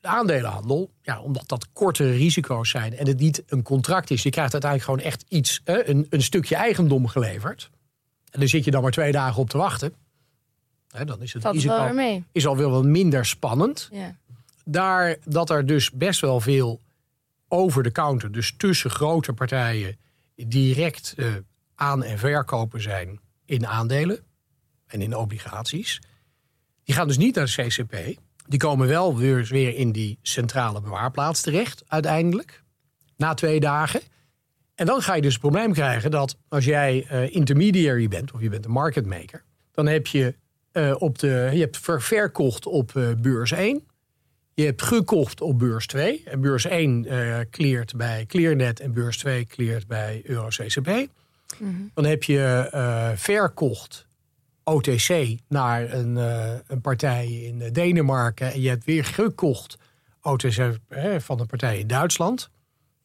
De 0.00 0.08
aandelenhandel, 0.08 0.90
ja, 1.02 1.20
omdat 1.20 1.48
dat 1.48 1.68
kortere 1.72 2.10
risico's 2.10 2.70
zijn 2.70 2.96
en 2.96 3.06
het 3.06 3.18
niet 3.18 3.42
een 3.46 3.62
contract 3.62 4.10
is, 4.10 4.22
je 4.22 4.30
krijgt 4.30 4.52
uiteindelijk 4.52 4.90
gewoon 4.90 5.12
echt 5.12 5.24
iets, 5.28 5.60
een, 5.64 6.06
een 6.10 6.22
stukje 6.22 6.56
eigendom 6.56 7.06
geleverd. 7.06 7.70
En 8.30 8.40
dan 8.40 8.48
zit 8.48 8.64
je 8.64 8.70
dan 8.70 8.82
maar 8.82 8.90
twee 8.90 9.12
dagen 9.12 9.40
op 9.40 9.50
te 9.50 9.58
wachten. 9.58 9.94
dan 11.04 11.22
is 11.22 11.32
het 11.32 11.42
Valt 11.42 11.92
mee. 11.94 12.24
is 12.32 12.46
al 12.46 12.56
wel 12.56 12.70
wat 12.70 12.84
minder 12.84 13.26
spannend. 13.26 13.88
Ja. 13.92 14.16
Daar 14.64 15.16
dat 15.24 15.50
er 15.50 15.66
dus 15.66 15.90
best 15.90 16.20
wel 16.20 16.40
veel 16.40 16.80
over 17.48 17.82
de 17.82 17.92
counter, 17.92 18.32
dus 18.32 18.54
tussen 18.56 18.90
grote 18.90 19.32
partijen, 19.32 19.96
direct 20.34 21.14
uh, 21.16 21.34
aan- 21.74 22.02
en 22.04 22.18
verkopen 22.18 22.82
zijn 22.82 23.20
in 23.44 23.66
aandelen 23.66 24.18
en 24.86 25.02
in 25.02 25.16
obligaties. 25.16 26.00
Die 26.84 26.94
gaan 26.94 27.06
dus 27.06 27.16
niet 27.18 27.34
naar 27.34 27.46
de 27.56 27.66
CCP. 27.66 28.18
Die 28.46 28.58
komen 28.58 28.88
wel 28.88 29.16
weer, 29.16 29.44
weer 29.44 29.74
in 29.76 29.92
die 29.92 30.18
centrale 30.22 30.80
bewaarplaats 30.80 31.40
terecht, 31.40 31.82
uiteindelijk. 31.86 32.62
Na 33.16 33.34
twee 33.34 33.60
dagen. 33.60 34.00
En 34.78 34.86
dan 34.86 35.02
ga 35.02 35.14
je 35.14 35.22
dus 35.22 35.32
het 35.32 35.40
probleem 35.40 35.72
krijgen 35.72 36.10
dat 36.10 36.36
als 36.48 36.64
jij 36.64 37.06
uh, 37.12 37.34
intermediary 37.34 38.08
bent, 38.08 38.32
of 38.32 38.40
je 38.40 38.48
bent 38.48 38.64
een 38.64 38.70
market 38.70 39.06
maker, 39.06 39.44
dan 39.72 39.86
heb 39.86 40.06
je, 40.06 40.34
uh, 40.72 40.94
op 40.98 41.18
de, 41.18 41.50
je 41.52 41.60
hebt 41.60 41.78
ver, 41.78 42.02
verkocht 42.02 42.66
op 42.66 42.92
uh, 42.94 43.08
beurs 43.20 43.52
1. 43.52 43.86
Je 44.54 44.64
hebt 44.64 44.82
gekocht 44.82 45.40
op 45.40 45.58
beurs 45.58 45.86
2. 45.86 46.22
En 46.24 46.40
beurs 46.40 46.64
1 46.64 47.06
cleart 47.50 47.96
bij 47.96 48.26
Clearnet 48.26 48.80
en 48.80 48.92
beurs 48.92 49.18
2 49.18 49.46
cleart 49.46 49.86
bij 49.86 50.22
EuroCCP. 50.24 50.86
Mm 50.86 51.08
-hmm. 51.58 51.90
Dan 51.94 52.04
heb 52.04 52.22
je 52.22 53.14
verkocht 53.16 54.06
OTC 54.64 55.36
naar 55.48 55.92
een, 55.92 56.16
een 56.66 56.80
partij 56.80 57.26
in 57.26 57.72
Denemarken 57.72 58.52
en 58.52 58.60
je 58.60 58.68
hebt 58.68 58.84
weer 58.84 59.04
gekocht 59.04 59.78
OTC 60.20 60.78
van 61.18 61.40
een 61.40 61.46
partij 61.46 61.78
in 61.78 61.86
Duitsland. 61.86 62.50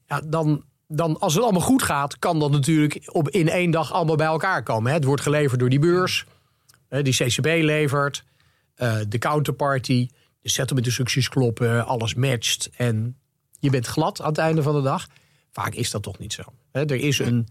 Ja, 0.08 0.22
dan, 0.26 0.64
dan, 0.96 1.20
als 1.20 1.34
het 1.34 1.44
allemaal 1.44 1.62
goed 1.62 1.84
gaat, 1.84 2.20
kan 2.20 2.40
dat 2.40 2.52
natuurlijk 2.52 3.10
op, 3.12 3.30
in 3.30 3.50
één 3.50 3.72
dag 3.72 3.92
allemaal 3.94 4.16
bij 4.16 4.26
elkaar 4.26 4.64
komen. 4.64 4.90
Hè. 4.90 4.98
Het 4.98 5.06
wordt 5.06 5.22
geleverd 5.22 5.60
door 5.60 5.70
die 5.70 5.80
beurs, 5.80 6.26
hè, 6.88 7.02
die 7.02 7.14
CCB 7.14 7.46
levert, 7.46 8.24
uh, 8.78 8.96
de 9.08 9.18
counterparty, 9.18 10.10
de 10.42 10.50
settlement 10.50 10.86
instructies 10.86 11.30
kloppen, 11.30 11.86
alles 11.86 12.14
matcht 12.14 12.70
en 12.78 13.18
je 13.60 13.70
bent 13.70 13.88
glad 13.88 14.22
aan 14.22 14.28
het 14.28 14.38
einde 14.38 14.62
van 14.62 14.76
de 14.76 14.82
dag. 14.82 15.08
Vaak 15.52 15.74
is 15.74 15.92
dat 15.92 16.04
toch 16.04 16.18
niet 16.18 16.34
zo. 16.34 16.44
Hè. 16.72 16.86
Er 16.86 16.96
is 16.96 17.20
een 17.20 17.48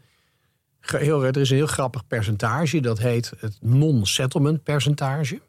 Heel, 0.82 1.24
er 1.24 1.36
is 1.36 1.51
een 1.51 1.57
heel 1.57 1.66
grappig 1.66 2.07
percentage, 2.07 2.80
dat 2.80 2.99
heet 2.99 3.32
het 3.38 3.59
non-settlement 3.61 4.62
percentage. 4.62 5.40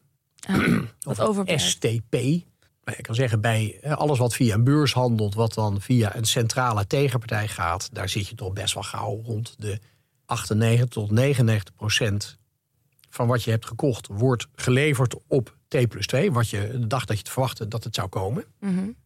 Ah, 0.46 0.78
overblijft. 1.28 1.64
STP. 1.64 2.16
Nou, 2.84 2.96
je 2.96 3.02
kan 3.02 3.14
zeggen, 3.14 3.40
bij 3.40 3.80
alles 3.94 4.18
wat 4.18 4.34
via 4.34 4.54
een 4.54 4.64
beurs 4.64 4.92
handelt, 4.92 5.34
wat 5.34 5.54
dan 5.54 5.80
via 5.80 6.16
een 6.16 6.24
centrale 6.24 6.86
tegenpartij 6.86 7.48
gaat, 7.48 7.88
daar 7.92 8.08
zit 8.08 8.28
je 8.28 8.34
toch 8.34 8.52
best 8.52 8.74
wel 8.74 8.82
gauw 8.82 9.22
rond 9.24 9.54
de 9.58 9.80
98 10.26 10.88
tot 10.88 11.10
99 11.10 11.74
procent 11.74 12.38
van 13.10 13.26
wat 13.26 13.42
je 13.42 13.50
hebt 13.50 13.66
gekocht, 13.66 14.06
wordt 14.06 14.46
geleverd 14.54 15.14
op 15.26 15.56
T 15.68 15.88
plus 15.88 16.06
2. 16.06 16.32
Wat 16.32 16.50
je 16.50 16.68
de 16.72 16.86
dag 16.86 17.04
dat 17.04 17.16
je 17.16 17.22
het 17.22 17.32
verwachtte 17.32 17.68
dat 17.68 17.84
het 17.84 17.94
zou 17.94 18.08
komen. 18.08 18.44
Mm 18.60 18.76
-hmm. 18.76 18.96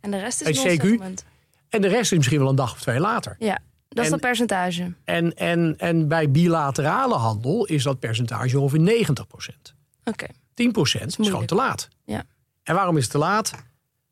En 0.00 0.10
de 0.10 0.18
rest 0.18 0.40
is 0.40 0.58
CQ. 0.58 0.64
non-settlement. 0.64 1.24
En 1.68 1.80
de 1.80 1.88
rest 1.88 2.12
is 2.12 2.18
misschien 2.18 2.38
wel 2.38 2.48
een 2.48 2.56
dag 2.56 2.72
of 2.72 2.80
twee 2.80 3.00
later. 3.00 3.36
Ja. 3.38 3.58
Dat 3.88 4.04
is 4.04 4.10
dat 4.10 4.20
percentage. 4.20 4.92
En, 5.04 5.34
en, 5.34 5.74
en 5.78 6.08
bij 6.08 6.30
bilaterale 6.30 7.14
handel 7.14 7.64
is 7.64 7.82
dat 7.82 7.98
percentage 7.98 8.60
ongeveer 8.60 8.80
90 8.80 9.26
procent. 9.26 9.74
Oké. 10.04 10.26
10 10.54 10.72
procent 10.72 11.06
is, 11.06 11.16
is 11.16 11.28
gewoon 11.28 11.46
te 11.46 11.54
laat. 11.54 11.88
Ja. 12.04 12.24
En 12.62 12.74
waarom 12.74 12.96
is 12.96 13.02
het 13.02 13.12
te 13.12 13.18
laat? 13.18 13.52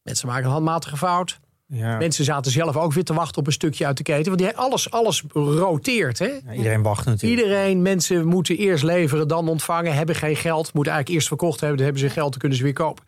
Mensen 0.03 0.28
maken 0.28 0.44
een 0.44 0.51
handmatige 0.51 0.96
fout. 0.96 1.40
Ja. 1.66 1.96
Mensen 1.96 2.24
zaten 2.24 2.53
zelf 2.53 2.76
ook 2.76 2.92
weer 2.92 3.05
te 3.05 3.14
wachten 3.14 3.38
op 3.38 3.46
een 3.46 3.53
stukje 3.53 3.86
uit 3.86 3.96
de 3.96 4.03
keten. 4.03 4.24
Want 4.24 4.38
die, 4.38 4.57
alles, 4.57 4.90
alles 4.90 5.24
roteert. 5.32 6.18
Hè? 6.18 6.26
Ja, 6.26 6.53
iedereen 6.53 6.82
wacht 6.82 7.07
natuurlijk. 7.07 7.40
Iedereen, 7.40 7.82
mensen 7.82 8.26
moeten 8.26 8.57
eerst 8.57 8.84
leveren, 8.84 9.28
dan 9.28 9.48
ontvangen. 9.48 9.94
Hebben 9.94 10.14
geen 10.14 10.36
geld, 10.36 10.72
moeten 10.72 10.92
eigenlijk 10.92 11.09
eerst 11.09 11.28
verkocht 11.28 11.61
hebben. 11.61 11.76
Dan 11.76 11.86
hebben 11.86 12.05
ze 12.05 12.11
geld, 12.11 12.30
dan 12.30 12.38
kunnen 12.38 12.59
ze 12.59 12.64
weer 12.64 12.72
kopen. 12.72 13.05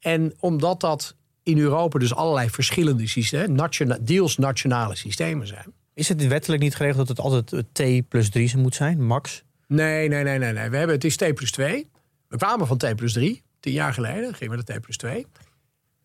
En 0.00 0.34
omdat 0.40 0.80
dat 0.80 1.16
in 1.42 1.58
Europa 1.58 1.98
dus 1.98 2.14
allerlei 2.14 2.50
verschillende 2.50 3.06
systemen, 3.06 3.52
nationa 3.52 3.98
deels 4.00 4.36
nationale 4.36 4.96
systemen 4.96 5.46
zijn. 5.46 5.72
Is 5.94 6.08
het 6.08 6.26
wettelijk 6.26 6.62
niet 6.62 6.74
geregeld 6.74 7.06
dat 7.06 7.16
het 7.16 7.26
altijd 7.26 7.64
T 7.72 8.08
plus 8.08 8.30
3 8.30 8.56
moet 8.56 8.74
zijn, 8.74 9.06
max? 9.06 9.44
Nee, 9.66 10.08
nee, 10.08 10.24
nee, 10.24 10.38
nee. 10.38 10.52
nee. 10.52 10.70
We 10.70 10.76
hebben, 10.76 10.94
het 10.94 11.04
is 11.04 11.16
T 11.16 11.34
plus 11.34 11.50
2. 11.50 11.90
We 12.28 12.36
kwamen 12.36 12.66
van 12.66 12.76
T 12.76 12.96
plus 12.96 13.12
3, 13.12 13.42
tien 13.60 13.72
jaar 13.72 13.94
geleden 13.94 14.34
gingen 14.34 14.56
we 14.56 14.62
naar 14.66 14.78
T 14.78 14.80
plus 14.80 14.96
2. 14.96 15.26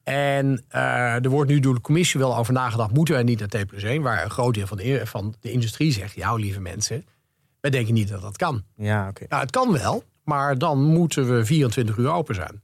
En 0.04 0.64
uh, 0.76 1.24
er 1.24 1.30
wordt 1.30 1.50
nu 1.52 1.60
door 1.60 1.74
de 1.74 1.82
commissie 1.82 2.20
wel 2.20 2.38
over 2.38 2.54
nagedacht, 2.54 2.94
moeten 2.94 3.14
wij 3.14 3.24
niet 3.24 3.40
naar 3.40 3.48
T 3.48 3.68
plus 3.68 3.84
1? 3.84 4.02
Waar 4.02 4.24
een 4.24 4.30
groot 4.30 4.54
deel 4.54 4.68
van 4.68 4.78
de, 4.78 5.02
van 5.06 5.36
de 5.40 5.52
industrie 5.52 5.92
zegt, 5.92 6.16
ja, 6.16 6.36
lieve 6.36 6.60
mensen, 6.60 7.06
wij 7.60 7.72
denken 7.72 7.94
niet 7.94 8.10
dat 8.10 8.22
dat 8.22 8.38
kan. 8.38 8.64
Ja, 8.76 9.02
oké. 9.02 9.10
Okay. 9.10 9.28
Nou, 9.30 9.42
het 9.42 9.52
kan 9.52 9.72
wel, 9.72 10.04
maar 10.24 10.58
dan 10.58 10.84
moeten 10.84 11.36
we 11.36 11.46
24 11.46 11.98
uur 11.98 12.12
open 12.12 12.36
zijn. 12.36 12.62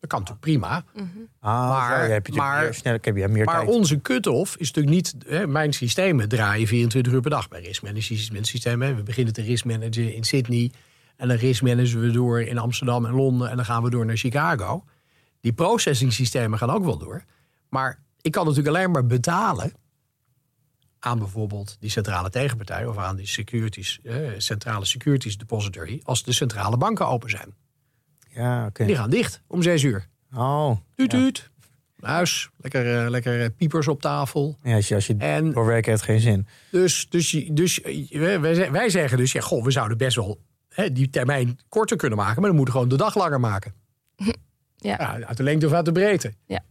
Dat 0.00 0.10
kan 0.10 0.20
natuurlijk 0.20 0.46
prima. 0.46 0.84
Mm 0.94 1.10
-hmm. 1.14 1.28
ah, 1.40 1.68
maar, 1.68 2.08
heb 2.08 2.26
je 2.26 2.32
maar, 2.32 2.62
meer, 2.62 2.74
snel, 2.74 2.92
heb 2.92 3.16
je 3.16 3.28
meer 3.28 3.44
maar 3.44 3.58
tijd. 3.64 3.68
onze 3.68 4.00
cut-off 4.00 4.56
is 4.56 4.72
natuurlijk 4.72 4.94
niet... 4.94 5.14
Hè, 5.26 5.46
mijn 5.46 5.72
systemen 5.72 6.28
draaien 6.28 6.66
24 6.66 7.12
uur 7.12 7.20
per 7.20 7.30
dag 7.30 7.48
bij 7.48 7.60
riskmanagement 7.60 8.46
systemen. 8.46 8.96
We 8.96 9.02
beginnen 9.02 9.32
te 9.32 9.42
riskmanagen 9.42 10.14
in 10.14 10.24
Sydney. 10.24 10.70
En 11.16 11.28
dan 11.28 11.36
riskmanagen 11.36 12.00
we 12.00 12.10
door 12.10 12.42
in 12.42 12.58
Amsterdam 12.58 13.06
en 13.06 13.12
Londen. 13.12 13.50
En 13.50 13.56
dan 13.56 13.64
gaan 13.64 13.82
we 13.82 13.90
door 13.90 14.06
naar 14.06 14.16
Chicago. 14.16 14.84
Die 15.40 15.52
processing 15.52 16.12
systemen 16.12 16.58
gaan 16.58 16.70
ook 16.70 16.84
wel 16.84 16.98
door. 16.98 17.24
Maar 17.68 18.02
ik 18.20 18.32
kan 18.32 18.46
natuurlijk 18.46 18.76
alleen 18.76 18.90
maar 18.90 19.06
betalen... 19.06 19.72
aan 20.98 21.18
bijvoorbeeld 21.18 21.76
die 21.80 21.90
centrale 21.90 22.30
tegenpartij... 22.30 22.86
of 22.86 22.96
aan 22.98 23.16
die 23.16 23.26
securities, 23.26 24.00
eh, 24.02 24.16
centrale 24.36 24.84
securities 24.84 25.38
depository... 25.38 26.00
als 26.04 26.22
de 26.22 26.32
centrale 26.32 26.76
banken 26.76 27.06
open 27.06 27.30
zijn. 27.30 27.54
Ja, 28.28 28.58
oké. 28.58 28.68
Okay. 28.68 28.86
Die 28.86 28.96
gaan 28.96 29.10
dicht 29.10 29.42
om 29.46 29.62
zes 29.62 29.82
uur. 29.82 30.08
Oh. 30.34 30.76
Tuut, 30.94 31.10
tuut. 31.10 31.50
Huis, 32.00 32.50
lekker, 32.56 33.04
uh, 33.04 33.10
lekker 33.10 33.50
piepers 33.50 33.88
op 33.88 34.00
tafel. 34.00 34.58
Ja, 34.62 34.74
als 34.74 34.88
je, 34.88 34.94
als 34.94 35.06
je 35.06 35.14
en, 35.18 35.52
voor 35.52 35.66
werken 35.66 35.90
heeft 35.90 36.02
geen 36.02 36.20
zin. 36.20 36.46
Dus, 36.70 37.06
dus, 37.08 37.30
dus 37.50 37.80
wij, 38.10 38.40
wij 38.70 38.90
zeggen 38.90 39.18
dus, 39.18 39.32
ja, 39.32 39.40
goh, 39.40 39.64
we 39.64 39.70
zouden 39.70 39.98
best 39.98 40.16
wel 40.16 40.40
hè, 40.72 40.92
die 40.92 41.10
termijn 41.10 41.58
korter 41.68 41.96
kunnen 41.96 42.18
maken, 42.18 42.40
maar 42.40 42.48
dan 42.48 42.56
moeten 42.56 42.74
we 42.74 42.80
gewoon 42.80 42.96
de 42.96 43.04
dag 43.04 43.14
langer 43.14 43.40
maken. 43.40 43.72
Ja. 44.76 44.96
ja. 44.98 45.26
Uit 45.26 45.36
de 45.36 45.42
lengte 45.42 45.66
of 45.66 45.72
uit 45.72 45.84
de 45.84 45.92
breedte. 45.92 46.32
Ja. 46.46 46.64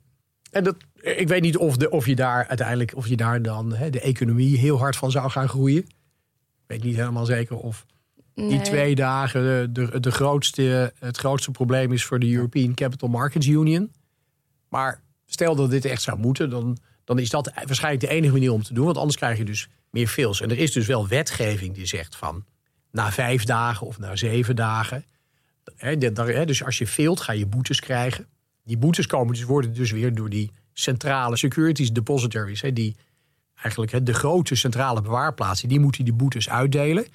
En 0.52 0.64
dat, 0.64 0.76
ik 1.02 1.28
weet 1.28 1.42
niet 1.42 1.58
of, 1.58 1.78
de, 1.78 1.90
of 1.90 2.06
je 2.06 2.16
daar 2.16 2.48
uiteindelijk, 2.48 2.96
of 2.96 3.08
je 3.08 3.16
daar 3.16 3.42
dan 3.42 3.74
hè, 3.74 3.90
de 3.90 4.02
economie 4.02 4.58
heel 4.58 4.78
hard 4.78 4.96
van 4.96 5.12
zou 5.12 5.30
gaan 5.30 5.50
groeien. 5.50 5.78
Ik 5.78 6.68
weet 6.68 6.84
niet 6.84 6.96
helemaal 6.96 7.26
zeker 7.26 7.58
of 7.58 7.86
die 8.34 8.62
twee 8.62 8.96
dagen 8.96 9.44
de, 9.74 9.88
de, 9.90 10.00
de 10.00 10.12
grootste, 10.12 10.94
het 11.00 11.18
grootste 11.18 11.52
probleem 11.52 11.92
is 11.92 12.06
voor 12.06 12.20
de 12.20 12.34
European 12.34 12.74
Capital 12.74 13.10
Markets 13.10 13.48
Union. 13.48 13.92
Maar 14.70 15.02
stel 15.26 15.56
dat 15.56 15.70
dit 15.70 15.86
echt 15.86 16.02
zou 16.02 16.20
moeten, 16.20 16.50
dan, 16.50 16.78
dan 17.04 17.20
is 17.20 17.30
dat 17.30 17.52
waarschijnlijk 17.54 18.04
de 18.04 18.10
enige 18.10 18.34
manier 18.34 18.52
om 18.52 18.64
te 18.64 18.74
doen. 18.74 18.86
Want 18.86 18.98
anders 18.98 19.18
krijg 19.18 19.38
je 19.38 19.46
dus 19.46 19.70
meer 19.90 20.08
fails. 20.08 20.42
En 20.42 20.50
er 20.50 20.58
is 20.58 20.72
dus 20.72 20.88
wel 20.88 21.08
wetgeving 21.08 21.76
die 21.76 21.86
zegt 21.86 22.16
van 22.16 22.46
na 22.92 23.12
vijf 23.12 23.44
dagen 23.44 23.88
of 23.88 24.00
na 24.00 24.16
zeven 24.16 24.56
dagen. 24.56 25.06
Dus 26.46 26.64
als 26.64 26.78
je 26.78 26.88
failt, 26.88 27.22
ga 27.22 27.34
je 27.34 27.46
boetes 27.46 27.80
krijgen. 27.80 28.28
Die 28.64 28.78
boetes 28.78 29.08
komen 29.08 29.34
dus, 29.34 29.44
worden 29.44 29.74
dus 29.74 29.92
weer 29.92 30.16
door 30.16 30.30
die 30.30 30.52
centrale 30.74 31.38
securities 31.38 31.92
depositories. 31.92 32.64
Die 32.74 32.96
eigenlijk 33.56 34.06
de 34.06 34.14
grote 34.14 34.56
centrale 34.56 35.02
bewaarplaatsen, 35.02 35.70
die 35.70 35.80
moeten 35.80 36.04
die 36.06 36.14
boetes 36.14 36.50
uitdelen. 36.50 37.06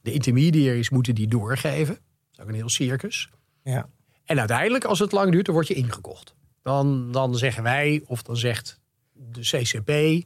De 0.00 0.12
intermediaries 0.12 0.90
moeten 0.90 1.14
die 1.14 1.28
doorgeven. 1.28 1.94
Dat 1.94 2.32
is 2.32 2.40
ook 2.40 2.48
een 2.48 2.54
heel 2.54 2.68
circus. 2.68 3.30
Ja. 3.62 3.88
En 4.24 4.38
uiteindelijk, 4.38 4.84
als 4.84 4.98
het 4.98 5.12
lang 5.12 5.32
duurt, 5.32 5.44
dan 5.44 5.54
word 5.54 5.68
je 5.68 5.74
ingekocht. 5.74 6.34
Dan, 6.62 7.12
dan 7.12 7.36
zeggen 7.36 7.62
wij, 7.62 8.02
of 8.06 8.22
dan 8.22 8.36
zegt 8.36 8.80
de 9.12 9.40
CCP... 9.40 10.24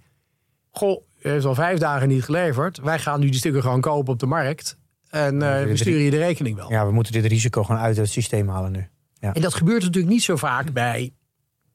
Goh, 0.70 1.02
je 1.16 1.28
heeft 1.28 1.44
al 1.44 1.54
vijf 1.54 1.78
dagen 1.78 2.08
niet 2.08 2.24
geleverd. 2.24 2.78
Wij 2.80 2.98
gaan 2.98 3.20
nu 3.20 3.26
die 3.28 3.38
stukken 3.38 3.62
gewoon 3.62 3.80
kopen 3.80 4.12
op 4.12 4.18
de 4.18 4.26
markt. 4.26 4.78
En 5.08 5.42
eh, 5.42 5.64
we 5.64 5.76
sturen 5.76 6.02
je 6.02 6.10
de 6.10 6.18
rekening 6.18 6.56
wel. 6.56 6.70
Ja, 6.70 6.86
we 6.86 6.92
moeten 6.92 7.12
dit 7.12 7.24
risico 7.24 7.64
gewoon 7.64 7.80
uit 7.80 7.96
het 7.96 8.08
systeem 8.10 8.48
halen 8.48 8.72
nu. 8.72 8.88
En 9.20 9.40
dat 9.42 9.54
gebeurt 9.54 9.82
natuurlijk 9.82 10.12
niet 10.12 10.22
zo 10.22 10.36
vaak 10.36 10.72
bij, 10.72 11.12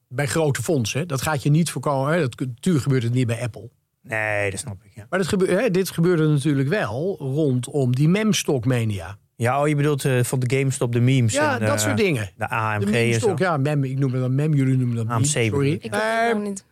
bij 0.08 0.26
grote 0.26 0.62
fondsen. 0.62 1.08
Dat 1.08 1.22
gaat 1.22 1.42
je 1.42 1.50
niet 1.50 1.70
voorkomen. 1.70 2.12
Hè. 2.12 2.20
Dat, 2.20 2.40
natuurlijk 2.40 2.82
gebeurt 2.84 3.02
het 3.02 3.12
niet 3.12 3.26
bij 3.26 3.42
Apple. 3.42 3.70
Nee, 4.02 4.50
dat 4.50 4.60
snap 4.60 4.76
ik. 4.84 4.90
Ja, 4.94 5.06
Maar 5.10 5.18
dat 5.18 5.28
gebe- 5.28 5.46
hè, 5.52 5.70
dit 5.70 5.90
gebeurde 5.90 6.28
natuurlijk 6.28 6.68
wel 6.68 7.16
rondom 7.18 7.94
die 7.94 8.08
memstock-mania. 8.08 9.18
ja 9.36 9.60
oh, 9.60 9.68
je 9.68 9.76
bedoelt 9.76 10.04
eh, 10.04 10.22
van 10.22 10.38
de 10.40 10.56
GameStop, 10.56 10.92
de 10.92 11.00
memes. 11.00 11.32
Ja, 11.32 11.54
en, 11.60 11.66
dat 11.66 11.74
eh, 11.76 11.82
soort 11.84 11.96
dingen. 11.96 12.30
De 12.36 12.48
AMG 12.48 12.84
De 12.90 12.96
en 12.98 13.20
zo. 13.20 13.34
ja, 13.36 13.56
mem, 13.56 13.84
ik 13.84 13.98
noem 13.98 14.12
het 14.12 14.20
dan 14.20 14.34
mem, 14.34 14.54
jullie 14.54 14.76
noemen 14.76 14.96
dat 14.96 15.06
meme, 15.06 15.16
AMC 15.18 15.32
bedoel 15.32 15.48
sorry. 15.50 15.72
Ik 15.72 15.82
heb 15.82 15.92
Eh, 15.92 16.00
het 16.26 16.34
nog 16.36 16.46
niet. 16.46 16.64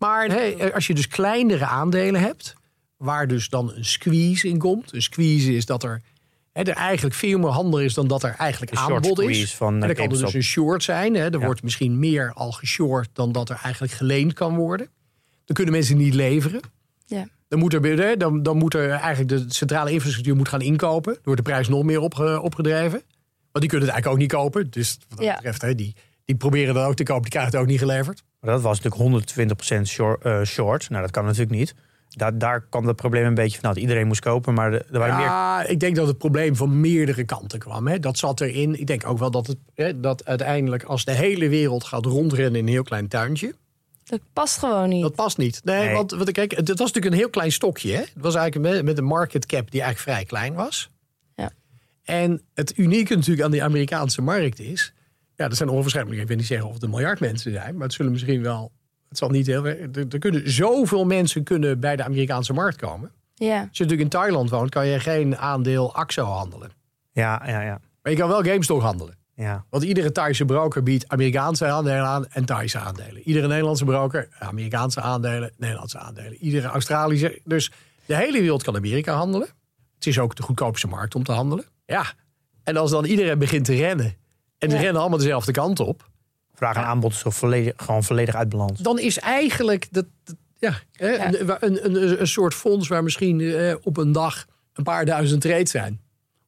Maar 0.00 0.28
hey, 0.28 0.74
als 0.74 0.86
je 0.86 0.94
dus 0.94 1.08
kleinere 1.08 1.64
aandelen 1.64 2.20
hebt, 2.20 2.54
waar 2.96 3.26
dus 3.26 3.48
dan 3.48 3.72
een 3.74 3.84
squeeze 3.84 4.48
in 4.48 4.58
komt. 4.58 4.92
Een 4.92 5.02
squeeze 5.02 5.54
is 5.54 5.66
dat 5.66 5.82
er, 5.82 6.02
hè, 6.52 6.62
er 6.62 6.74
eigenlijk 6.74 7.14
veel 7.14 7.38
meer 7.38 7.48
handel 7.50 7.80
is 7.80 7.94
dan 7.94 8.08
dat 8.08 8.22
er 8.22 8.34
eigenlijk 8.38 8.72
aanbod 8.74 9.04
is. 9.18 9.24
squeeze 9.26 9.56
van, 9.56 9.68
en 9.74 9.80
eh, 9.80 9.86
dan 9.86 9.94
kan 9.96 10.16
er 10.16 10.22
dus 10.24 10.34
een 10.34 10.42
short 10.42 10.82
zijn. 10.82 11.14
Hè. 11.14 11.24
Er 11.24 11.38
Ja. 11.38 11.44
wordt 11.44 11.62
misschien 11.62 11.98
meer 11.98 12.32
al 12.32 12.52
geshort 12.52 13.08
dan 13.12 13.32
dat 13.32 13.48
er 13.50 13.58
eigenlijk 13.62 13.92
geleend 13.92 14.32
kan 14.32 14.56
worden. 14.56 14.86
Dan 15.44 15.56
kunnen 15.56 15.74
mensen 15.74 15.96
niet 15.96 16.14
leveren. 16.14 16.60
Ja. 17.06 17.26
Dan 17.48 17.58
moet, 17.58 17.72
er, 17.74 18.18
dan, 18.18 18.42
dan 18.42 18.56
moet 18.56 18.74
er 18.74 18.90
eigenlijk 18.90 19.28
de 19.28 19.44
centrale 19.48 19.90
infrastructuur 19.92 20.36
moet 20.36 20.48
gaan 20.48 20.60
inkopen. 20.60 21.12
Dan 21.12 21.22
wordt 21.24 21.44
de 21.44 21.50
prijs 21.50 21.68
nog 21.68 21.82
meer 21.84 22.00
opge- 22.00 22.40
opgedreven. 22.40 23.02
Want 23.52 23.60
die 23.64 23.68
kunnen 23.68 23.88
het 23.88 23.96
eigenlijk 23.96 24.06
ook 24.06 24.18
niet 24.18 24.32
kopen. 24.32 24.70
Dus 24.70 24.98
wat 25.08 25.18
dat 25.18 25.26
Ja. 25.26 25.34
betreft, 25.34 25.62
hè, 25.62 25.74
die, 25.74 25.94
die 26.24 26.36
proberen 26.36 26.74
dat 26.74 26.84
ook 26.86 26.94
te 26.94 27.02
kopen. 27.02 27.22
Die 27.22 27.30
krijgen 27.30 27.52
het 27.52 27.60
ook 27.60 27.66
niet 27.68 27.78
geleverd. 27.78 28.22
Maar 28.40 28.52
dat 28.52 28.62
was 28.62 28.80
natuurlijk 28.80 29.28
120% 29.80 29.88
short, 29.88 30.24
eh, 30.24 30.42
short. 30.42 30.90
Nou, 30.90 31.02
dat 31.02 31.10
kan 31.10 31.24
natuurlijk 31.24 31.50
niet. 31.50 31.74
Daar, 32.08 32.38
daar 32.38 32.60
kwam 32.60 32.86
het 32.86 32.96
probleem 32.96 33.24
een 33.24 33.34
beetje 33.34 33.58
vanuit. 33.58 33.76
Iedereen 33.76 34.06
moest 34.06 34.20
kopen, 34.20 34.54
maar 34.54 34.72
er 34.72 34.86
er 34.92 34.98
waren 34.98 35.16
meer... 35.16 35.24
Ja, 35.24 35.64
ik 35.64 35.80
denk 35.80 35.96
dat 35.96 36.06
het 36.06 36.18
probleem 36.18 36.56
van 36.56 36.80
meerdere 36.80 37.24
kanten 37.24 37.58
kwam. 37.58 37.86
Hè. 37.88 37.98
Dat 37.98 38.18
zat 38.18 38.40
erin. 38.40 38.80
Ik 38.80 38.86
denk 38.86 39.06
ook 39.06 39.18
wel 39.18 39.30
dat, 39.30 39.46
het, 39.46 39.56
hè, 39.74 40.00
dat 40.00 40.24
uiteindelijk 40.24 40.82
als 40.82 41.04
de 41.04 41.12
hele 41.12 41.48
wereld 41.48 41.84
gaat 41.84 42.04
rondrennen 42.06 42.54
in 42.60 42.66
een 42.66 42.72
heel 42.72 42.82
klein 42.82 43.08
tuintje. 43.08 43.54
Dat 44.04 44.20
past 44.32 44.58
gewoon 44.58 44.88
niet. 44.88 45.02
Dat 45.02 45.14
past 45.14 45.38
niet. 45.38 45.60
Nee, 45.64 45.84
Nee. 45.84 45.94
want 45.94 46.10
wat, 46.10 46.30
kijk, 46.32 46.50
het 46.50 46.68
was 46.68 46.78
natuurlijk 46.78 47.06
een 47.06 47.20
heel 47.20 47.30
klein 47.30 47.52
stokje. 47.52 47.92
Hè. 47.92 47.98
Het 47.98 48.12
was 48.14 48.34
eigenlijk 48.34 48.74
met, 48.74 48.84
met 48.84 48.98
een 48.98 49.04
market 49.04 49.46
cap 49.46 49.70
die 49.70 49.82
eigenlijk 49.82 50.16
vrij 50.16 50.24
klein 50.24 50.54
was. 50.54 50.90
Ja. 51.36 51.52
En 52.04 52.42
het 52.54 52.78
unieke 52.78 53.14
natuurlijk 53.14 53.44
aan 53.44 53.50
die 53.50 53.62
Amerikaanse 53.62 54.22
markt 54.22 54.60
is... 54.60 54.92
Ja, 55.40 55.48
er 55.48 55.56
zijn 55.56 55.68
onwaarschijnlijk, 55.68 56.20
ik 56.20 56.28
wil 56.28 56.36
niet 56.36 56.46
zeggen 56.46 56.68
of 56.68 56.74
het 56.74 56.82
een 56.82 56.90
miljard 56.90 57.20
mensen 57.20 57.52
zijn... 57.52 57.74
maar 57.74 57.86
het 57.86 57.92
zullen 57.92 58.12
misschien 58.12 58.42
wel... 58.42 58.72
Het 59.08 59.18
zal 59.18 59.28
niet 59.28 59.46
heel... 59.46 59.66
Er, 59.66 60.06
er 60.08 60.18
kunnen 60.18 60.50
zoveel 60.50 61.04
mensen 61.04 61.42
kunnen 61.42 61.80
bij 61.80 61.96
de 61.96 62.04
Amerikaanse 62.04 62.52
markt 62.52 62.76
komen. 62.76 63.10
Ja. 63.34 63.58
Als 63.58 63.78
je 63.78 63.82
natuurlijk 63.82 64.00
in 64.00 64.08
Thailand 64.08 64.50
woont, 64.50 64.70
kan 64.70 64.86
je 64.86 65.00
geen 65.00 65.36
aandeel 65.36 65.94
AXO 65.94 66.24
handelen. 66.24 66.70
Ja, 67.12 67.42
ja, 67.46 67.60
ja. 67.60 67.80
Maar 68.02 68.12
je 68.12 68.18
kan 68.18 68.28
wel 68.28 68.42
GameStop 68.42 68.80
handelen. 68.80 69.16
ja. 69.34 69.64
Want 69.70 69.84
iedere 69.84 70.12
Thaise 70.12 70.44
broker 70.44 70.82
biedt 70.82 71.08
Amerikaanse 71.08 71.66
aandelen 71.66 72.06
aan 72.06 72.26
en 72.26 72.44
Thaise 72.44 72.78
aandelen. 72.78 73.22
Iedere 73.22 73.46
Nederlandse 73.46 73.84
broker, 73.84 74.28
Amerikaanse 74.38 75.00
aandelen, 75.00 75.52
Nederlandse 75.56 75.98
aandelen. 75.98 76.34
Iedere 76.34 76.66
Australische. 76.66 77.40
Dus 77.44 77.72
de 78.06 78.16
hele 78.16 78.40
wereld 78.40 78.62
kan 78.62 78.76
Amerika 78.76 79.14
handelen. 79.14 79.48
Het 79.94 80.06
is 80.06 80.18
ook 80.18 80.36
de 80.36 80.42
goedkoopste 80.42 80.86
markt 80.86 81.14
om 81.14 81.24
te 81.24 81.32
handelen. 81.32 81.64
Ja. 81.86 82.04
En 82.62 82.76
als 82.76 82.90
dan 82.90 83.04
iedereen 83.04 83.38
begint 83.38 83.64
te 83.64 83.74
rennen. 83.74 84.18
En 84.60 84.70
ze 84.70 84.76
Ja. 84.76 84.82
rennen 84.82 85.00
allemaal 85.00 85.18
dezelfde 85.18 85.52
kant 85.52 85.80
op. 85.80 86.08
Vraag 86.54 86.76
en 86.76 86.84
aanbod 86.84 87.12
is 87.12 87.18
zo 87.18 87.30
volledig, 87.30 87.72
gewoon 87.76 88.02
volledig 88.04 88.34
uit 88.34 88.48
balans. 88.48 88.78
Dan 88.80 88.98
is 88.98 89.18
eigenlijk 89.18 89.88
dat, 89.90 90.06
dat- 90.24 90.36
ja, 90.58 90.74
hè, 90.92 91.08
Ja. 91.08 91.26
Een, 91.32 91.64
een, 91.66 91.84
een, 92.02 92.20
een 92.20 92.26
soort 92.28 92.54
fonds 92.54 92.88
waar 92.88 93.02
misschien 93.02 93.40
eh, 93.40 93.74
op 93.82 93.96
een 93.96 94.12
dag 94.12 94.46
een 94.72 94.84
paar 94.84 95.04
duizend 95.04 95.40
trades 95.40 95.70
zijn. 95.70 96.00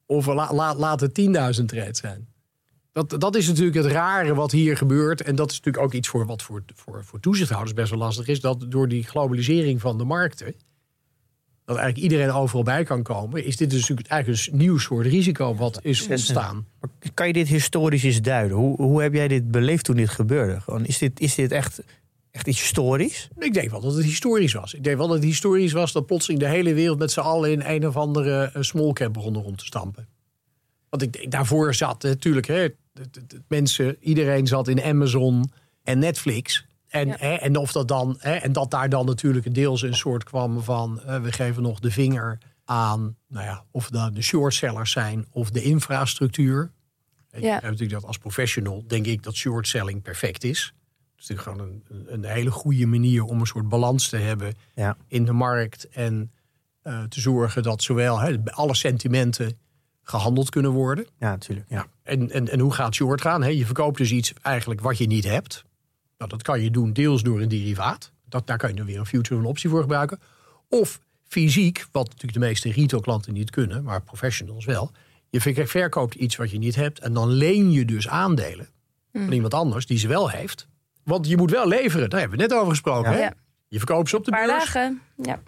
Of 0.05 0.25
la, 0.25 0.53
la, 0.53 0.75
laat 0.75 0.99
het 0.99 1.13
10.000 1.59 1.65
trades 1.65 1.97
zijn. 1.99 2.27
Dat, 2.91 3.15
dat 3.19 3.35
is 3.35 3.47
natuurlijk 3.47 3.75
het 3.75 3.85
rare 3.85 4.33
wat 4.35 4.51
hier 4.51 4.77
gebeurt. 4.77 5.21
En 5.21 5.35
dat 5.35 5.51
is 5.51 5.57
natuurlijk 5.57 5.83
ook 5.83 5.93
iets 5.93 6.07
voor 6.07 6.25
wat 6.25 6.41
voor, 6.41 6.63
voor, 6.75 7.03
voor 7.05 7.19
toezichthouders 7.19 7.73
best 7.73 7.89
wel 7.89 7.99
lastig 7.99 8.27
is. 8.27 8.39
Dat 8.41 8.65
door 8.67 8.87
die 8.87 9.03
globalisering 9.03 9.81
van 9.81 9.97
de 9.97 10.03
markten. 10.03 10.55
Dat 11.65 11.77
eigenlijk 11.77 12.11
iedereen 12.11 12.33
overal 12.33 12.63
bij 12.63 12.83
kan 12.83 13.03
komen. 13.03 13.45
Is 13.45 13.57
dit 13.57 13.69
dus 13.69 13.79
natuurlijk 13.79 14.07
eigenlijk 14.07 14.47
een 14.51 14.57
nieuw 14.57 14.77
soort 14.77 15.05
risico 15.05 15.55
wat 15.55 15.79
is 15.83 16.07
ontstaan. 16.07 16.67
Kan 17.13 17.27
je 17.27 17.33
dit 17.33 17.47
historisch 17.47 18.03
eens 18.03 18.21
duiden? 18.21 18.57
Hoe, 18.57 18.81
hoe 18.81 19.01
heb 19.01 19.13
jij 19.13 19.27
dit 19.27 19.51
beleefd 19.51 19.85
toen 19.85 19.95
dit 19.95 20.09
gebeurde? 20.09 20.61
Gewoon, 20.61 20.85
is, 20.85 20.97
dit, 20.97 21.19
is 21.19 21.35
dit 21.35 21.51
echt, 21.51 21.81
echt 22.31 22.47
iets 22.47 22.59
historisch? 22.59 23.29
Ik 23.37 23.53
denk 23.53 23.69
wel 23.69 23.81
dat 23.81 23.95
het 23.95 24.05
historisch 24.05 24.53
was. 24.53 24.73
Ik 24.73 24.83
denk 24.83 24.97
wel 24.97 25.07
dat 25.07 25.15
het 25.15 25.25
historisch 25.25 25.71
was 25.71 25.91
dat 25.91 26.05
plotseling 26.05 26.39
de 26.39 26.47
hele 26.47 26.73
wereld 26.73 26.99
met 26.99 27.11
z'n 27.11 27.19
allen 27.19 27.51
in 27.51 27.61
een 27.65 27.87
of 27.87 27.97
andere 27.97 28.43
eh, 28.43 28.61
small 28.61 28.93
cap 28.93 29.13
begonnen 29.13 29.41
rond 29.41 29.57
te 29.57 29.65
stampen. 29.65 30.07
Want 30.89 31.01
ik 31.01 31.13
denk, 31.13 31.31
daarvoor 31.31 31.73
zat 31.73 32.03
natuurlijk 32.03 32.47
hè, 32.47 32.67
mensen, 33.47 33.95
iedereen 33.99 34.47
zat 34.47 34.67
in 34.67 34.83
Amazon 34.83 35.51
en 35.83 35.99
Netflix. 35.99 36.65
En, 36.93 37.07
Ja. 37.07 37.15
hè, 37.19 37.33
en 37.33 37.55
of 37.57 37.71
dat 37.71 37.87
dan, 37.87 38.15
hè, 38.19 38.33
en 38.33 38.51
dat 38.53 38.71
daar 38.71 38.89
dan 38.89 39.05
natuurlijk 39.05 39.53
deels 39.53 39.81
een 39.81 39.95
soort 39.95 40.23
kwam 40.23 40.61
van 40.61 41.01
eh, 41.01 41.21
we 41.21 41.31
geven 41.31 41.63
nog 41.63 41.79
de 41.79 41.91
vinger 41.91 42.37
aan, 42.65 43.15
nou 43.27 43.45
ja, 43.45 43.63
of 43.71 43.89
dat 43.89 44.15
de 44.15 44.21
shortsellers 44.21 44.91
zijn 44.91 45.25
of 45.31 45.49
de 45.51 45.61
infrastructuur. 45.61 46.71
Ik 47.31 47.41
Ja. 47.43 47.53
heb 47.53 47.61
natuurlijk 47.63 47.91
dat 47.91 48.05
als 48.05 48.17
professional 48.17 48.83
denk 48.87 49.05
ik 49.05 49.23
dat 49.23 49.35
shortselling 49.35 50.01
perfect 50.01 50.43
is. 50.43 50.73
Het 51.15 51.21
is 51.23 51.27
natuurlijk 51.27 51.57
gewoon 51.57 51.81
een, 51.89 52.13
een- 52.13 52.25
hele 52.31 52.51
goede 52.51 52.85
manier 52.85 53.23
om 53.23 53.39
een 53.39 53.45
soort 53.47 53.69
balans 53.69 54.09
te 54.09 54.17
hebben 54.17 54.53
Ja. 54.75 54.97
in 55.07 55.25
de 55.25 55.33
markt. 55.33 55.89
En 55.89 56.31
eh, 56.81 57.03
te 57.03 57.21
zorgen 57.21 57.63
dat 57.63 57.83
zowel 57.83 58.19
hè, 58.19 58.37
alle 58.45 58.75
sentimenten 58.75 59.57
gehandeld 60.01 60.49
kunnen 60.49 60.71
worden. 60.71 61.05
Ja, 61.19 61.29
natuurlijk. 61.29 61.69
Ja. 61.69 61.87
En, 62.03 62.31
en, 62.31 62.49
en 62.49 62.59
hoe 62.59 62.73
gaat 62.73 62.93
short 62.95 63.21
gaan? 63.21 63.41
Hè? 63.43 63.49
Je 63.49 63.65
verkoopt 63.65 63.97
dus 63.97 64.11
iets 64.11 64.33
eigenlijk 64.41 64.81
wat 64.81 64.97
je 64.97 65.07
niet 65.07 65.23
hebt. 65.23 65.63
Nou, 66.23 66.35
dat 66.35 66.41
kan 66.43 66.61
je 66.61 66.71
doen 66.71 66.93
deels 66.93 67.23
door 67.23 67.41
een 67.41 67.47
derivaat. 67.47 68.11
Dat, 68.29 68.47
daar 68.47 68.57
kan 68.57 68.69
je 68.69 68.75
dan 68.75 68.85
weer 68.85 68.99
een 68.99 69.05
future 69.05 69.35
of 69.35 69.41
een 69.41 69.49
optie 69.49 69.69
voor 69.69 69.81
gebruiken. 69.81 70.19
Of 70.69 70.99
fysiek, 71.27 71.85
wat 71.91 72.05
natuurlijk 72.05 72.33
de 72.33 72.39
meeste 72.39 72.71
retailklanten 72.71 73.33
niet 73.33 73.49
kunnen, 73.49 73.83
maar 73.83 74.01
professionals 74.01 74.65
wel. 74.65 74.91
Je 75.29 75.41
ver- 75.41 75.67
verkoopt 75.67 76.15
iets 76.15 76.35
wat 76.35 76.51
je 76.51 76.57
niet 76.57 76.75
hebt 76.75 76.99
en 76.99 77.13
dan 77.13 77.29
leen 77.29 77.71
je 77.71 77.85
dus 77.85 78.07
aandelen 78.07 78.67
van 79.13 79.31
iemand 79.31 79.53
anders 79.53 79.85
die 79.85 79.97
ze 79.97 80.07
wel 80.07 80.29
heeft. 80.29 80.67
Want 81.03 81.27
je 81.27 81.37
moet 81.37 81.51
wel 81.51 81.67
leveren, 81.67 82.09
daar 82.09 82.19
hebben 82.19 82.37
we 82.37 82.43
net 82.43 82.53
over 82.53 82.69
gesproken. 82.69 83.11
Ja. 83.11 83.17
Hè? 83.17 83.23
Ja. 83.23 83.33
Je 83.67 83.77
verkoopt 83.77 84.09
ze 84.09 84.17
op 84.17 84.25
de 84.25 84.31
beurs. 84.31 84.47
dagen. 84.47 85.01
Ja. 85.17 85.41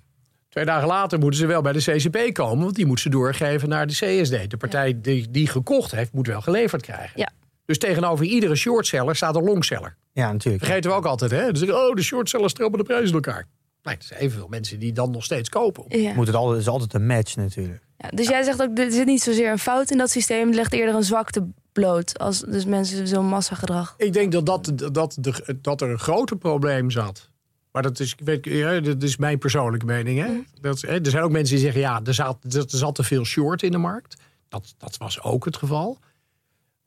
Twee 0.49 0.65
dagen 0.65 0.87
later 0.87 1.19
moeten 1.19 1.39
ze 1.39 1.45
wel 1.45 1.61
bij 1.61 1.73
de 1.73 1.79
CCP 1.79 2.33
komen, 2.33 2.63
want 2.63 2.75
die 2.75 2.85
moet 2.85 2.99
ze 2.99 3.09
doorgeven 3.09 3.69
naar 3.69 3.87
de 3.87 3.93
CSD. 3.93 4.49
De 4.49 4.57
partij 4.57 5.01
die, 5.01 5.31
die 5.31 5.47
gekocht 5.47 5.91
heeft, 5.91 6.13
moet 6.13 6.27
wel 6.27 6.41
geleverd 6.41 6.81
krijgen. 6.81 7.19
Ja. 7.19 7.29
Dus 7.65 7.77
tegenover 7.77 8.25
iedere 8.25 8.55
shortseller 8.55 9.15
staat 9.15 9.35
een 9.35 9.43
longseller. 9.43 9.95
ja, 10.11 10.31
natuurlijk. 10.31 10.63
Vergeten 10.63 10.89
we 10.89 10.95
ook 10.95 11.05
altijd, 11.05 11.31
hè? 11.31 11.51
Dus 11.51 11.71
oh, 11.71 11.95
de 11.95 12.03
shortsellers 12.03 12.53
trappen 12.53 12.77
de 12.79 12.85
prijzen 12.85 13.07
in 13.07 13.13
elkaar. 13.13 13.47
Nee, 13.83 13.95
er 13.95 14.03
zijn 14.03 14.19
evenveel 14.19 14.47
mensen 14.47 14.79
die 14.79 14.93
dan 14.93 15.11
nog 15.11 15.23
steeds 15.23 15.49
kopen. 15.49 16.01
Ja. 16.01 16.13
Moet 16.13 16.27
het, 16.27 16.35
altijd, 16.35 16.61
is 16.61 16.67
altijd 16.67 16.93
een 16.93 17.05
match 17.05 17.35
natuurlijk. 17.35 17.83
Ja, 17.97 18.09
dus 18.09 18.27
jij 18.27 18.43
zegt 18.43 18.61
ook, 18.61 18.77
er 18.77 18.91
zit 18.91 19.05
niet 19.05 19.21
zozeer 19.21 19.51
een 19.51 19.59
fout 19.59 19.91
in 19.91 19.97
dat 19.97 20.09
systeem. 20.09 20.47
Het 20.47 20.55
legt 20.55 20.73
eerder 20.73 20.95
een 20.95 21.03
zwakte 21.03 21.47
bloot. 21.71 22.19
Als 22.19 22.39
dus 22.39 22.65
mensen 22.65 23.07
zo'n 23.07 23.25
massagedrag. 23.25 23.93
Ik 23.97 24.13
denk 24.13 24.31
dat, 24.31 24.45
dat, 24.45 24.71
dat, 24.93 25.17
de, 25.19 25.57
dat 25.61 25.81
er 25.81 25.89
een 25.89 25.99
groter 25.99 26.37
probleem 26.37 26.91
zat. 26.91 27.29
Maar 27.71 27.81
dat 27.81 27.99
is, 27.99 28.11
ik 28.11 28.25
weet, 28.25 28.45
ja, 28.45 28.79
dat 28.79 29.03
is 29.03 29.17
mijn 29.17 29.37
persoonlijke 29.37 29.85
mening. 29.85 30.19
Hè? 30.19 30.41
Dat, 30.61 30.81
hè, 30.81 31.01
er 31.01 31.09
zijn 31.09 31.23
ook 31.23 31.31
mensen 31.31 31.55
die 31.55 31.63
zeggen, 31.63 31.81
ja, 31.81 32.01
er 32.03 32.13
zat, 32.13 32.37
er 32.53 32.63
zat 32.67 32.95
te 32.95 33.03
veel 33.03 33.25
short 33.25 33.63
in 33.63 33.71
de 33.71 33.77
markt. 33.77 34.15
Dat, 34.49 34.75
dat 34.77 34.97
was 34.97 35.21
ook 35.21 35.45
het 35.45 35.57
geval. 35.57 35.97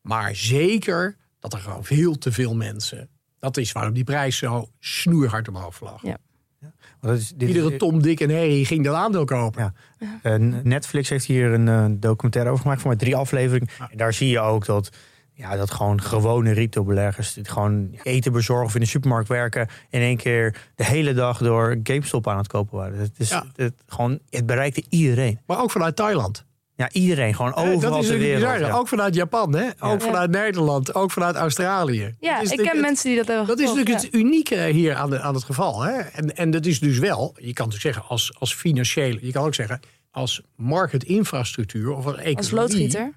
Maar 0.09 0.35
zeker 0.35 1.17
dat 1.41 1.53
er 1.53 1.59
gewoon 1.59 1.85
veel 1.85 2.19
te 2.19 2.33
veel 2.33 2.55
mensen... 2.55 3.09
Dat 3.39 3.57
is 3.57 3.73
waarom 3.73 3.93
die 3.93 4.05
prijs 4.05 4.37
zo 4.37 4.69
snoeihard 4.81 5.49
omhoog 5.49 5.75
vlag. 5.75 6.03
Ja. 6.03 6.17
Want 6.61 6.73
dat 7.01 7.17
is, 7.17 7.33
dit 7.37 7.49
Iedere 7.49 7.73
is, 7.73 7.79
Tom, 7.79 8.03
Dick 8.03 8.21
en 8.21 8.31
Harry 8.31 8.65
ging 8.65 8.85
dat 8.85 8.95
aandeel 8.95 9.25
kopen. 9.25 9.75
Ja. 9.99 10.19
eh, 10.23 10.35
Netflix 10.63 11.09
heeft 11.09 11.25
hier 11.25 11.53
een 11.53 11.69
eh, 11.69 11.87
documentaire 11.91 12.51
over 12.51 12.63
gemaakt, 12.63 12.81
voor 12.81 12.91
mij 12.91 12.99
drie 12.99 13.17
afleveringen. 13.17 13.69
En 13.91 13.97
daar 13.97 14.13
zie 14.13 14.29
je 14.29 14.41
ook 14.41 14.65
dat, 14.67 14.91
ja, 15.33 15.57
dat 15.57 15.71
gewoon 15.71 16.03
gewone 16.03 16.53
retailbeleggers 16.53 17.33
die 17.33 17.45
gewoon 17.45 17.99
eten 18.03 18.33
bezorgen 18.33 18.67
of 18.67 18.75
in 18.75 18.81
de 18.81 18.87
supermarkt 18.87 19.29
werken, 19.29 19.69
in 19.91 20.01
één 20.01 20.17
keer 20.17 20.71
de 20.75 20.85
hele 20.85 21.15
dag 21.15 21.39
door 21.39 21.79
GameStop 21.83 22.29
aan 22.29 22.39
het 22.39 22.47
kopen 22.49 22.77
waren. 22.79 22.99
Het, 22.99 23.19
is, 23.19 23.29
Ja. 23.29 23.45
het, 23.55 23.75
gewoon, 23.87 24.19
het 24.31 24.47
bereikte 24.47 24.85
iedereen. 24.89 25.41
Maar 25.47 25.61
ook 25.63 25.71
vanuit 25.71 25.97
Thailand. 25.97 26.45
Ja, 26.79 26.91
iedereen. 26.93 27.35
Gewoon 27.35 27.55
Eh, 27.55 27.59
overal 27.63 27.73
dat 27.81 27.83
is 28.03 28.07
ter 28.09 28.15
natuurlijk 28.17 28.23
wereld. 28.41 28.53
bizar. 28.53 28.69
ja. 28.73 28.77
Ook 28.79 28.89
vanuit 28.89 29.15
Japan, 29.15 29.55
hè? 29.55 29.65
ook 29.67 30.01
Ja. 30.01 30.07
vanuit 30.07 30.31
Nederland, 30.31 30.95
ook 30.95 31.11
vanuit 31.11 31.37
Australië. 31.37 32.15
Ja, 32.21 32.41
ik 32.41 32.49
ken 32.49 32.67
het- 32.67 32.81
mensen 32.81 33.09
die 33.09 33.17
dat 33.19 33.27
hebben 33.27 33.47
Dat 33.47 33.59
is 33.59 33.67
natuurlijk 33.73 34.01
het 34.03 34.15
unieke 34.15 34.57
hier 34.67 34.95
aan, 34.95 35.11
de, 35.11 35.21
aan 35.21 35.35
het 35.35 35.45
geval. 35.45 35.83
Hè? 35.83 35.93
En, 35.99 36.37
en 36.37 36.51
dat 36.51 36.67
is 36.67 36.81
dus 36.81 36.99
wel, 36.99 37.35
je 37.37 37.53
kan 37.53 37.67
natuurlijk 37.67 37.95
zeggen 37.95 38.03
als, 38.15 38.33
als 38.39 38.55
financiële, 38.55 39.19
je 39.27 39.33
kan 39.33 39.45
ook 39.45 39.55
zeggen 39.55 39.81
als 40.11 40.41
marketinfrastructuur 40.57 41.91
of 41.91 42.05
als 42.07 42.15
economie. 42.15 42.37
Als 42.37 42.51
loodgieter. 42.51 43.13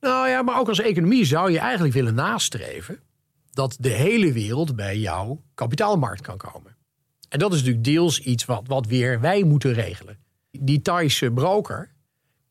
Nou 0.00 0.28
ja, 0.28 0.42
maar 0.42 0.58
ook 0.58 0.68
als 0.68 0.80
economie 0.80 1.24
zou 1.24 1.50
je 1.52 1.58
eigenlijk 1.58 1.94
willen 1.94 2.14
nastreven 2.14 3.00
dat 3.52 3.76
de 3.80 3.88
hele 3.88 4.32
wereld 4.32 4.76
bij 4.76 4.98
jouw 4.98 5.40
kapitaalmarkt 5.54 6.20
kan 6.20 6.36
komen. 6.36 6.76
En 7.28 7.38
dat 7.38 7.52
is 7.52 7.58
natuurlijk 7.58 7.84
deels 7.84 8.18
iets 8.20 8.44
wat, 8.44 8.62
wat 8.66 8.86
weer 8.86 9.20
wij 9.20 9.42
moeten 9.42 9.72
regelen. 9.72 10.18
Die 10.50 10.82
Thaise 10.82 11.30
broker 11.30 11.92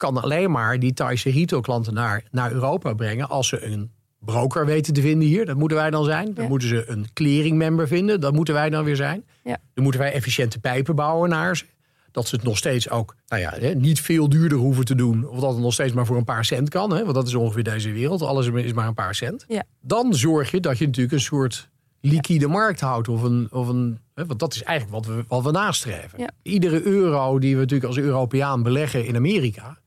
kan 0.03 0.21
alleen 0.21 0.51
maar 0.51 0.79
die 0.79 0.93
Thaise 0.93 1.29
retailklanten 1.31 1.93
naar, 1.93 2.23
naar 2.31 2.51
Europa 2.51 2.93
brengen 2.93 3.29
als 3.29 3.47
ze 3.47 3.65
een 3.65 3.91
broker 4.19 4.65
weten 4.65 4.93
te 4.93 5.01
vinden 5.01 5.27
hier. 5.27 5.45
Dat 5.45 5.57
moeten 5.57 5.77
wij 5.77 5.89
dan 5.89 6.03
zijn. 6.03 6.33
Dan 6.33 6.43
Ja. 6.43 6.49
moeten 6.49 6.67
ze 6.67 6.83
een 6.87 7.05
clearing 7.13 7.57
member 7.57 7.87
vinden. 7.87 8.19
Dat 8.21 8.33
moeten 8.33 8.53
wij 8.53 8.69
dan 8.69 8.83
weer 8.83 8.95
zijn. 8.95 9.23
Ja. 9.43 9.57
Dan 9.73 9.83
moeten 9.83 10.01
wij 10.01 10.13
efficiënte 10.13 10.59
pijpen 10.59 10.95
bouwen 10.95 11.29
naar 11.29 11.57
ze. 11.57 11.65
Dat 12.11 12.27
ze 12.27 12.35
het 12.35 12.43
nog 12.43 12.57
steeds 12.57 12.89
ook 12.89 13.15
nou 13.27 13.41
ja, 13.41 13.53
hè, 13.59 13.73
niet 13.75 14.01
veel 14.01 14.29
duurder 14.29 14.57
hoeven 14.57 14.85
te 14.85 14.95
doen. 14.95 15.27
Of 15.27 15.39
dat 15.39 15.51
het 15.53 15.61
nog 15.61 15.73
steeds 15.73 15.93
maar 15.93 16.05
voor 16.05 16.17
een 16.17 16.23
paar 16.23 16.45
cent 16.45 16.69
kan. 16.69 16.91
Hè, 16.93 17.01
want 17.03 17.15
dat 17.15 17.27
is 17.27 17.35
ongeveer 17.35 17.63
deze 17.63 17.91
wereld. 17.91 18.21
Alles 18.21 18.47
is 18.47 18.73
maar 18.73 18.87
een 18.87 18.93
paar 18.93 19.15
cent. 19.15 19.45
Ja. 19.47 19.63
Dan 19.81 20.13
zorg 20.13 20.51
je 20.51 20.59
dat 20.59 20.77
je 20.77 20.85
natuurlijk 20.85 21.13
een 21.13 21.19
soort 21.21 21.69
liquide 22.01 22.47
markt 22.47 22.79
houdt. 22.79 23.07
Of 23.09 23.21
een, 23.21 23.47
of 23.51 23.67
een, 23.67 23.99
hè, 24.15 24.25
want 24.25 24.39
dat 24.39 24.53
is 24.55 24.63
eigenlijk 24.63 25.05
wat 25.05 25.15
we, 25.15 25.23
wat 25.27 25.43
we 25.43 25.51
nastreven. 25.51 26.33
Iedere 26.41 26.81
euro 26.81 27.39
die 27.39 27.53
we 27.55 27.61
natuurlijk 27.61 27.87
als 27.89 27.97
Europeaan 27.97 28.63
beleggen 28.63 29.05
in 29.05 29.15
Amerika... 29.15 29.81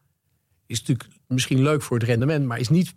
is 0.66 0.78
natuurlijk 0.80 1.10
misschien 1.26 1.62
leuk 1.62 1.82
voor 1.82 1.98
het 1.98 2.06
rendement... 2.06 2.46
maar 2.46 2.58
is 2.58 2.68
niet 2.68 2.94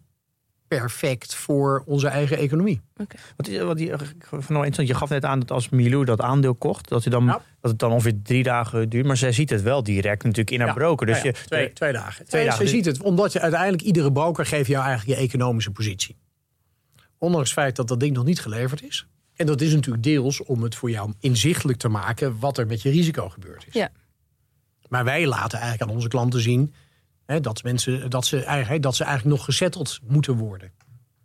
perfect 0.67 1.35
voor 1.35 1.83
onze 1.85 2.07
eigen 2.07 2.37
economie. 2.37 2.81
Wat 3.35 3.47
is, 3.47 3.61
wat 3.61 3.77
die, 3.77 3.89
interessant. 3.89 4.87
Je 4.87 4.93
gaf 4.93 5.09
net 5.09 5.25
aan 5.25 5.39
dat 5.39 5.51
als 5.51 5.69
Milou 5.69 6.05
dat 6.05 6.21
aandeel 6.21 6.55
kocht, 6.55 6.89
dat, 6.89 7.03
hij 7.03 7.11
dan, 7.11 7.25
Ja. 7.25 7.41
dat 7.61 7.71
het 7.71 7.79
dan 7.79 7.91
ongeveer 7.91 8.21
drie 8.23 8.43
dagen 8.43 8.89
duurt. 8.89 9.05
Maar 9.05 9.17
zij 9.17 9.31
ziet 9.31 9.49
het 9.49 9.61
wel 9.61 9.83
direct 9.83 10.23
natuurlijk 10.23 10.51
in 10.51 10.59
haar 10.59 10.67
Ja. 10.67 10.73
broker. 10.73 11.05
Dus 11.07 11.17
ja, 11.17 11.23
je, 11.23 11.31
twee, 11.31 11.73
twee 11.73 11.93
dagen. 11.93 12.25
Twee 12.25 12.45
dagen. 12.45 12.63
Je 12.65 12.69
ziet 12.71 12.85
het, 12.85 13.01
omdat 13.01 13.33
je 13.33 13.39
uiteindelijk 13.39 13.81
iedere 13.81 14.11
broker 14.11 14.45
geeft 14.45 14.67
jou 14.67 14.85
eigenlijk 14.85 15.19
je 15.19 15.25
economische 15.25 15.71
positie. 15.71 16.17
Ondanks 17.17 17.49
het 17.49 17.59
feit 17.59 17.75
dat 17.75 17.87
dat 17.87 17.99
ding 17.99 18.15
nog 18.15 18.25
niet 18.25 18.39
geleverd 18.39 18.83
is. 18.83 19.07
En 19.35 19.45
dat 19.45 19.61
is 19.61 19.73
natuurlijk 19.73 20.03
deels 20.03 20.43
om 20.43 20.63
het 20.63 20.75
voor 20.75 20.89
jou 20.89 21.13
inzichtelijk 21.19 21.77
te 21.77 21.89
maken 21.89 22.39
wat 22.39 22.57
er 22.57 22.67
met 22.67 22.81
je 22.81 22.89
risico 22.89 23.29
gebeurd 23.29 23.65
is. 23.67 23.73
Ja. 23.73 23.89
Maar 24.87 25.03
wij 25.03 25.27
laten 25.27 25.59
eigenlijk 25.59 25.89
aan 25.89 25.95
onze 25.95 26.07
klanten 26.07 26.41
zien 26.41 26.73
hè, 27.31 27.39
dat, 27.39 27.63
mensen, 27.63 28.09
dat, 28.09 28.25
ze 28.25 28.43
eigenlijk, 28.43 28.83
dat 28.83 28.95
ze 28.95 29.03
eigenlijk 29.03 29.35
nog 29.35 29.45
gezetteld 29.45 29.99
moeten 30.07 30.37
worden. 30.37 30.71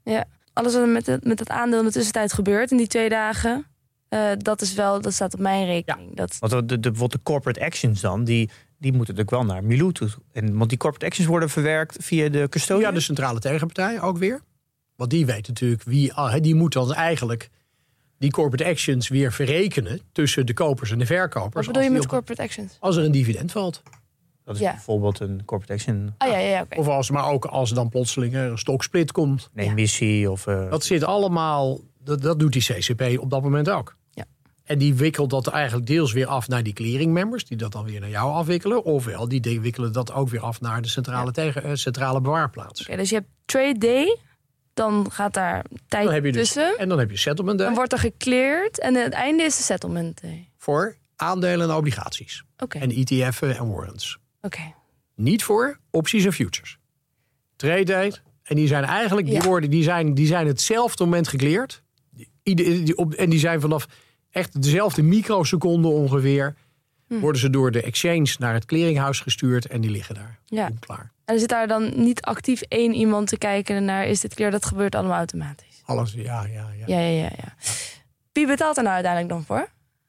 Ja, 0.03 0.25
alles 0.53 0.73
wat 0.73 0.83
er 0.83 0.89
met 0.89 1.07
het, 1.07 1.25
met 1.25 1.39
het 1.39 1.49
aandeel 1.49 1.79
in 1.79 1.85
de 1.85 1.93
tussentijd 1.93 2.33
gebeurt 2.33 2.71
in 2.71 2.77
die 2.77 2.87
twee 2.87 3.09
dagen, 3.09 3.67
eh, 4.09 4.31
dat 4.39 4.61
is 4.61 4.75
wel, 4.75 5.01
dat 5.01 5.13
staat 5.13 5.35
op 5.35 5.41
mijn 5.41 5.67
rekening. 5.67 6.17
Dat, 6.17 6.37
Want 6.39 6.53
de, 6.53 6.65
de, 6.67 6.79
bijvoorbeeld 6.79 7.13
de 7.13 7.23
corporate 7.33 7.65
actions 7.65 8.01
dan, 8.01 8.25
die, 8.25 8.51
die 8.79 8.93
moeten 8.93 9.15
natuurlijk 9.15 9.47
wel 9.47 9.55
naar 9.55 9.65
Milou 9.65 9.93
toe. 9.93 10.09
En, 10.33 10.57
want 10.57 10.69
die 10.69 10.79
corporate 10.79 11.07
actions 11.07 11.29
worden 11.29 11.51
verwerkt 11.51 11.97
via 12.01 12.29
de 12.29 12.47
custodian. 12.49 12.89
Ja, 12.91 12.95
de 12.97 13.01
centrale 13.03 13.39
tegenpartij 13.41 14.01
ook 14.01 14.19
weer. 14.19 14.41
Want 14.97 15.11
die 15.11 15.27
weet 15.27 15.49
natuurlijk 15.49 15.83
wie. 15.83 16.13
ah, 16.13 16.33
hè, 16.33 16.41
Die 16.41 16.55
moet 16.55 16.73
dan 16.73 16.95
eigenlijk 16.95 17.51
die 18.19 18.31
corporate 18.31 18.65
actions 18.71 19.09
weer 19.09 19.33
verrekenen 19.33 20.01
tussen 20.13 20.47
de 20.47 20.53
kopers 20.55 20.91
en 20.91 20.99
de 20.99 21.07
verkopers. 21.07 21.55
wat 21.55 21.75
bedoel 21.75 21.83
je 21.83 21.91
met 21.91 22.03
op- 22.03 22.09
corporate 22.09 22.43
actions? 22.43 22.77
als 22.81 22.97
er 22.97 23.05
een 23.05 23.13
dividend 23.13 23.53
valt. 23.53 23.83
Dat 24.45 24.55
is 24.55 24.61
Ja. 24.61 24.71
bijvoorbeeld 24.73 25.21
een 25.21 25.43
corporate 25.45 25.73
action, 25.73 26.15
Ah 26.19 26.29
ja, 26.31 26.39
ja. 26.39 26.67
Of 26.77 26.89
als, 26.89 27.11
maar 27.11 27.29
ook 27.31 27.45
als 27.45 27.69
er 27.71 27.75
dan 27.77 27.89
plotseling 27.89 28.35
een 28.35 28.59
stoksplit 28.59 29.13
komt. 29.13 29.51
een 29.55 29.69
emissie 29.69 30.31
of... 30.31 30.47
eh, 30.47 30.71
Dat 30.71 30.85
zit 30.85 31.05
allemaal. 31.05 31.81
Dat, 32.05 32.23
dat 32.23 32.39
doet 32.39 32.53
die 32.53 32.63
CCP 32.63 33.19
op 33.21 33.31
dat 33.31 33.43
moment 33.43 33.69
ook. 33.71 33.97
Ja. 34.11 34.25
En 34.65 34.79
die 34.79 34.95
wikkelt 34.95 35.31
dat 35.31 35.47
eigenlijk 35.47 35.87
deels 35.87 36.13
weer 36.13 36.27
af 36.27 36.49
naar 36.49 36.63
die 36.63 36.73
clearing 36.73 37.13
members, 37.13 37.45
die 37.45 37.57
dat 37.57 37.73
dan 37.73 37.85
weer 37.85 38.01
naar 38.01 38.09
jou 38.11 38.33
afwikkelen. 38.33 38.85
Ofwel, 38.85 39.29
die 39.29 39.41
de- 39.41 39.61
wikkelen 39.61 39.93
dat 39.93 40.13
ook 40.13 40.29
weer 40.29 40.41
af 40.41 40.61
naar 40.61 40.83
de 40.83 40.89
centrale, 40.89 41.33
tegen, 41.33 41.63
eh, 41.63 41.71
centrale 41.75 42.21
bewaarplaats. 42.21 42.81
Oké, 42.83 42.97
dus 42.97 43.09
je 43.09 43.15
hebt 43.15 43.29
trade 43.45 43.79
day, 43.79 44.19
dan 44.75 45.07
gaat 45.11 45.35
daar 45.35 45.65
tijd 45.89 46.05
Dan 46.05 46.15
heb 46.15 46.25
je 46.25 46.33
dus, 46.33 46.43
tussen. 46.53 46.79
en 46.79 46.89
dan 46.89 46.99
heb 46.99 47.11
je 47.11 47.17
settlement 47.17 47.59
day 47.59 47.67
Dan 47.67 47.77
wordt 47.77 47.93
er 47.93 47.99
gecleared 47.99 48.81
en 48.81 48.95
het 48.95 49.13
einde 49.13 49.43
is 49.43 49.57
de 49.57 49.63
settlement 49.63 50.21
day. 50.21 50.49
voor 50.59 50.97
aandelen 51.17 51.71
en 51.71 51.77
obligaties. 51.77 52.45
Oké, 52.59 52.79
En 52.79 52.91
ETF'en 52.91 53.57
en 53.57 53.69
warrants. 53.73 54.19
Oké. 54.45 54.75
Niet 55.15 55.43
voor 55.45 55.79
opties 55.91 56.25
en 56.25 56.33
futures. 56.33 56.79
Trade 57.57 57.85
date. 57.85 58.21
En 58.43 58.57
die 58.57 58.67
zijn 58.67 58.85
eigenlijk, 58.85 59.27
die 59.27 59.35
Ja. 59.37 59.43
worden, 59.43 59.71
die 59.71 59.83
zijn, 59.83 60.15
die 60.15 60.27
zijn 60.27 60.47
hetzelfde 60.47 61.05
moment 61.05 61.29
op, 62.95 63.13
en 63.13 63.31
die 63.31 63.39
zijn 63.39 63.61
vanaf 63.61 63.87
echt 64.31 64.63
dezelfde 64.63 65.03
microseconde 65.03 65.89
ongeveer. 65.89 66.55
Hm. 67.09 67.19
Worden 67.19 67.41
ze 67.41 67.51
door 67.51 67.71
de 67.71 67.83
exchange 67.83 68.35
naar 68.39 68.55
het 68.55 68.65
clearinghuis 68.65 69.21
gestuurd 69.21 69.67
en 69.67 69.81
die 69.81 69.91
liggen 69.91 70.15
daar. 70.15 70.39
Ja. 70.45 70.71
Klaar. 70.81 71.13
En 71.25 71.35
er 71.35 71.41
zit 71.41 71.49
daar 71.49 71.69
dan 71.69 71.93
niet 71.97 72.21
actief 72.21 72.61
één 72.61 72.95
iemand 72.95 73.29
te 73.29 73.39
kijken 73.39 73.85
naar 73.85 74.07
is 74.07 74.21
dit 74.21 74.35
clear? 74.35 74.51
Dat 74.51 74.65
gebeurt 74.65 74.95
allemaal 74.95 75.17
automatisch. 75.17 75.83
Alles, 75.85 76.13
ja, 76.13 76.45
ja, 76.45 76.69
ja. 76.79 76.87
Ja, 76.87 76.99
ja, 76.99 77.09
ja. 77.23 77.31
ja. 77.37 77.55
Wie 78.33 78.47
betaalt 78.47 78.77
er 78.77 78.83
nou 78.83 78.95
uiteindelijk 78.95 79.33
dan 79.33 79.45
voor? 79.45 79.69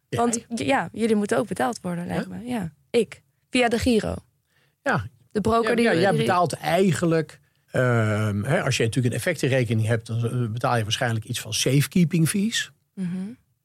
Want 0.10 0.44
ja, 0.56 0.90
jullie 0.92 1.16
moeten 1.16 1.38
ook 1.38 1.48
betaald 1.48 1.80
worden, 1.82 2.08
lijkt 2.08 2.28
me. 2.28 2.46
Ja, 2.46 2.72
ik. 2.90 3.22
Via 3.56 3.68
de 3.70 3.80
Giro. 3.80 4.16
ja, 4.84 5.08
De 5.32 5.42
broker 5.42 5.70
ja, 5.70 5.76
die... 5.76 5.86
ja, 5.86 5.94
jij 5.94 6.16
betaalt 6.16 6.54
eigenlijk... 6.54 7.40
ehm, 7.72 8.44
hè, 8.44 8.64
als 8.64 8.78
je 8.78 8.84
natuurlijk 8.84 9.14
een 9.14 9.20
effectenrekening 9.20 9.88
hebt... 9.88 10.08
dan 10.08 10.52
betaal 10.52 10.78
je 10.78 10.84
waarschijnlijk 10.84 11.26
iets 11.26 11.40
van 11.40 11.54
safekeeping 11.54 12.30
fees. 12.30 12.72
Mhm. 12.94 13.10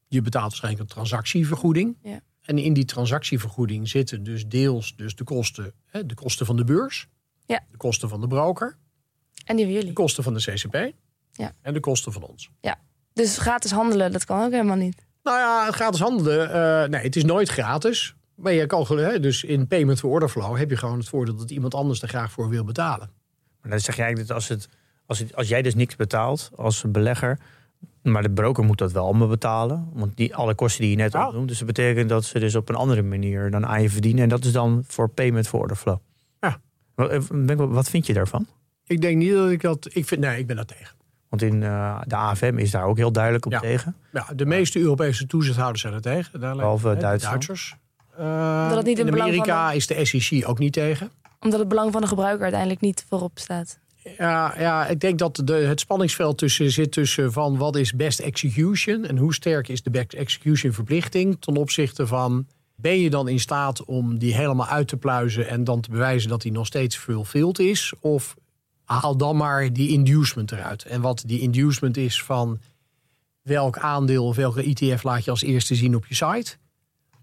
Je 0.09 0.23
betaalt 0.23 0.47
waarschijnlijk 0.49 0.83
een 0.83 0.89
transactievergoeding. 0.89 1.97
Ja. 2.03 2.21
En 2.41 2.59
in 2.59 2.73
die 2.73 2.85
transactievergoeding 2.85 3.89
zitten 3.89 4.23
dus 4.23 4.47
deels 4.47 4.97
dus 4.97 5.15
de, 5.15 5.25
kosten, 5.25 5.73
hè, 5.87 6.07
de 6.07 6.15
kosten 6.15 6.47
van 6.47 6.57
de 6.57 6.65
beurs. 6.65 7.07
Ja. 7.47 7.61
De 7.71 7.77
kosten 7.77 8.09
van 8.09 8.21
de 8.21 8.27
broker. 8.27 8.77
En 9.45 9.57
die 9.57 9.65
van 9.65 9.75
De 9.75 9.81
jullie. 9.81 9.93
kosten 9.93 10.23
van 10.25 10.35
de 10.35 10.41
CCP. 10.41 10.93
Ja. 11.33 11.53
En 11.63 11.73
de 11.75 11.81
kosten 11.81 12.13
van 12.13 12.23
ons. 12.23 12.51
Dus 13.13 13.39
gratis 13.39 13.71
handelen, 13.71 14.13
dat 14.13 14.25
kan 14.25 14.45
ook 14.45 14.51
helemaal 14.51 14.77
niet. 14.77 15.07
Nou 15.23 15.39
ja, 15.39 15.71
gratis 15.71 16.01
handelen. 16.01 16.53
eh, 16.53 16.89
nee, 16.89 17.03
het 17.03 17.17
is 17.17 17.25
nooit 17.25 17.49
gratis. 17.49 18.15
Maar 18.41 18.53
je 18.53 18.67
kan 18.67 18.87
hè, 18.89 19.21
dus 19.21 19.45
in 19.45 19.67
payment 19.67 19.99
for 19.99 20.11
order 20.11 20.29
flow 20.29 20.57
heb 20.57 20.71
je 20.71 20.77
gewoon 20.77 20.99
het 20.99 21.09
voordeel 21.09 21.35
dat 21.37 21.51
iemand 21.51 21.75
anders 21.75 22.03
er 22.03 22.09
graag 22.09 22.33
voor 22.33 22.49
wil 22.49 22.65
betalen. 22.65 23.11
Maar 23.61 23.71
dan 23.71 23.81
zeg 23.81 23.97
je 23.97 24.03
eigenlijk 24.03 24.29
dat 24.29 24.37
als, 24.37 24.49
het, 24.49 24.69
als, 25.07 25.19
het, 25.19 25.37
als 25.37 25.49
jij 25.49 25.63
dus 25.63 25.75
niks 25.75 25.97
betaalt 25.97 26.51
als 26.57 26.85
belegger, 26.89 27.39
maar 28.03 28.23
de 28.23 28.31
broker 28.31 28.65
moet 28.65 28.79
dat 28.79 28.93
wel 28.93 29.05
allemaal 29.05 29.29
betalen. 29.29 29.89
Want 29.93 30.17
die, 30.17 30.35
alle 30.37 30.55
kosten 30.55 30.81
die 30.81 30.91
je 30.91 30.97
net 30.97 31.13
Ja. 31.13 31.27
opnoemt. 31.27 31.49
Dus 31.49 31.59
dat 31.59 31.67
betekent 31.67 32.09
dat 32.09 32.25
ze 32.25 32.39
dus 32.39 32.55
op 32.55 32.69
een 32.69 32.75
andere 32.75 33.03
manier 33.03 33.51
dan 33.51 33.67
aan 33.67 33.83
je 33.83 33.91
verdienen. 33.91 34.23
En 34.23 34.29
dat 34.29 34.45
is 34.45 34.53
dan 34.53 34.85
voor 34.87 35.09
payment 35.09 35.49
for 35.49 35.61
order 35.61 35.77
flow. 35.77 35.99
Ja. 36.41 36.61
Wat, 36.95 37.11
eh, 37.11 37.21
wat 37.57 37.91
vind 37.91 38.07
je 38.07 38.13
daarvan? 38.13 38.47
Ik 38.87 39.01
denk 39.01 39.17
niet 39.17 39.33
dat 39.33 39.51
ik 39.51 39.61
dat. 39.61 39.89
Ik 39.93 40.07
vind, 40.07 40.21
nee, 40.21 40.39
ik 40.39 40.47
ben 40.47 40.57
daar 40.57 40.65
tegen. 40.65 40.97
Want 41.29 41.43
in 41.43 41.63
eh, 41.63 42.01
de 42.07 42.17
AFM 42.17 42.55
is 42.57 42.71
daar 42.71 42.85
ook 42.85 42.97
heel 42.97 43.13
duidelijk 43.13 43.47
op 43.47 43.53
Ja. 43.53 43.61
tegen. 43.61 43.97
Ja, 44.13 44.27
de 44.35 44.47
meeste 44.47 44.79
Europese 44.79 45.27
toezichthouders 45.27 45.81
zijn 45.81 45.95
er 45.95 46.01
tegen. 46.01 46.41
Daar 46.41 46.57
Behalve. 46.57 46.97
Duitsers. 46.97 47.77
Eh, 48.21 48.69
Dat 48.69 48.77
het 48.77 48.87
niet 48.87 48.99
in 48.99 49.09
Amerika 49.13 49.73
is 49.73 49.87
de 49.87 50.05
SEC 50.05 50.49
ook 50.49 50.59
niet 50.59 50.73
tegen. 50.73 51.11
Omdat 51.41 51.59
het 51.59 51.69
belang 51.69 51.93
van 51.93 52.01
de 52.01 52.07
gebruiker 52.07 52.43
uiteindelijk 52.43 52.81
niet 52.81 53.05
voorop 53.09 53.39
staat. 53.39 53.79
Ja, 54.19 54.55
ja, 54.59 54.87
ik 54.87 55.01
denk 55.01 55.19
dat 55.19 55.43
de, 55.45 55.53
het 55.53 55.81
spanningsveld 55.81 56.39
tussen 56.39 56.71
zit 56.71 56.93
tussen 56.93 57.33
van 57.33 57.57
wat 57.57 57.77
is 57.77 57.93
best 57.93 58.21
execution 58.21 59.05
en 59.05 59.17
hoe 59.17 59.35
sterk 59.35 59.69
is 59.69 59.83
de 59.83 59.91
best 59.91 60.13
execution 60.13 60.73
verplichting 60.73 61.37
ten 61.41 61.57
opzichte 61.57 62.07
van 62.07 62.47
ben 62.75 62.99
je 63.01 63.11
dan 63.11 63.29
in 63.29 63.41
staat 63.41 63.85
om 63.85 64.19
die 64.19 64.35
helemaal 64.35 64.67
uit 64.67 64.89
te 64.89 64.97
pluizen 64.97 65.49
en 65.49 65.65
dan 65.65 65.81
te 65.81 65.91
bewijzen 65.91 66.29
dat 66.29 66.43
die 66.43 66.53
nog 66.53 66.67
steeds 66.67 66.97
fulfilled 66.97 67.59
is 67.59 67.93
of 68.01 68.35
haal 68.85 69.17
dan 69.17 69.37
maar 69.37 69.73
die 69.73 69.89
inducement 69.89 70.53
eruit. 70.53 70.85
En 70.85 71.01
wat 71.01 71.23
die 71.27 71.41
inducement 71.41 71.97
is 71.97 72.23
van 72.23 72.59
welk 73.43 73.79
aandeel 73.79 74.27
of 74.27 74.37
welke 74.37 74.63
ETF 74.63 75.03
laat 75.03 75.25
je 75.25 75.31
als 75.31 75.43
eerste 75.43 75.75
zien 75.75 75.97
op 75.97 76.07
je 76.07 76.15
site 76.15 76.57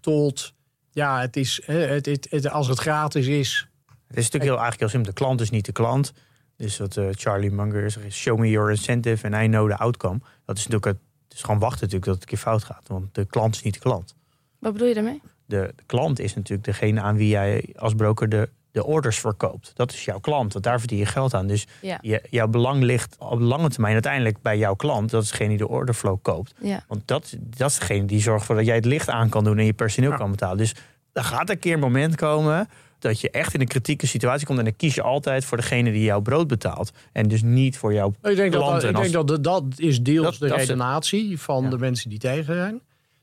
tot 0.00 0.56
ja, 0.98 1.20
het 1.20 1.36
is 1.36 1.60
hè, 1.64 1.78
het, 1.78 2.06
het, 2.06 2.26
het- 2.30 2.48
als 2.50 2.68
het 2.68 2.78
gratis 2.78 3.26
is 3.26 3.68
Het 4.06 4.16
is 4.16 4.24
natuurlijk 4.24 4.42
heel, 4.50 4.60
eigenlijk 4.62 4.80
heel 4.80 4.88
simpel. 4.88 5.10
De 5.12 5.18
klant 5.20 5.40
is 5.40 5.50
niet 5.50 5.64
de 5.64 5.72
klant. 5.72 6.12
Dus 6.56 6.78
wat 6.78 6.96
eh, 6.96 7.06
Charlie 7.10 7.50
Munger 7.50 7.90
zegt, 7.90 8.12
show 8.12 8.38
me 8.38 8.50
your 8.50 8.70
incentive 8.70 9.26
and 9.26 9.34
I 9.44 9.46
know 9.46 9.68
the 9.70 9.76
outcome. 9.76 10.18
Dat 10.44 10.56
is 10.56 10.66
natuurlijk 10.66 10.84
het, 10.84 10.96
het 11.28 11.34
is 11.36 11.42
gewoon 11.42 11.58
wachten 11.58 11.80
natuurlijk 11.80 12.04
dat 12.04 12.14
het 12.14 12.22
een 12.22 12.28
keer 12.28 12.38
fout 12.38 12.64
gaat. 12.64 12.88
Want 12.88 13.14
de 13.14 13.24
klant 13.24 13.54
is 13.54 13.62
niet 13.62 13.74
de 13.74 13.80
klant. 13.80 14.14
Wat 14.58 14.72
bedoel 14.72 14.88
je 14.88 14.94
daarmee? 14.94 15.20
De, 15.44 15.72
de 15.76 15.82
klant 15.86 16.18
is 16.18 16.34
natuurlijk 16.34 16.64
degene 16.64 17.00
aan 17.00 17.16
wie 17.16 17.28
jij 17.28 17.74
als 17.76 17.94
broker 17.94 18.28
de, 18.28 18.48
de 18.72 18.84
orders 18.84 19.18
verkoopt. 19.18 19.70
Dat 19.74 19.92
is 19.92 20.04
jouw 20.04 20.18
klant, 20.18 20.52
want 20.52 20.64
daar 20.64 20.78
verdien 20.78 20.98
je 20.98 21.06
geld 21.06 21.34
aan. 21.34 21.46
Dus 21.46 21.66
Ja. 21.80 21.98
je, 22.00 22.22
jouw 22.30 22.48
belang 22.48 22.82
ligt 22.82 23.16
op 23.18 23.40
lange 23.40 23.68
termijn 23.68 23.92
uiteindelijk 23.92 24.42
bij 24.42 24.58
jouw 24.58 24.74
klant. 24.74 25.10
Dat 25.10 25.22
is 25.22 25.30
degene 25.30 25.48
die 25.48 25.58
de 25.58 25.68
orderflow 25.68 26.16
koopt. 26.22 26.54
Ja. 26.62 26.84
Want 26.88 27.02
dat, 27.04 27.34
dat 27.40 27.70
is 27.70 27.78
degene 27.78 28.04
die 28.04 28.20
zorgt 28.20 28.44
voor 28.46 28.54
dat 28.54 28.66
jij 28.66 28.74
het 28.74 28.84
licht 28.84 29.08
aan 29.08 29.28
kan 29.28 29.44
doen 29.44 29.58
en 29.58 29.64
je 29.64 29.72
personeel 29.72 30.10
Ja. 30.10 30.16
kan 30.16 30.30
betalen. 30.30 30.56
Dus 30.56 30.74
er 31.12 31.24
gaat 31.24 31.50
een 31.50 31.58
keer 31.58 31.72
een 31.74 31.80
moment 31.80 32.14
komen 32.14 32.68
dat 32.98 33.20
je 33.20 33.30
echt 33.30 33.54
in 33.54 33.60
een 33.60 33.66
kritieke 33.66 34.06
situatie 34.06 34.46
komt. 34.46 34.58
En 34.58 34.64
dan 34.64 34.76
kies 34.76 34.94
je 34.94 35.02
altijd 35.02 35.44
voor 35.44 35.56
degene 35.56 35.92
die 35.92 36.02
jouw 36.04 36.20
brood 36.20 36.46
betaalt. 36.46 36.90
En 37.12 37.28
dus 37.28 37.42
niet 37.42 37.78
voor 37.78 37.92
jouw 37.92 38.08
Ik 38.08 38.36
denk, 38.36 38.52
dat, 38.52 38.62
klanten. 38.62 38.88
ik 38.88 38.94
als- 38.96 39.10
denk 39.10 39.26
dat 39.28 39.44
dat 39.44 39.64
is 39.76 40.02
deels 40.02 40.24
Dat- 40.24 40.32
de 40.38 40.38
dat 40.46 40.56
is 40.56 40.60
het. 40.60 40.68
redenatie 40.70 41.40
van 41.40 41.62
Ja. 41.64 41.70
de 41.70 41.78
mensen 41.78 42.10
die 42.10 42.18
tegen 42.18 42.54
zijn. 42.54 42.74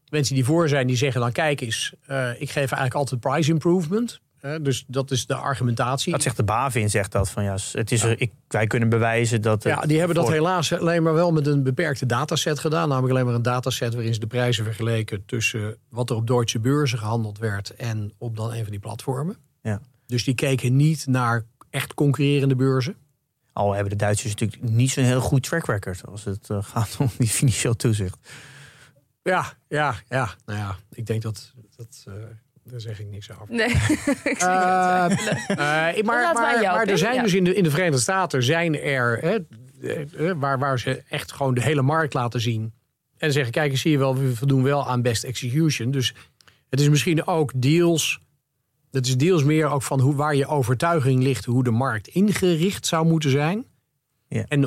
De 0.03 0.11
mensen 0.11 0.35
die 0.35 0.45
voor 0.45 0.69
zijn, 0.69 0.87
die 0.87 0.95
zeggen 0.95 1.21
dan 1.21 1.31
kijk 1.31 1.61
eens, 1.61 1.93
eh, 2.05 2.29
ik 2.31 2.47
geef 2.49 2.55
eigenlijk 2.55 2.93
altijd 2.93 3.19
price 3.19 3.51
improvement. 3.51 4.19
Dus 4.61 4.85
dat 4.87 5.11
is 5.11 5.25
de 5.25 5.35
argumentatie. 5.35 6.11
Dat 6.11 6.21
zegt 6.21 6.37
de 6.37 6.43
BaVin, 6.43 6.89
zegt 6.89 7.11
dat. 7.11 7.29
Van, 7.29 7.43
ja, 7.43 7.57
het 7.71 7.91
is 7.91 8.03
er, 8.03 8.21
ik, 8.21 8.31
wij 8.47 8.67
kunnen 8.67 8.89
bewijzen 8.89 9.41
dat... 9.41 9.63
Ja, 9.63 9.81
die 9.81 9.97
hebben 9.97 10.15
dat 10.15 10.25
voor- 10.25 10.33
helaas 10.33 10.73
alleen 10.73 11.03
maar 11.03 11.13
wel 11.13 11.31
met 11.31 11.47
een 11.47 11.63
beperkte 11.63 12.05
dataset 12.05 12.59
gedaan. 12.59 12.87
Namelijk 12.87 13.13
alleen 13.13 13.25
maar 13.25 13.35
een 13.35 13.41
dataset 13.41 13.93
waarin 13.93 14.13
ze 14.13 14.19
de 14.19 14.27
prijzen 14.27 14.63
vergeleken 14.63 15.25
tussen 15.25 15.77
wat 15.89 16.09
er 16.09 16.15
op 16.15 16.27
Duitse 16.27 16.59
beurzen 16.59 16.97
gehandeld 16.97 17.37
werd 17.37 17.75
en 17.75 18.13
op 18.17 18.35
dan 18.35 18.53
een 18.53 18.61
van 18.61 18.71
die 18.71 18.79
platformen. 18.79 19.37
Ja. 19.61 19.81
Dus 20.05 20.23
die 20.23 20.35
keken 20.35 20.75
niet 20.75 21.07
naar 21.07 21.45
echt 21.69 21.93
concurrerende 21.93 22.55
beurzen. 22.55 22.95
Al 23.53 23.73
hebben 23.73 23.89
de 23.89 23.97
Duitsers 23.97 24.31
natuurlijk 24.35 24.71
niet 24.71 24.91
zo'n 24.91 25.03
heel 25.03 25.21
goed 25.21 25.43
track 25.43 25.65
record... 25.65 26.05
als 26.05 26.23
het 26.23 26.49
eh, 26.49 26.63
gaat 26.73 26.95
om 26.99 27.09
die 27.17 27.27
financieel 27.27 27.75
toezicht. 27.75 28.17
Ja, 29.23 29.53
ja, 29.67 29.95
ja. 30.09 30.29
Nou 30.45 30.59
ja, 30.59 30.75
ik 30.91 31.05
denk 31.05 31.21
dat. 31.21 31.53
dat 31.75 32.03
eh, 32.07 32.13
daar 32.69 32.81
zeg 32.81 32.99
ik 32.99 33.07
niks 33.07 33.31
over. 33.31 33.55
Nee. 33.55 33.69
ik 34.33 34.37
Eh. 34.37 35.05
Eh, 35.97 36.03
maar 36.03 36.33
maar, 36.33 36.61
jou, 36.61 36.75
maar 36.75 36.87
er 36.87 36.97
zijn 36.97 37.15
Ja. 37.15 37.21
dus 37.21 37.33
in 37.33 37.43
de, 37.43 37.55
in 37.55 37.63
de 37.63 37.69
Verenigde 37.69 37.99
Staten 37.99 38.43
zijn 38.43 38.79
er 38.79 39.17
hè, 39.17 39.37
eh, 39.89 40.31
waar, 40.35 40.59
waar 40.59 40.79
ze 40.79 41.03
echt 41.09 41.31
gewoon 41.31 41.53
de 41.53 41.61
hele 41.61 41.81
markt 41.81 42.13
laten 42.13 42.41
zien. 42.41 42.73
En 43.17 43.31
zeggen: 43.31 43.51
kijk, 43.51 43.71
eens, 43.71 43.81
zie 43.81 43.91
je 43.91 43.97
wel, 43.97 44.17
we 44.17 44.35
voldoen 44.35 44.63
wel 44.63 44.87
aan 44.87 45.01
best 45.01 45.23
execution. 45.23 45.91
Dus 45.91 46.13
het 46.69 46.79
is 46.79 46.89
misschien 46.89 47.27
ook 47.27 47.51
deels. 47.55 48.19
Het 48.91 49.07
is 49.07 49.17
deels 49.17 49.43
meer 49.43 49.67
ook 49.67 49.81
van 49.83 49.99
hoe, 49.99 50.15
waar 50.15 50.35
je 50.35 50.47
overtuiging 50.47 51.23
ligt, 51.23 51.45
hoe 51.45 51.63
de 51.63 51.71
markt 51.71 52.07
ingericht 52.07 52.85
zou 52.85 53.05
moeten 53.05 53.29
zijn. 53.29 53.65
Ja. 54.27 54.45
En 54.47 54.61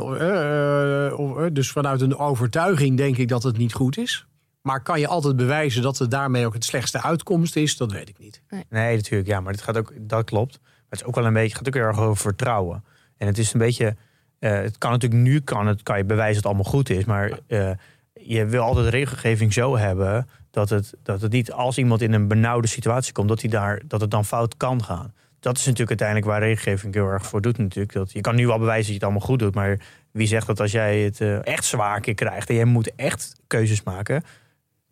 dus 1.52 1.70
vanuit 1.70 2.00
een 2.00 2.16
overtuiging 2.16 2.96
denk 2.96 3.16
ik 3.16 3.28
dat 3.28 3.42
het 3.42 3.56
niet 3.56 3.72
goed 3.72 3.98
is. 3.98 4.27
Maar 4.68 4.82
kan 4.82 5.00
je 5.00 5.06
altijd 5.06 5.36
bewijzen 5.36 5.82
dat 5.82 5.98
het 5.98 6.10
daarmee 6.10 6.46
ook 6.46 6.54
het 6.54 6.64
slechtste 6.64 7.02
uitkomst 7.02 7.56
is? 7.56 7.76
Dat 7.76 7.92
weet 7.92 8.08
ik 8.08 8.18
niet. 8.18 8.42
Nee, 8.68 8.96
natuurlijk. 8.96 9.28
Ja, 9.28 9.40
maar 9.40 9.52
het 9.52 9.62
gaat 9.62 9.76
ook, 9.76 9.92
dat 10.00 10.24
klopt. 10.24 10.58
Maar 10.62 10.70
het 10.88 11.00
is 11.00 11.06
ook 11.06 11.14
wel 11.14 11.26
een 11.26 11.32
beetje, 11.32 11.48
het 11.48 11.56
gaat 11.56 11.66
ook 11.66 11.74
heel 11.74 11.82
erg 11.82 11.98
over 11.98 12.16
vertrouwen. 12.16 12.84
En 13.16 13.26
het 13.26 13.38
is 13.38 13.52
een 13.52 13.58
beetje, 13.58 13.96
eh, 14.38 14.52
het 14.52 14.78
kan 14.78 14.90
natuurlijk 14.90 15.22
nu 15.22 15.40
kan, 15.40 15.66
het, 15.66 15.82
kan 15.82 15.98
je 15.98 16.04
bewijzen 16.04 16.42
dat 16.42 16.42
het 16.42 16.52
allemaal 16.52 16.72
goed 16.72 16.90
is. 16.90 17.04
Maar 17.04 17.38
eh, 17.46 17.70
je 18.12 18.46
wil 18.46 18.62
altijd 18.62 18.88
regelgeving 18.88 19.52
zo 19.52 19.76
hebben 19.76 20.28
dat 20.50 20.68
het, 20.68 20.94
dat 21.02 21.20
het 21.20 21.32
niet 21.32 21.52
als 21.52 21.78
iemand 21.78 22.02
in 22.02 22.12
een 22.12 22.28
benauwde 22.28 22.68
situatie 22.68 23.12
komt, 23.12 23.28
dat, 23.28 23.40
hij 23.40 23.50
daar, 23.50 23.82
dat 23.86 24.00
het 24.00 24.10
dan 24.10 24.24
fout 24.24 24.56
kan 24.56 24.84
gaan. 24.84 25.14
Dat 25.40 25.56
is 25.56 25.64
natuurlijk 25.64 26.00
uiteindelijk 26.00 26.28
waar 26.28 26.40
regelgeving 26.40 26.94
heel 26.94 27.06
erg 27.06 27.26
voor 27.26 27.40
doet 27.40 27.58
natuurlijk. 27.58 27.92
Dat, 27.92 28.12
je 28.12 28.20
kan 28.20 28.34
nu 28.34 28.46
wel 28.46 28.58
bewijzen 28.58 28.82
dat 28.82 28.86
je 28.86 28.94
het 28.94 29.02
allemaal 29.02 29.26
goed 29.26 29.38
doet. 29.38 29.54
Maar 29.54 29.80
wie 30.10 30.26
zegt 30.26 30.46
dat 30.46 30.60
als 30.60 30.72
jij 30.72 31.00
het 31.00 31.20
eh, 31.20 31.46
echt 31.46 31.64
zwaar 31.64 32.00
keer 32.00 32.14
krijgt 32.14 32.48
en 32.48 32.54
jij 32.54 32.64
moet 32.64 32.94
echt 32.94 33.32
keuzes 33.46 33.82
maken, 33.82 34.22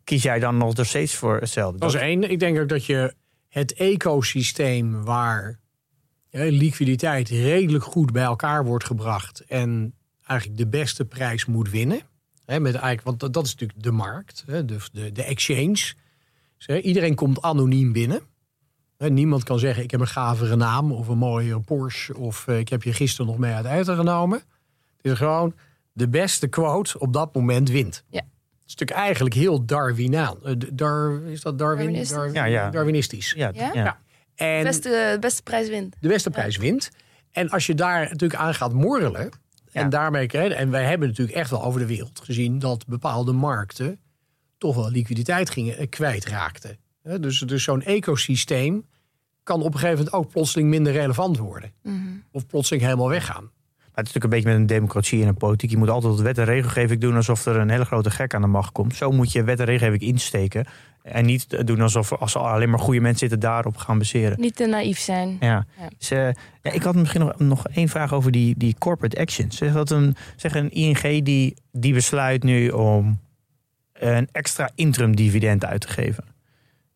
kies 0.07 0.23
jij 0.23 0.39
dan 0.39 0.57
nog 0.57 0.73
steeds 0.85 1.15
voor 1.15 1.39
hetzelfde? 1.39 1.79
Dat 1.79 1.93
is 1.93 1.99
één. 1.99 2.29
Ik 2.31 2.39
denk 2.39 2.59
ook 2.59 2.69
dat 2.69 2.85
je 2.85 3.13
het 3.49 3.73
ecosysteem 3.73 5.03
waar 5.03 5.59
hè, 6.29 6.45
liquiditeit 6.45 7.29
redelijk 7.29 7.83
goed 7.83 8.11
bij 8.11 8.23
elkaar 8.23 8.65
wordt 8.65 8.85
gebracht 8.85 9.39
en 9.47 9.93
eigenlijk 10.25 10.59
de 10.59 10.67
beste 10.67 11.05
prijs 11.05 11.45
moet 11.45 11.69
winnen. 11.69 11.99
Hè, 12.45 12.59
met 12.59 12.73
eigenlijk, 12.73 13.03
want 13.03 13.19
dat- 13.19 13.33
dat 13.33 13.45
is 13.45 13.51
natuurlijk 13.51 13.83
de 13.83 13.91
markt, 13.91 14.43
hè, 14.47 14.65
de, 14.65 14.77
de, 14.91 15.11
de 15.11 15.23
exchange. 15.23 15.93
Dus, 16.57 16.65
hè, 16.67 16.77
iedereen 16.79 17.15
komt 17.15 17.41
anoniem 17.41 17.91
binnen. 17.91 18.21
Hè, 18.97 19.09
niemand 19.09 19.43
kan 19.43 19.59
zeggen: 19.59 19.83
Ik 19.83 19.91
heb 19.91 19.99
een 19.99 20.07
gavere 20.07 20.55
naam 20.55 20.91
of 20.91 21.07
een 21.07 21.17
mooie 21.17 21.59
Porsche. 21.59 22.17
Of 22.17 22.47
eh, 22.47 22.59
ik 22.59 22.69
heb 22.69 22.83
je 22.83 22.93
gisteren 22.93 23.25
nog 23.25 23.37
mee 23.37 23.53
uit 23.53 23.65
eten 23.65 23.95
genomen. 23.95 24.37
Het 24.97 25.11
is 25.11 25.17
gewoon 25.17 25.53
de 25.93 26.07
beste 26.09 26.47
quote 26.47 26.99
op 26.99 27.13
dat 27.13 27.33
moment 27.35 27.69
wint. 27.69 28.03
Ja. 28.09 28.21
Het 28.67 28.75
is 28.75 28.81
natuurlijk 28.81 29.07
eigenlijk 29.07 29.35
heel 29.35 29.65
Darwinaan. 29.65 30.37
Eh, 30.43 30.53
Dar, 30.73 31.21
is 31.23 31.41
dat 31.41 31.59
Darwin? 31.59 31.77
Darwinistisch. 31.85 32.15
Dar- 32.17 32.31
Ja, 32.33 32.45
ja. 32.45 32.69
Darwinistisch. 32.69 33.33
ja, 33.37 33.51
Ja? 33.53 33.71
ja. 33.73 33.83
Ja. 33.83 33.99
En 34.35 34.63
Beste, 34.63 34.89
de 34.89 35.17
beste 35.19 35.43
prijs 35.43 35.69
wint. 35.69 35.95
de 35.99 36.07
beste 36.07 36.29
prijs 36.29 36.57
wint. 36.57 36.89
En 37.31 37.49
als 37.49 37.65
je 37.65 37.75
daar 37.75 37.99
natuurlijk 38.09 38.39
aan 38.41 38.53
gaat 38.53 38.73
morrelen. 38.73 39.21
En 39.71 39.83
Ja. 39.83 39.87
daarmee 39.89 40.27
En 40.27 40.69
wij 40.69 40.83
hebben 40.85 41.07
natuurlijk 41.07 41.37
echt 41.37 41.49
wel 41.49 41.63
over 41.63 41.79
de 41.79 41.85
wereld 41.85 42.19
gezien 42.23 42.59
dat 42.59 42.87
bepaalde 42.87 43.31
markten 43.31 43.99
toch 44.57 44.75
wel 44.75 44.89
liquiditeit 44.89 45.49
gingen 45.49 45.77
eh, 45.77 45.89
kwijtraakten. 45.89 46.77
Hè, 47.03 47.19
Dus, 47.19 47.39
dus 47.39 47.63
zo'n 47.63 47.81
ecosysteem 47.83 48.85
kan 49.43 49.59
op 49.61 49.73
een 49.73 49.79
gegeven 49.79 49.97
moment 49.97 50.13
ook 50.15 50.29
plotseling 50.31 50.69
minder 50.69 50.93
relevant 50.93 51.37
worden. 51.37 51.71
Mhm. 51.83 51.95
Of 52.31 52.45
plotseling 52.47 52.83
helemaal 52.83 53.09
weggaan. 53.09 53.51
Maar 53.97 54.05
het 54.05 54.15
is 54.15 54.21
natuurlijk 54.21 54.45
een 54.45 54.51
beetje 54.51 54.59
met 54.59 54.69
een 54.71 54.77
democratie 54.85 55.21
en 55.21 55.27
een 55.27 55.37
politiek. 55.37 55.69
Je 55.69 55.77
moet 55.77 55.89
altijd 55.89 56.19
wet 56.19 56.37
en 56.37 56.45
regelgeving 56.45 57.01
doen 57.01 57.15
alsof 57.15 57.45
er 57.45 57.55
een 57.55 57.69
hele 57.69 57.85
grote 57.85 58.09
gek 58.09 58.33
aan 58.33 58.41
de 58.41 58.47
macht 58.47 58.71
komt. 58.71 58.95
Zo 58.95 59.11
moet 59.11 59.31
je 59.31 59.43
wet 59.43 59.59
en 59.59 59.65
regelgeving 59.65 60.01
insteken. 60.01 60.65
En 61.03 61.25
niet 61.25 61.67
doen 61.67 61.81
alsof 61.81 62.13
als 62.13 62.35
er 62.35 62.41
alleen 62.41 62.69
maar 62.69 62.79
goede 62.79 62.99
mensen 62.99 63.19
zitten 63.19 63.39
daarop 63.39 63.77
gaan 63.77 63.97
baseren. 63.97 64.39
Niet 64.39 64.55
te 64.55 64.65
naïef 64.65 64.99
zijn. 64.99 65.37
Ja. 65.39 65.65
Ja. 65.79 65.87
Dus, 65.97 66.11
eh, 66.11 66.29
ja, 66.61 66.71
ik 66.71 66.83
had 66.83 66.95
misschien 66.95 67.21
nog, 67.21 67.39
nog 67.39 67.67
één 67.67 67.87
vraag 67.89 68.13
over 68.13 68.31
die, 68.31 68.55
die 68.57 68.75
corporate 68.77 69.17
actions. 69.19 69.57
Zeg 69.57 69.73
dat 69.73 69.89
een, 69.89 70.15
zeg 70.35 70.55
een 70.55 70.71
ING 70.71 71.23
die, 71.23 71.53
die 71.71 71.93
besluit 71.93 72.43
nu 72.43 72.69
om 72.69 73.19
een 73.93 74.27
extra 74.31 74.69
interim 74.75 75.15
dividend 75.15 75.65
uit 75.65 75.81
te 75.81 75.87
geven. 75.87 76.23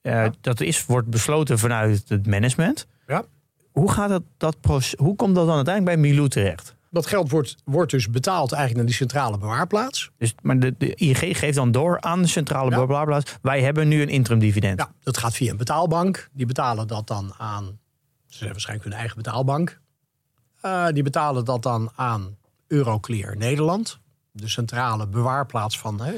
Eh, 0.01 0.11
Ja. 0.13 0.31
Dat 0.41 0.59
is, 0.61 0.85
wordt 0.85 1.07
besloten 1.07 1.59
vanuit 1.59 2.03
het 2.07 2.27
management. 2.27 2.87
Ja. 3.07 3.23
Hoe, 3.71 3.91
gaat 3.91 4.09
dat, 4.09 4.23
dat 4.37 4.61
proces, 4.61 4.93
hoe 4.97 5.15
komt 5.15 5.35
dat 5.35 5.45
dan 5.47 5.55
uiteindelijk 5.55 5.95
bij 6.01 6.09
Milou 6.09 6.29
terecht? 6.29 6.79
Dat 6.91 7.05
geld 7.05 7.29
wordt, 7.29 7.55
wordt 7.63 7.91
dus 7.91 8.09
betaald 8.09 8.51
eigenlijk 8.51 8.75
naar 8.75 8.85
die 8.85 8.95
centrale 8.95 9.37
bewaarplaats. 9.37 10.11
Dus, 10.17 10.33
maar 10.41 10.59
de, 10.59 10.75
de 10.77 10.95
ING 10.95 11.17
geeft 11.17 11.55
dan 11.55 11.71
door 11.71 12.01
aan 12.01 12.21
de 12.21 12.27
centrale 12.27 12.69
Ja. 12.69 12.77
bewaarplaats. 12.85 13.37
Wij 13.41 13.61
hebben 13.61 13.87
nu 13.87 14.01
een 14.01 14.09
interim 14.09 14.39
dividend. 14.39 14.79
Ja, 14.79 14.91
dat 15.03 15.17
gaat 15.17 15.33
via 15.33 15.51
een 15.51 15.57
betaalbank. 15.57 16.29
Die 16.31 16.45
betalen 16.45 16.87
dat 16.87 17.07
dan 17.07 17.33
aan. 17.37 17.63
Ze 18.25 18.33
hebben 18.37 18.51
waarschijnlijk 18.51 18.89
hun 18.89 18.97
eigen 18.99 19.17
betaalbank. 19.17 19.79
Eh, 20.61 20.87
die 20.87 21.03
betalen 21.03 21.45
dat 21.45 21.63
dan 21.63 21.91
aan 21.95 22.37
Euroclear 22.67 23.37
Nederland. 23.37 23.99
De 24.31 24.47
centrale 24.49 25.07
bewaarplaats 25.07 25.79
van. 25.79 26.01
Hè. 26.01 26.13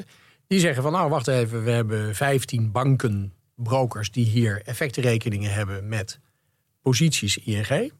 Die 0.47 0.59
zeggen 0.59 0.83
van 0.83 0.91
nou 0.91 1.09
wacht 1.09 1.27
even, 1.27 1.63
we 1.63 1.71
hebben 1.71 2.15
15 2.15 2.71
banken, 2.71 3.33
brokers 3.55 4.11
die 4.11 4.25
hier 4.25 4.61
effectenrekeningen 4.65 5.53
hebben 5.53 5.87
met 5.87 6.19
posities 6.81 7.37
ING. 7.37 7.91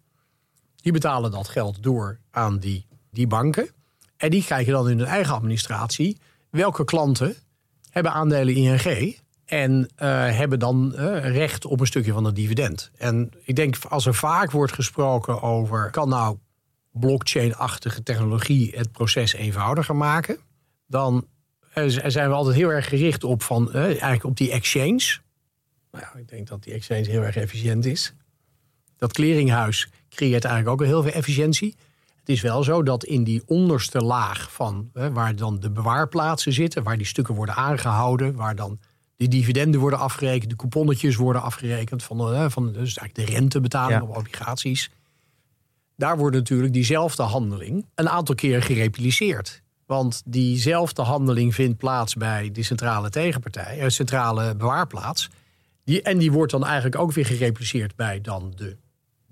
Die 0.84 0.91
betalen 0.91 1.31
dat 1.31 1.47
geld 1.47 1.84
door 1.84 2.19
aan 2.31 2.59
die, 2.59 2.86
die 3.11 3.27
banken. 3.27 3.69
En 4.17 4.29
die 4.29 4.45
kijken 4.45 4.73
dan 4.73 4.89
in 4.89 4.97
hun 4.97 5.07
eigen 5.07 5.34
administratie 5.34 6.17
welke 6.49 6.84
klanten 6.84 7.36
hebben 7.89 8.11
aandelen 8.11 8.55
ING 8.55 9.17
en 9.45 9.89
eh, 9.95 10.07
hebben 10.38 10.59
dan 10.59 10.95
eh, 10.95 11.36
recht 11.36 11.65
op 11.65 11.79
een 11.79 11.88
stukje 11.88 12.11
van 12.11 12.23
het 12.23 12.36
dividend. 12.36 12.91
En 12.97 13.31
ik 13.43 13.55
denk 13.55 13.77
als 13.89 14.05
er 14.05 14.15
vaak 14.15 14.51
wordt 14.51 14.73
gesproken 14.73 15.41
over 15.41 15.89
kan 15.89 16.09
nou 16.09 16.38
blockchain-achtige 16.91 18.03
technologie 18.03 18.71
het 18.75 18.91
proces 18.91 19.34
eenvoudiger 19.34 19.95
maken, 19.95 20.38
dan 20.88 21.27
eh, 21.73 21.84
zijn 21.88 22.29
we 22.29 22.36
altijd 22.36 22.55
heel 22.55 22.71
erg 22.71 22.88
gericht 22.88 23.23
op 23.23 23.43
van 23.43 23.73
eigenlijk 23.73 24.23
op 24.23 24.38
die 24.38 24.51
exchange. 24.51 25.17
Nou 25.91 26.05
ja, 26.05 26.19
ik 26.19 26.29
denk 26.29 26.47
dat 26.47 26.63
die 26.63 26.73
exchange 26.73 27.09
heel 27.09 27.21
erg 27.21 27.36
efficiënt 27.36 27.86
is. 27.86 28.13
Dat 29.04 29.14
clearinghuis 29.14 29.88
creëert 30.10 30.45
eigenlijk 30.45 30.82
ook 30.82 30.88
heel 30.88 31.01
veel 31.04 31.12
efficiëntie. 31.12 31.76
Het 32.20 32.30
is 32.30 32.41
wel 32.41 32.64
zo 32.64 32.84
dat 32.84 33.04
in 33.04 33.24
die 33.24 33.41
onderste 33.45 34.01
laag 34.01 34.51
van 34.51 34.89
hè, 34.93 35.12
waar 35.12 35.36
dan 35.36 35.60
de 35.60 35.72
bewaarplaatsen 35.72 36.54
zitten, 36.54 36.84
waar 36.84 36.97
die 36.97 37.06
stukken 37.06 37.36
worden 37.36 37.56
aangehouden, 37.56 38.36
waar 38.36 38.56
dan 38.56 38.80
de 39.16 39.28
dividenden 39.28 39.80
worden 39.80 39.99
afgerekend, 39.99 40.49
de 40.49 40.56
couponnetjes 40.56 41.16
worden 41.16 41.41
afgerekend 41.41 42.04
van, 42.04 42.18
de, 42.18 42.24
hè, 42.24 42.51
van 42.51 42.66
dus 42.66 42.97
eigenlijk 42.97 43.16
de 43.16 43.36
rentebetaling 43.38 44.01
Ja. 44.01 44.08
op 44.08 44.18
obligaties. 44.18 44.89
Daar 45.95 46.18
wordt 46.18 46.36
natuurlijk 46.36 46.74
diezelfde 46.74 47.24
handeling 47.24 47.86
een 47.95 48.10
aantal 48.10 48.36
keer 48.36 48.64
gerepliceerd. 48.64 49.62
Want 49.86 50.22
diezelfde 50.26 51.01
handeling 51.01 51.56
vindt 51.56 51.78
plaats 51.78 52.16
bij 52.16 52.51
de 52.51 52.64
centrale 52.64 53.10
tegenpartij, 53.10 53.80
eh, 53.80 53.89
centrale 53.89 54.56
bewaarplaats. 54.56 55.30
Die, 55.86 56.01
en 56.01 56.18
die 56.18 56.32
wordt 56.32 56.51
dan 56.51 56.66
eigenlijk 56.66 56.97
ook 57.01 57.12
weer 57.12 57.26
gerepliceerd 57.26 57.95
bij 57.95 58.22
dan 58.22 58.54
de 58.56 58.78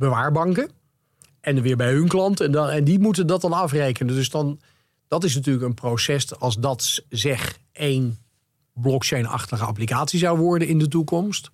bewaarbanken. 0.02 0.70
En 1.42 1.62
weer 1.62 1.78
bij 1.78 1.92
hun 1.92 2.08
klant. 2.08 2.40
En, 2.40 2.52
dan, 2.52 2.70
en 2.70 2.84
die 2.84 3.00
moeten 3.00 3.28
dat 3.28 3.42
dan 3.42 3.54
afrekenen. 3.54 4.16
Dus 4.16 4.30
dan, 4.30 4.60
dat 5.08 5.24
is 5.24 5.36
natuurlijk 5.36 5.66
een 5.66 5.74
proces 5.74 6.40
als 6.40 6.56
dat 6.56 7.04
zeg 7.10 7.58
één 7.72 8.18
blockchain-achtige 8.74 9.64
applicatie 9.64 10.20
zou 10.20 10.38
worden 10.38 10.68
in 10.68 10.78
de 10.80 10.88
toekomst. 10.88 11.52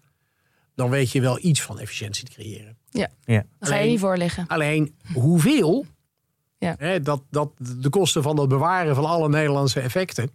Dan 0.75 0.89
weet 0.89 1.11
je 1.11 1.21
wel 1.21 1.37
iets 1.41 1.61
van 1.61 1.79
efficiëntie 1.79 2.25
te 2.25 2.31
creëren. 2.31 2.77
Ja. 2.89 3.09
Dan 3.25 3.43
ga 3.59 3.67
je 3.67 3.73
Alleen- 3.73 3.87
niet 3.89 3.99
voor 3.99 4.17
liggen. 4.17 4.47
Alleen 4.47 4.95
hoeveel, 5.13 5.85
Ja. 6.57 6.75
hè, 6.77 7.01
dat, 7.01 7.23
dat 7.29 7.51
de 7.57 7.89
kosten 7.89 8.23
van 8.23 8.39
het 8.39 8.49
bewaren 8.49 8.95
van 8.95 9.05
alle 9.05 9.29
Nederlandse 9.29 9.79
effecten 9.79 10.29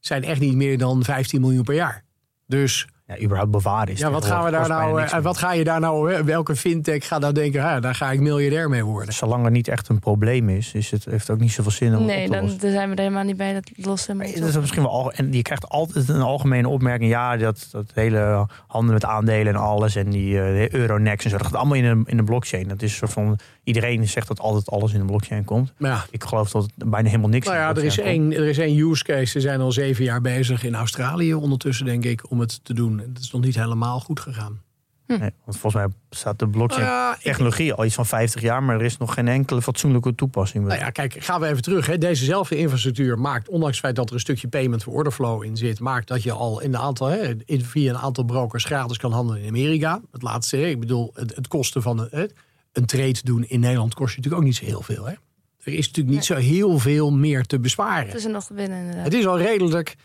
zijn 0.00 0.24
echt 0.24 0.40
niet 0.40 0.54
meer 0.54 0.78
dan 0.78 1.04
15 1.04 1.40
miljoen 1.40 1.64
per 1.64 1.74
jaar. 1.74 2.04
Dus 2.46 2.86
ja, 3.06 3.20
überhaupt 3.20 3.50
bewaren 3.50 3.92
is. 3.92 3.98
Ja, 4.00 4.10
wat, 4.10 4.24
gaan 4.24 4.44
we 4.44 4.50
daar 4.50 4.68
nou, 4.68 5.02
eh, 5.02 5.18
wat 5.18 5.38
ga 5.38 5.52
je 5.52 5.64
daar 5.64 5.80
nou, 5.80 6.24
welke 6.24 6.56
fintech 6.56 7.06
gaat 7.06 7.20
nou 7.20 7.32
denken, 7.32 7.62
ah, 7.62 7.82
daar 7.82 7.94
ga 7.94 8.10
ik 8.10 8.20
miljardair 8.20 8.68
mee 8.68 8.84
worden? 8.84 9.14
Zolang 9.14 9.44
er 9.44 9.50
niet 9.50 9.68
echt 9.68 9.88
een 9.88 9.98
probleem 9.98 10.48
is, 10.48 10.72
is 10.74 10.90
het 10.90 11.04
heeft 11.04 11.30
ook 11.30 11.40
niet 11.40 11.52
zoveel 11.52 11.72
zin 11.72 11.88
om 11.88 11.94
het 11.94 12.06
Nee, 12.06 12.24
op 12.26 12.32
te 12.32 12.38
dan, 12.38 12.46
dan 12.58 12.70
zijn 12.70 12.88
we 12.88 12.94
er 12.94 13.02
helemaal 13.02 13.24
niet 13.24 13.36
bij 13.36 13.52
dat 13.52 13.70
lossen. 13.74 14.16
Nee, 14.16 14.40
Dat 14.40 14.48
is 14.48 14.58
misschien 14.58 14.82
wel 14.82 14.90
al, 14.90 15.12
en 15.12 15.32
je 15.32 15.42
krijgt 15.42 15.68
altijd 15.68 16.08
een 16.08 16.20
algemene 16.20 16.68
opmerking. 16.68 17.10
Ja, 17.10 17.36
dat, 17.36 17.68
dat 17.70 17.90
hele 17.94 18.46
handelen 18.66 18.94
met 18.94 19.04
aandelen 19.04 19.54
en 19.54 19.60
alles. 19.60 19.96
En 19.96 20.10
die 20.10 20.40
eh, 20.40 20.68
Euronext 20.68 21.24
en 21.24 21.30
zo. 21.30 21.36
Dat 21.36 21.46
gaat 21.46 21.56
allemaal 21.56 21.76
in 21.76 21.82
de, 21.82 22.10
in 22.10 22.16
de 22.16 22.24
blockchain. 22.24 22.68
Dat 22.68 22.82
is 22.82 22.90
een 22.90 22.96
soort 22.96 23.12
van. 23.12 23.38
Iedereen 23.64 24.08
zegt 24.08 24.28
dat 24.28 24.40
altijd 24.40 24.70
alles 24.70 24.92
in 24.92 24.98
de 24.98 25.04
blockchain 25.04 25.44
komt. 25.44 25.72
Maar 25.76 25.90
ja, 25.90 26.04
Ik 26.10 26.24
geloof 26.24 26.50
dat 26.50 26.62
het 26.62 26.90
bijna 26.90 27.08
helemaal 27.08 27.30
niks 27.30 27.46
nou 27.46 27.58
in 27.58 27.64
ja, 27.64 27.72
de 27.72 27.80
er 27.80 27.86
is, 27.86 27.98
één, 27.98 28.32
er 28.32 28.48
is 28.48 28.58
één 28.58 28.78
use 28.78 29.04
case. 29.04 29.26
Ze 29.26 29.40
zijn 29.40 29.60
al 29.60 29.72
zeven 29.72 30.04
jaar 30.04 30.20
bezig 30.20 30.64
in 30.64 30.74
Australië 30.74 31.34
ondertussen, 31.34 31.86
denk 31.86 32.04
ik, 32.04 32.30
om 32.30 32.40
het 32.40 32.64
te 32.64 32.74
doen. 32.74 32.93
Dat 32.96 33.22
is 33.22 33.30
nog 33.30 33.42
niet 33.42 33.54
helemaal 33.54 34.00
goed 34.00 34.20
gegaan. 34.20 34.62
Nee, 35.06 35.18
want 35.18 35.58
volgens 35.58 35.74
mij 35.74 35.92
staat 36.10 36.38
de 36.38 36.48
blockchain 36.48 36.86
Nou 36.86 36.96
ja, 36.96 37.14
ik- 37.14 37.20
technologie 37.22 37.72
al 37.72 37.84
iets 37.84 37.94
van 37.94 38.06
50 38.06 38.40
jaar. 38.40 38.62
Maar 38.62 38.74
er 38.76 38.84
is 38.84 38.96
nog 38.96 39.14
geen 39.14 39.28
enkele 39.28 39.62
fatsoenlijke 39.62 40.14
toepassing. 40.14 40.66
Nou 40.66 40.78
ja, 40.78 40.90
kijk, 40.90 41.16
gaan 41.18 41.40
we 41.40 41.46
even 41.46 41.62
terug. 41.62 41.86
Hè. 41.86 41.98
Dezezelfde 41.98 42.56
infrastructuur 42.56 43.18
maakt, 43.18 43.48
ondanks 43.48 43.76
het 43.76 43.84
feit 43.84 43.96
dat 43.96 44.08
er 44.08 44.14
een 44.14 44.20
stukje 44.20 44.48
payment 44.48 44.82
for 44.82 44.92
order 44.92 45.12
flow 45.12 45.42
in 45.44 45.56
zit, 45.56 45.80
maakt 45.80 46.08
dat 46.08 46.22
je 46.22 46.32
al 46.32 46.60
in 46.60 46.74
een 46.74 46.80
aantal, 46.80 47.06
hè, 47.06 47.32
in, 47.44 47.64
via 47.64 47.90
een 47.90 47.98
aantal 47.98 48.24
brokers 48.24 48.64
gratis 48.64 48.96
kan 48.98 49.12
handelen 49.12 49.42
in 49.42 49.48
Amerika. 49.48 50.00
Het 50.12 50.22
laatste, 50.22 50.56
hè, 50.56 50.66
ik 50.66 50.80
bedoel, 50.80 51.10
het, 51.14 51.34
het 51.36 51.48
kosten 51.48 51.82
van 51.82 51.98
een, 52.00 52.08
hè, 52.10 52.24
een 52.72 52.86
trade 52.86 53.18
doen 53.22 53.44
in 53.44 53.60
Nederland 53.60 53.94
kost 53.94 54.10
je 54.10 54.16
natuurlijk 54.16 54.42
ook 54.42 54.48
niet 54.48 54.58
zo 54.58 54.64
heel 54.64 54.82
veel. 54.82 55.04
Hè. 55.04 55.12
Er 55.60 55.72
is 55.72 55.86
natuurlijk 55.86 56.14
niet 56.14 56.24
zo 56.24 56.34
heel 56.34 56.78
veel 56.78 57.12
meer 57.12 57.44
te 57.44 57.58
besparen. 57.60 58.06
Het 58.06 58.14
is 58.14 58.24
er 58.24 58.30
nog 58.30 58.44
te 58.44 58.54
winnen 58.54 58.78
inderdaad. 58.78 59.04
Het 59.04 59.14
is 59.14 59.26
al 59.26 59.38
redelijk. 59.38 59.96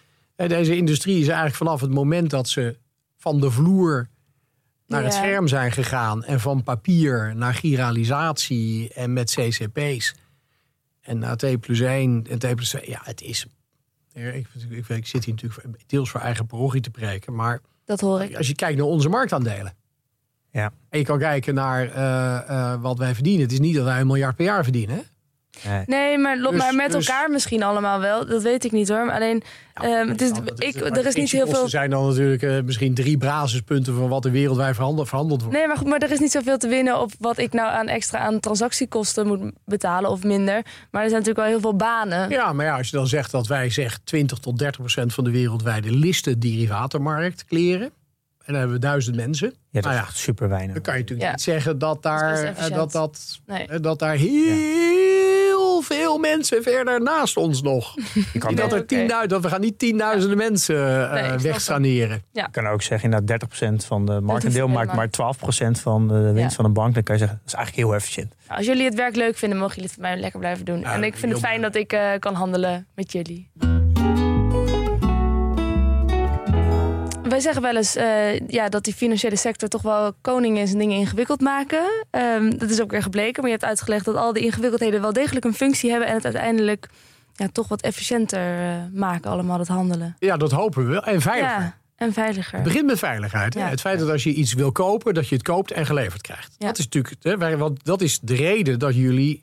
Deze 0.48 0.76
industrie 0.76 1.16
is 1.20 1.26
eigenlijk 1.28 1.56
vanaf 1.56 1.82
het 1.82 1.92
moment 1.92 2.30
dat 2.30 2.50
ze 2.50 2.78
van 3.18 3.40
de 3.40 3.52
vloer 3.52 4.08
naar 4.88 5.04
het 5.04 5.14
Ja. 5.14 5.20
scherm 5.20 5.48
zijn 5.48 5.72
gegaan. 5.72 6.24
En 6.24 6.40
van 6.40 6.64
papier 6.64 7.36
naar 7.36 7.54
giralisatie 7.54 8.94
en 8.94 9.14
met 9.14 9.32
CCP's. 9.36 10.16
En 11.02 11.18
naar 11.20 11.36
T 11.38 11.60
plus 11.60 11.80
1 11.80 12.26
en 12.30 12.40
T 12.40 12.56
plus 12.56 12.70
2. 12.70 12.90
Ja, 12.90 13.00
het 13.04 13.22
is. 13.22 13.46
Ik, 14.14 14.24
ik, 14.34 14.48
ik, 14.70 14.90
ik 14.90 15.08
zit 15.08 15.26
hier 15.26 15.34
natuurlijk 15.34 15.84
deels 15.88 16.10
voor 16.10 16.22
eigen 16.22 16.46
parochie 16.46 16.82
te 16.82 16.90
preken. 16.92 17.36
Maar 17.36 17.62
Dat 17.86 18.00
hoor 18.00 18.22
ik. 18.22 18.36
als 18.36 18.48
je 18.48 18.56
kijkt 18.56 18.78
naar 18.78 18.86
onze 18.88 19.10
marktaandelen. 19.10 19.74
Ja. 20.52 20.72
En 20.90 21.00
je 21.00 21.06
kan 21.06 21.20
kijken 21.20 21.54
naar 21.54 21.88
eh, 21.92 22.50
eh, 22.74 22.82
wat 22.82 22.98
wij 22.98 23.14
verdienen. 23.14 23.42
Het 23.42 23.52
is 23.52 23.60
niet 23.60 23.76
dat 23.76 23.84
wij 23.86 24.00
een 24.00 24.08
miljard 24.08 24.36
per 24.36 24.46
jaar 24.46 24.64
verdienen. 24.64 25.04
Nee. 25.68 25.84
Nee, 25.86 26.18
maar, 26.18 26.38
Dus- 26.38 26.52
maar 26.52 26.76
met 26.76 26.92
dus- 26.92 27.08
elkaar 27.08 27.30
misschien 27.30 27.64
allemaal 27.64 28.00
wel. 28.00 28.26
Dat 28.26 28.42
weet 28.44 28.64
ik 28.66 28.72
niet 28.72 28.90
hoor. 28.90 29.06
Maar 29.06 29.16
alleen, 29.16 29.44
ehm, 29.74 30.08
het 30.08 30.22
is, 30.22 30.32
Nou, 30.32 30.44
dat 30.46 30.64
ik, 30.64 30.76
er 30.76 31.06
is 31.06 31.16
niet 31.16 31.32
heel 31.32 31.48
veel... 31.48 31.68
zijn 31.70 31.90
dan 31.90 32.08
natuurlijk 32.08 32.42
eh, 32.44 32.62
misschien 32.66 32.94
drie 32.94 33.18
basispunten 33.18 33.96
van 33.96 34.10
wat 34.10 34.26
er 34.26 34.32
wereldwijd 34.32 34.76
verhandeld, 34.76 35.08
verhandeld 35.08 35.42
wordt. 35.42 35.58
Nee, 35.58 35.68
maar 35.68 35.78
goed, 35.78 35.88
maar 35.88 36.00
er 36.00 36.12
is 36.12 36.20
niet 36.20 36.32
zoveel 36.32 36.58
te 36.58 36.68
winnen 36.68 37.00
op 37.02 37.12
wat 37.20 37.38
ik 37.38 37.54
nou 37.54 37.70
aan 37.72 37.88
extra 37.88 38.20
aan 38.20 38.40
transactiekosten 38.40 39.28
moet 39.28 39.52
betalen 39.66 40.10
of 40.10 40.24
minder. 40.24 40.66
Maar 40.92 41.04
er 41.04 41.10
zijn 41.10 41.22
natuurlijk 41.22 41.38
wel 41.38 41.46
heel 41.46 41.60
veel 41.60 41.76
banen. 41.76 42.30
Ja, 42.30 42.54
maar 42.54 42.66
ja, 42.66 42.78
als 42.78 42.90
je 42.90 42.98
dan 42.98 43.08
zegt 43.08 43.32
dat 43.32 43.48
wij 43.48 43.70
zeg 43.70 44.00
20 44.04 44.38
tot 44.38 44.58
30 44.58 44.80
procent 44.80 45.14
van 45.14 45.24
de 45.24 45.32
wereldwijde 45.32 45.92
listen 45.92 46.40
derivatenmarkt 46.40 47.46
kleren. 47.46 47.92
En 48.40 48.56
dan 48.56 48.64
hebben 48.64 48.74
we 48.82 48.88
duizend 48.88 49.16
mensen. 49.16 49.48
Ja, 49.48 49.54
dat 49.72 49.84
Nou 49.84 49.96
is 49.96 50.02
ja. 50.02 50.08
echt 50.08 50.18
super 50.18 50.50
weinig. 50.50 50.74
Dan 50.74 50.82
kan 50.84 50.94
je 50.94 51.00
natuurlijk 51.00 51.28
Ja. 51.28 51.34
niet 51.36 51.42
zeggen 51.44 51.78
dat 51.80 51.96
is 51.96 52.02
daar, 52.02 52.54
best 52.56 52.70
eh, 52.70 52.76
dat, 52.76 52.92
dat, 52.92 53.40
Nee. 53.46 53.68
eh, 53.68 53.78
dat 53.82 54.00
daar 54.00 54.16
heel 54.16 54.58
veel 55.82 56.18
mensen 56.18 56.64
verder 56.64 57.02
naast 57.02 57.38
ons 57.38 57.62
nog. 57.62 57.96
Je 58.34 58.40
kan, 58.40 58.56
dat, 58.56 58.72
er 58.72 58.78
oké. 58.78 58.86
tienduizend, 58.88 59.30
dat 59.30 59.42
we 59.42 59.50
gaan 59.50 59.62
niet 59.62 59.80
tienduizenden 59.80 60.38
mensen 60.38 60.76
eh, 61.12 61.14
Nee, 61.14 62.44
ik 62.44 62.48
kan 62.52 62.68
ook 62.68 62.82
zeggen, 62.82 63.12
inderdaad 63.12 63.46
30% 63.82 63.86
van 63.86 64.06
de 64.06 64.20
marktendeel 64.22 64.68
maakt 64.68 64.94
maar 64.94 65.08
12% 65.08 65.12
van 65.72 66.08
de 66.08 66.32
winst 66.34 66.50
Ja. 66.50 66.56
van 66.56 66.66
een 66.66 66.74
bank. 66.74 66.94
Dan 66.94 67.04
kan 67.04 67.16
je 67.16 67.22
zeggen, 67.22 67.38
dat 67.44 67.48
is 67.48 67.54
eigenlijk 67.58 67.88
heel 67.88 67.96
efficiënt. 67.96 68.34
Als 68.48 68.66
jullie 68.66 68.84
het 68.86 68.96
werk 68.96 69.16
leuk 69.16 69.38
vinden, 69.38 69.58
mogen 69.58 69.74
jullie 69.76 69.90
het 69.90 70.00
voor 70.00 70.10
mij 70.10 70.18
lekker 70.20 70.40
blijven 70.40 70.66
doen. 70.66 70.80
Ja, 70.80 70.94
en 70.94 71.04
ik 71.04 71.18
vind 71.18 71.32
het 71.32 71.42
fijn 71.42 71.62
dat 71.62 71.76
ik 71.76 71.94
eh, 71.94 72.12
kan 72.20 72.34
handelen 72.34 72.88
met 72.96 73.12
jullie. 73.12 73.50
Wij 77.40 77.48
zeggen 77.48 77.72
wel 77.72 77.76
eens 77.76 77.96
eh, 77.96 78.40
ja, 78.48 78.70
dat 78.70 78.84
die 78.84 78.94
financiële 78.94 79.36
sector 79.36 79.70
toch 79.70 79.82
wel 79.82 80.14
koning 80.22 80.58
is 80.58 80.72
en 80.72 80.78
dingen 80.78 80.98
ingewikkeld 80.98 81.42
maken. 81.42 82.06
Ehm, 82.10 82.58
dat 82.58 82.70
is 82.70 82.82
ook 82.82 82.92
weer 82.92 83.02
gebleken, 83.02 83.42
maar 83.42 83.52
je 83.52 83.58
hebt 83.58 83.70
uitgelegd 83.70 84.06
dat 84.06 84.16
al 84.16 84.34
die 84.34 84.44
ingewikkeldheden 84.44 85.02
wel 85.02 85.14
degelijk 85.14 85.46
een 85.46 85.54
functie 85.54 85.90
hebben 85.90 86.08
en 86.08 86.16
het 86.16 86.24
uiteindelijk 86.24 86.90
ja, 87.36 87.48
toch 87.52 87.68
wat 87.68 87.82
efficiënter 87.82 88.60
eh, 88.60 88.76
maken, 88.94 89.32
allemaal 89.32 89.58
dat 89.58 89.68
handelen. 89.68 90.16
Ja, 90.20 90.38
dat 90.38 90.52
hopen 90.52 90.86
we 90.86 90.92
wel. 90.92 91.04
En 91.04 91.22
veiliger. 91.22 91.60
Ja, 91.60 91.78
en 91.96 92.14
veiliger. 92.14 92.54
Het 92.54 92.64
begint 92.64 92.86
met 92.86 93.00
veiligheid. 93.00 93.54
Hè? 93.54 93.60
Ja. 93.60 93.70
Het 93.70 93.82
feit 93.82 94.00
dat 94.00 94.10
als 94.10 94.24
je 94.24 94.34
iets 94.34 94.54
wil 94.54 94.72
kopen, 94.72 95.14
dat 95.14 95.28
je 95.28 95.36
het 95.36 95.44
koopt 95.44 95.72
en 95.72 95.86
geleverd 95.86 96.22
krijgt. 96.22 96.56
Ja. 96.58 96.68
Dat 96.68 96.78
is 96.78 96.84
natuurlijk, 96.84 97.16
hè, 97.22 97.58
want 97.58 97.86
dat 97.86 98.02
is 98.02 98.20
de 98.20 98.36
reden 98.36 98.80
dat 98.80 98.96
jullie 98.96 99.42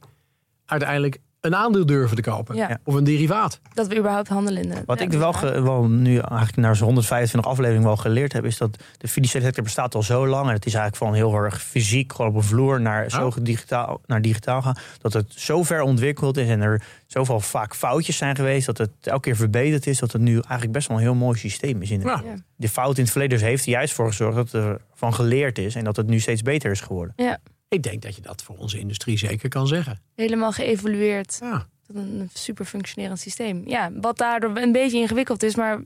uiteindelijk 0.66 1.18
een 1.40 1.54
aandeel 1.56 1.86
durven 1.86 2.16
te 2.16 2.22
kopen. 2.22 2.56
Ja. 2.56 2.78
Of 2.84 2.94
een 2.94 3.04
derivaat. 3.04 3.60
Dat 3.74 3.86
we 3.86 3.96
überhaupt 3.98 4.28
handelen 4.28 4.62
in 4.62 4.68
de 4.68 4.82
Wat 4.86 4.98
ja, 4.98 5.04
ik 5.04 5.12
wel, 5.12 5.32
ge- 5.32 5.60
wel 5.62 5.84
nu 5.88 6.18
eigenlijk 6.18 6.56
naar 6.56 6.76
zo'n 6.76 6.86
125 6.86 7.50
afleveringen 7.50 7.86
wel 7.86 7.96
geleerd 7.96 8.32
heb, 8.32 8.44
is 8.44 8.56
dat 8.58 8.82
de 8.98 9.08
financiële 9.08 9.44
sector 9.44 9.62
bestaat 9.64 9.94
al 9.94 10.02
zo 10.02 10.26
lang. 10.26 10.46
En 10.48 10.52
het 10.54 10.66
is 10.66 10.74
eigenlijk 10.74 11.04
van 11.04 11.14
heel 11.14 11.34
erg 11.44 11.62
fysiek, 11.62 12.12
gewoon 12.12 12.30
op 12.30 12.36
een 12.36 12.42
vloer, 12.42 12.80
naar 12.80 13.10
zo 13.10 13.32
digitaal, 13.42 14.00
naar 14.06 14.22
digitaal 14.22 14.62
gaan. 14.62 14.76
Dat 15.00 15.12
het 15.12 15.32
zo 15.32 15.62
ver 15.62 15.80
ontwikkeld 15.82 16.36
is 16.36 16.48
en 16.48 16.60
er 16.60 16.82
zoveel 17.06 17.40
vaak 17.40 17.74
foutjes 17.74 18.16
zijn 18.16 18.36
geweest. 18.36 18.66
Dat 18.66 18.78
het 18.78 18.90
elke 19.00 19.20
keer 19.20 19.36
verbeterd 19.36 19.86
is. 19.86 19.98
Dat 19.98 20.12
het 20.12 20.22
nu 20.22 20.32
eigenlijk 20.32 20.72
best 20.72 20.88
wel 20.88 20.96
een 20.96 21.02
heel 21.02 21.14
mooi 21.14 21.38
systeem 21.38 21.82
is. 21.82 21.90
In 21.90 22.00
Ja. 22.00 22.22
Ja. 22.24 22.34
De 22.56 22.68
fout 22.68 22.96
in 22.96 23.02
het 23.02 23.12
verleden 23.12 23.38
dus 23.38 23.46
heeft 23.48 23.64
er 23.64 23.70
juist 23.70 23.94
voor 23.94 24.06
gezorgd 24.06 24.36
dat 24.36 24.52
er 24.52 24.80
van 24.94 25.14
geleerd 25.14 25.58
is. 25.58 25.74
En 25.74 25.84
dat 25.84 25.96
het 25.96 26.06
nu 26.06 26.20
steeds 26.20 26.42
beter 26.42 26.70
is 26.70 26.80
geworden. 26.80 27.12
Ja, 27.16 27.38
Ik 27.68 27.82
denk 27.82 28.02
dat 28.02 28.14
je 28.16 28.22
dat 28.22 28.42
voor 28.42 28.56
onze 28.56 28.78
industrie 28.78 29.18
zeker 29.18 29.48
kan 29.48 29.66
zeggen. 29.66 30.00
helemaal 30.14 30.52
geëvolueerd. 30.52 31.38
Ja. 31.40 31.66
tot 31.86 31.96
een 31.96 32.30
super 32.32 32.64
functionerend 32.64 33.18
systeem. 33.20 33.62
Ja, 33.66 33.90
wat 34.00 34.18
daardoor 34.18 34.56
een 34.56 34.72
beetje 34.72 34.98
ingewikkeld 34.98 35.42
is, 35.42 35.54
maar 35.56 35.82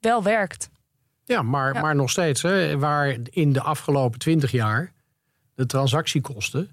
wel 0.00 0.22
werkt. 0.22 0.70
Ja, 1.24 1.42
maar, 1.42 1.74
Ja. 1.74 1.80
maar 1.80 1.94
nog 1.94 2.10
steeds, 2.10 2.42
hè, 2.42 2.78
waar 2.78 3.16
in 3.30 3.52
de 3.52 3.60
afgelopen 3.62 4.18
twintig 4.18 4.50
jaar 4.50 4.92
de 5.54 5.66
transactiekosten 5.66 6.70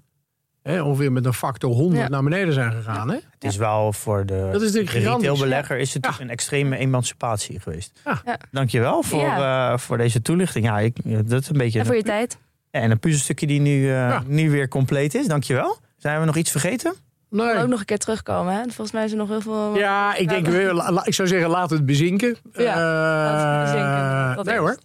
hè, 0.62 0.82
ongeveer 0.82 1.12
met 1.12 1.24
een 1.24 1.34
factor 1.34 1.70
100 1.72 2.00
Ja. 2.02 2.08
naar 2.08 2.22
beneden 2.22 2.54
zijn 2.54 2.72
gegaan. 2.72 3.08
Hè? 3.10 3.14
Het 3.30 3.44
is 3.44 3.56
wel 3.56 3.92
voor 3.92 4.26
de, 4.26 4.48
Dat 4.52 4.60
is 4.62 4.66
natuurlijk 4.66 4.92
de 4.92 4.98
gigantisch. 4.98 5.28
retailbelegger 5.28 5.78
is 5.78 5.94
het 5.94 6.02
natuurlijk 6.02 6.30
een 6.30 6.36
extreme 6.36 6.76
emancipatie 6.76 7.60
geweest. 7.60 8.00
Ja. 8.04 8.22
Ja. 8.24 8.38
Dankjewel 8.50 9.02
voor, 9.02 9.24
eh, 9.28 9.78
voor 9.78 9.96
deze 9.96 10.22
toelichting. 10.22 10.64
Ja, 10.64 10.78
ik, 10.78 10.96
ja, 11.04 11.22
dat 11.22 11.40
is 11.42 11.48
een 11.48 11.56
beetje 11.56 11.78
En 11.78 11.86
voor 11.86 11.96
je 11.96 12.02
tijd. 12.02 12.38
En 12.70 12.90
een 12.90 12.98
puzzelstukje 12.98 13.46
die 13.46 13.60
nu, 13.60 13.82
eh, 13.84 13.90
Ja. 13.92 14.22
nu 14.26 14.50
weer 14.50 14.68
compleet 14.68 15.14
is. 15.14 15.26
Dankjewel. 15.26 15.78
Zijn 15.96 16.20
we 16.20 16.26
nog 16.26 16.36
iets 16.36 16.50
vergeten? 16.50 16.94
Nee. 17.30 17.56
Ook 17.58 17.68
nog 17.68 17.78
een 17.80 17.84
keer 17.84 17.98
terugkomen. 17.98 18.54
Hè? 18.54 18.62
Volgens 18.62 18.92
mij 18.92 19.04
is 19.04 19.10
er 19.10 19.16
nog 19.16 19.28
heel 19.28 19.40
veel. 19.40 19.76
Ja, 19.76 20.14
ik 20.16 20.28
denk, 20.28 20.46
we- 20.46 20.72
la- 20.74 20.92
la- 20.92 21.04
ik 21.06 21.14
zou 21.14 21.28
zeggen, 21.28 21.50
laat 21.50 21.70
het 21.70 21.86
bezinken. 21.86 22.36
Ja, 22.52 22.60
Eh, 22.72 22.76
laat 22.76 23.64
het 23.64 23.72
bezinken. 23.72 24.36
Dat 24.36 24.44
nee 24.44 24.54
eerst. 24.54 24.66
hoor. 24.66 24.78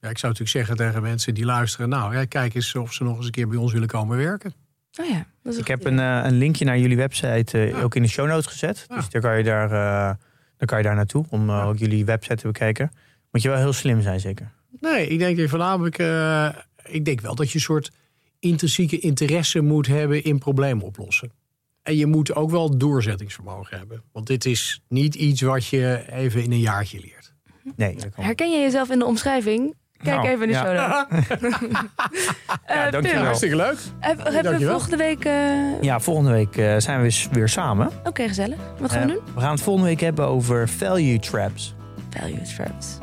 Ja, 0.00 0.08
ik 0.08 0.18
zou 0.18 0.32
natuurlijk 0.32 0.48
zeggen 0.66 0.76
tegen 0.76 1.02
mensen 1.02 1.34
die 1.34 1.44
luisteren, 1.44 1.88
nou, 1.88 2.14
ja, 2.16 2.24
kijk 2.24 2.54
eens 2.54 2.74
of 2.74 2.92
ze 2.92 3.04
nog 3.04 3.16
eens 3.16 3.24
een 3.26 3.30
keer 3.30 3.48
bij 3.48 3.58
ons 3.58 3.72
willen 3.72 3.88
komen 3.88 4.16
werken. 4.16 4.52
Oh 5.00 5.06
ja, 5.06 5.24
dat 5.42 5.52
is 5.52 5.58
Ik 5.58 5.66
heb 5.68 5.84
een, 5.84 5.98
eh, 5.98 6.20
een 6.24 6.38
linkje 6.38 6.64
naar 6.64 6.78
jullie 6.78 6.96
website 6.96 7.58
eh, 7.70 7.84
ook 7.84 7.94
in 7.94 8.02
de 8.02 8.08
show 8.08 8.26
notes 8.26 8.46
gezet. 8.46 8.84
Ja. 8.88 8.96
Dus 8.96 9.08
daar 9.08 9.22
kan 9.22 9.36
je 9.38 9.44
daar, 9.44 9.70
eh, 9.72 10.14
dan 10.56 10.66
kan 10.66 10.78
je 10.78 10.84
daar 10.84 10.94
naartoe 10.94 11.24
om 11.28 11.48
eh, 11.48 11.66
ook 11.68 11.76
jullie 11.78 12.04
website 12.04 12.34
te 12.36 12.46
bekijken. 12.46 12.92
Moet 13.30 13.42
je 13.42 13.48
wel 13.48 13.58
heel 13.58 13.72
slim 13.72 14.02
zijn, 14.02 14.20
zeker. 14.20 14.50
Nee, 14.80 15.06
ik 15.06 15.18
denk 15.18 15.36
dat 15.38 15.48
voornamelijk, 15.48 15.98
eh, 15.98 16.48
ik 16.88 17.04
denk 17.04 17.20
wel 17.20 17.34
dat 17.34 17.48
je 17.48 17.54
een 17.54 17.60
soort 17.60 17.90
intrinsieke 18.38 18.98
interesse 18.98 19.60
moet 19.60 19.86
hebben 19.86 20.24
in 20.24 20.38
problemen 20.38 20.84
oplossen. 20.84 21.30
En 21.82 21.96
je 21.96 22.06
moet 22.06 22.34
ook 22.34 22.50
wel 22.50 22.78
doorzettingsvermogen 22.78 23.78
hebben. 23.78 24.02
Want 24.12 24.26
dit 24.26 24.44
is 24.44 24.82
niet 24.88 25.14
iets 25.14 25.40
wat 25.40 25.66
je 25.66 26.04
even 26.12 26.42
in 26.42 26.52
een 26.52 26.60
jaartje 26.60 27.00
leert. 27.00 27.34
Nee. 27.76 27.96
Herken 28.14 28.50
je 28.50 28.58
jezelf 28.58 28.90
in 28.90 28.98
de 28.98 29.04
omschrijving? 29.04 29.74
Kijk 29.96 30.16
Nou, 30.16 30.28
even 30.28 30.40
in 30.42 30.48
de 30.48 30.54
ja. 30.54 30.64
show 30.64 30.74
Ja, 32.66 32.82
Pim, 32.82 32.90
dankjewel. 32.90 33.24
Hartstikke 33.24 33.56
leuk. 33.56 33.78
Heb, 34.00 34.16
hebben 34.16 34.34
we 34.34 34.42
dankjewel. 34.42 34.70
volgende 34.78 34.96
week... 34.96 35.24
eh, 35.24 35.82
Ja, 35.82 36.00
volgende 36.00 36.30
week 36.30 36.56
eh, 36.56 36.74
zijn 36.78 37.02
we 37.02 37.10
s- 37.10 37.28
weer 37.32 37.48
samen. 37.48 37.90
Oké, 38.04 38.28
gezellig. 38.28 38.58
Wat 38.78 38.90
gaan 38.92 39.06
we 39.06 39.12
Eh, 39.12 39.24
doen? 39.24 39.34
we 39.34 39.40
gaan 39.40 39.50
het 39.50 39.60
volgende 39.62 39.88
week 39.88 40.00
hebben 40.00 40.26
over 40.26 40.68
value 40.68 41.18
traps. 41.18 41.74
Value 42.10 42.42
traps. 42.56 42.98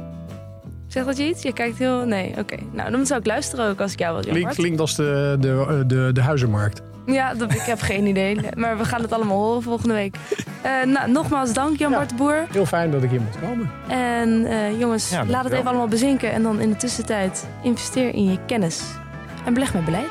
Zeg 0.95 1.05
dat 1.05 1.17
je 1.17 1.27
iets? 1.27 1.41
Je 1.41 1.53
kijkt 1.53 1.77
heel... 1.77 2.05
Nee, 2.05 2.33
oké. 2.39 2.55
Nou, 2.71 2.91
dan 2.91 3.05
zou 3.05 3.19
ik 3.19 3.25
luisteren 3.25 3.69
ook 3.69 3.79
als 3.81 3.93
ik 3.93 3.99
jou 3.99 4.11
wil, 4.13 4.21
Klink, 4.21 4.35
Jan-Bart. 4.37 4.55
klinkt 4.57 4.79
als 4.79 4.95
de, 4.95 5.37
de, 5.39 5.83
de, 5.87 6.09
de 6.13 6.21
huizenmarkt. 6.21 6.81
Ja, 7.05 7.33
dat, 7.33 7.51
ik 7.53 7.61
heb 7.61 7.81
geen 7.81 8.05
idee. 8.05 8.39
Maar 8.55 8.77
we 8.77 8.85
gaan 8.85 9.01
het 9.01 9.11
allemaal 9.13 9.37
horen 9.37 9.61
volgende 9.61 9.93
week. 9.93 10.15
Eh, 10.61 10.71
nou, 10.85 11.11
nogmaals 11.11 11.53
dank, 11.53 11.77
Jan-Bart 11.77 12.09
de 12.09 12.15
Boer. 12.15 12.45
Heel 12.51 12.65
fijn 12.65 12.91
dat 12.91 13.03
ik 13.03 13.09
hier 13.09 13.21
moet 13.21 13.39
komen. 13.41 13.71
En 13.87 14.45
eh, 14.45 14.79
jongens, 14.79 15.09
Ja, 15.09 15.25
laat 15.25 15.43
het 15.43 15.53
even 15.53 15.67
allemaal 15.67 15.87
bezinken. 15.87 16.31
En 16.31 16.43
dan 16.43 16.59
in 16.59 16.69
de 16.69 16.75
tussentijd 16.75 17.47
investeer 17.63 18.13
in 18.13 18.31
je 18.31 18.37
kennis. 18.45 18.81
En 19.45 19.53
beleg 19.53 19.73
met 19.73 19.85
beleid. 19.85 20.09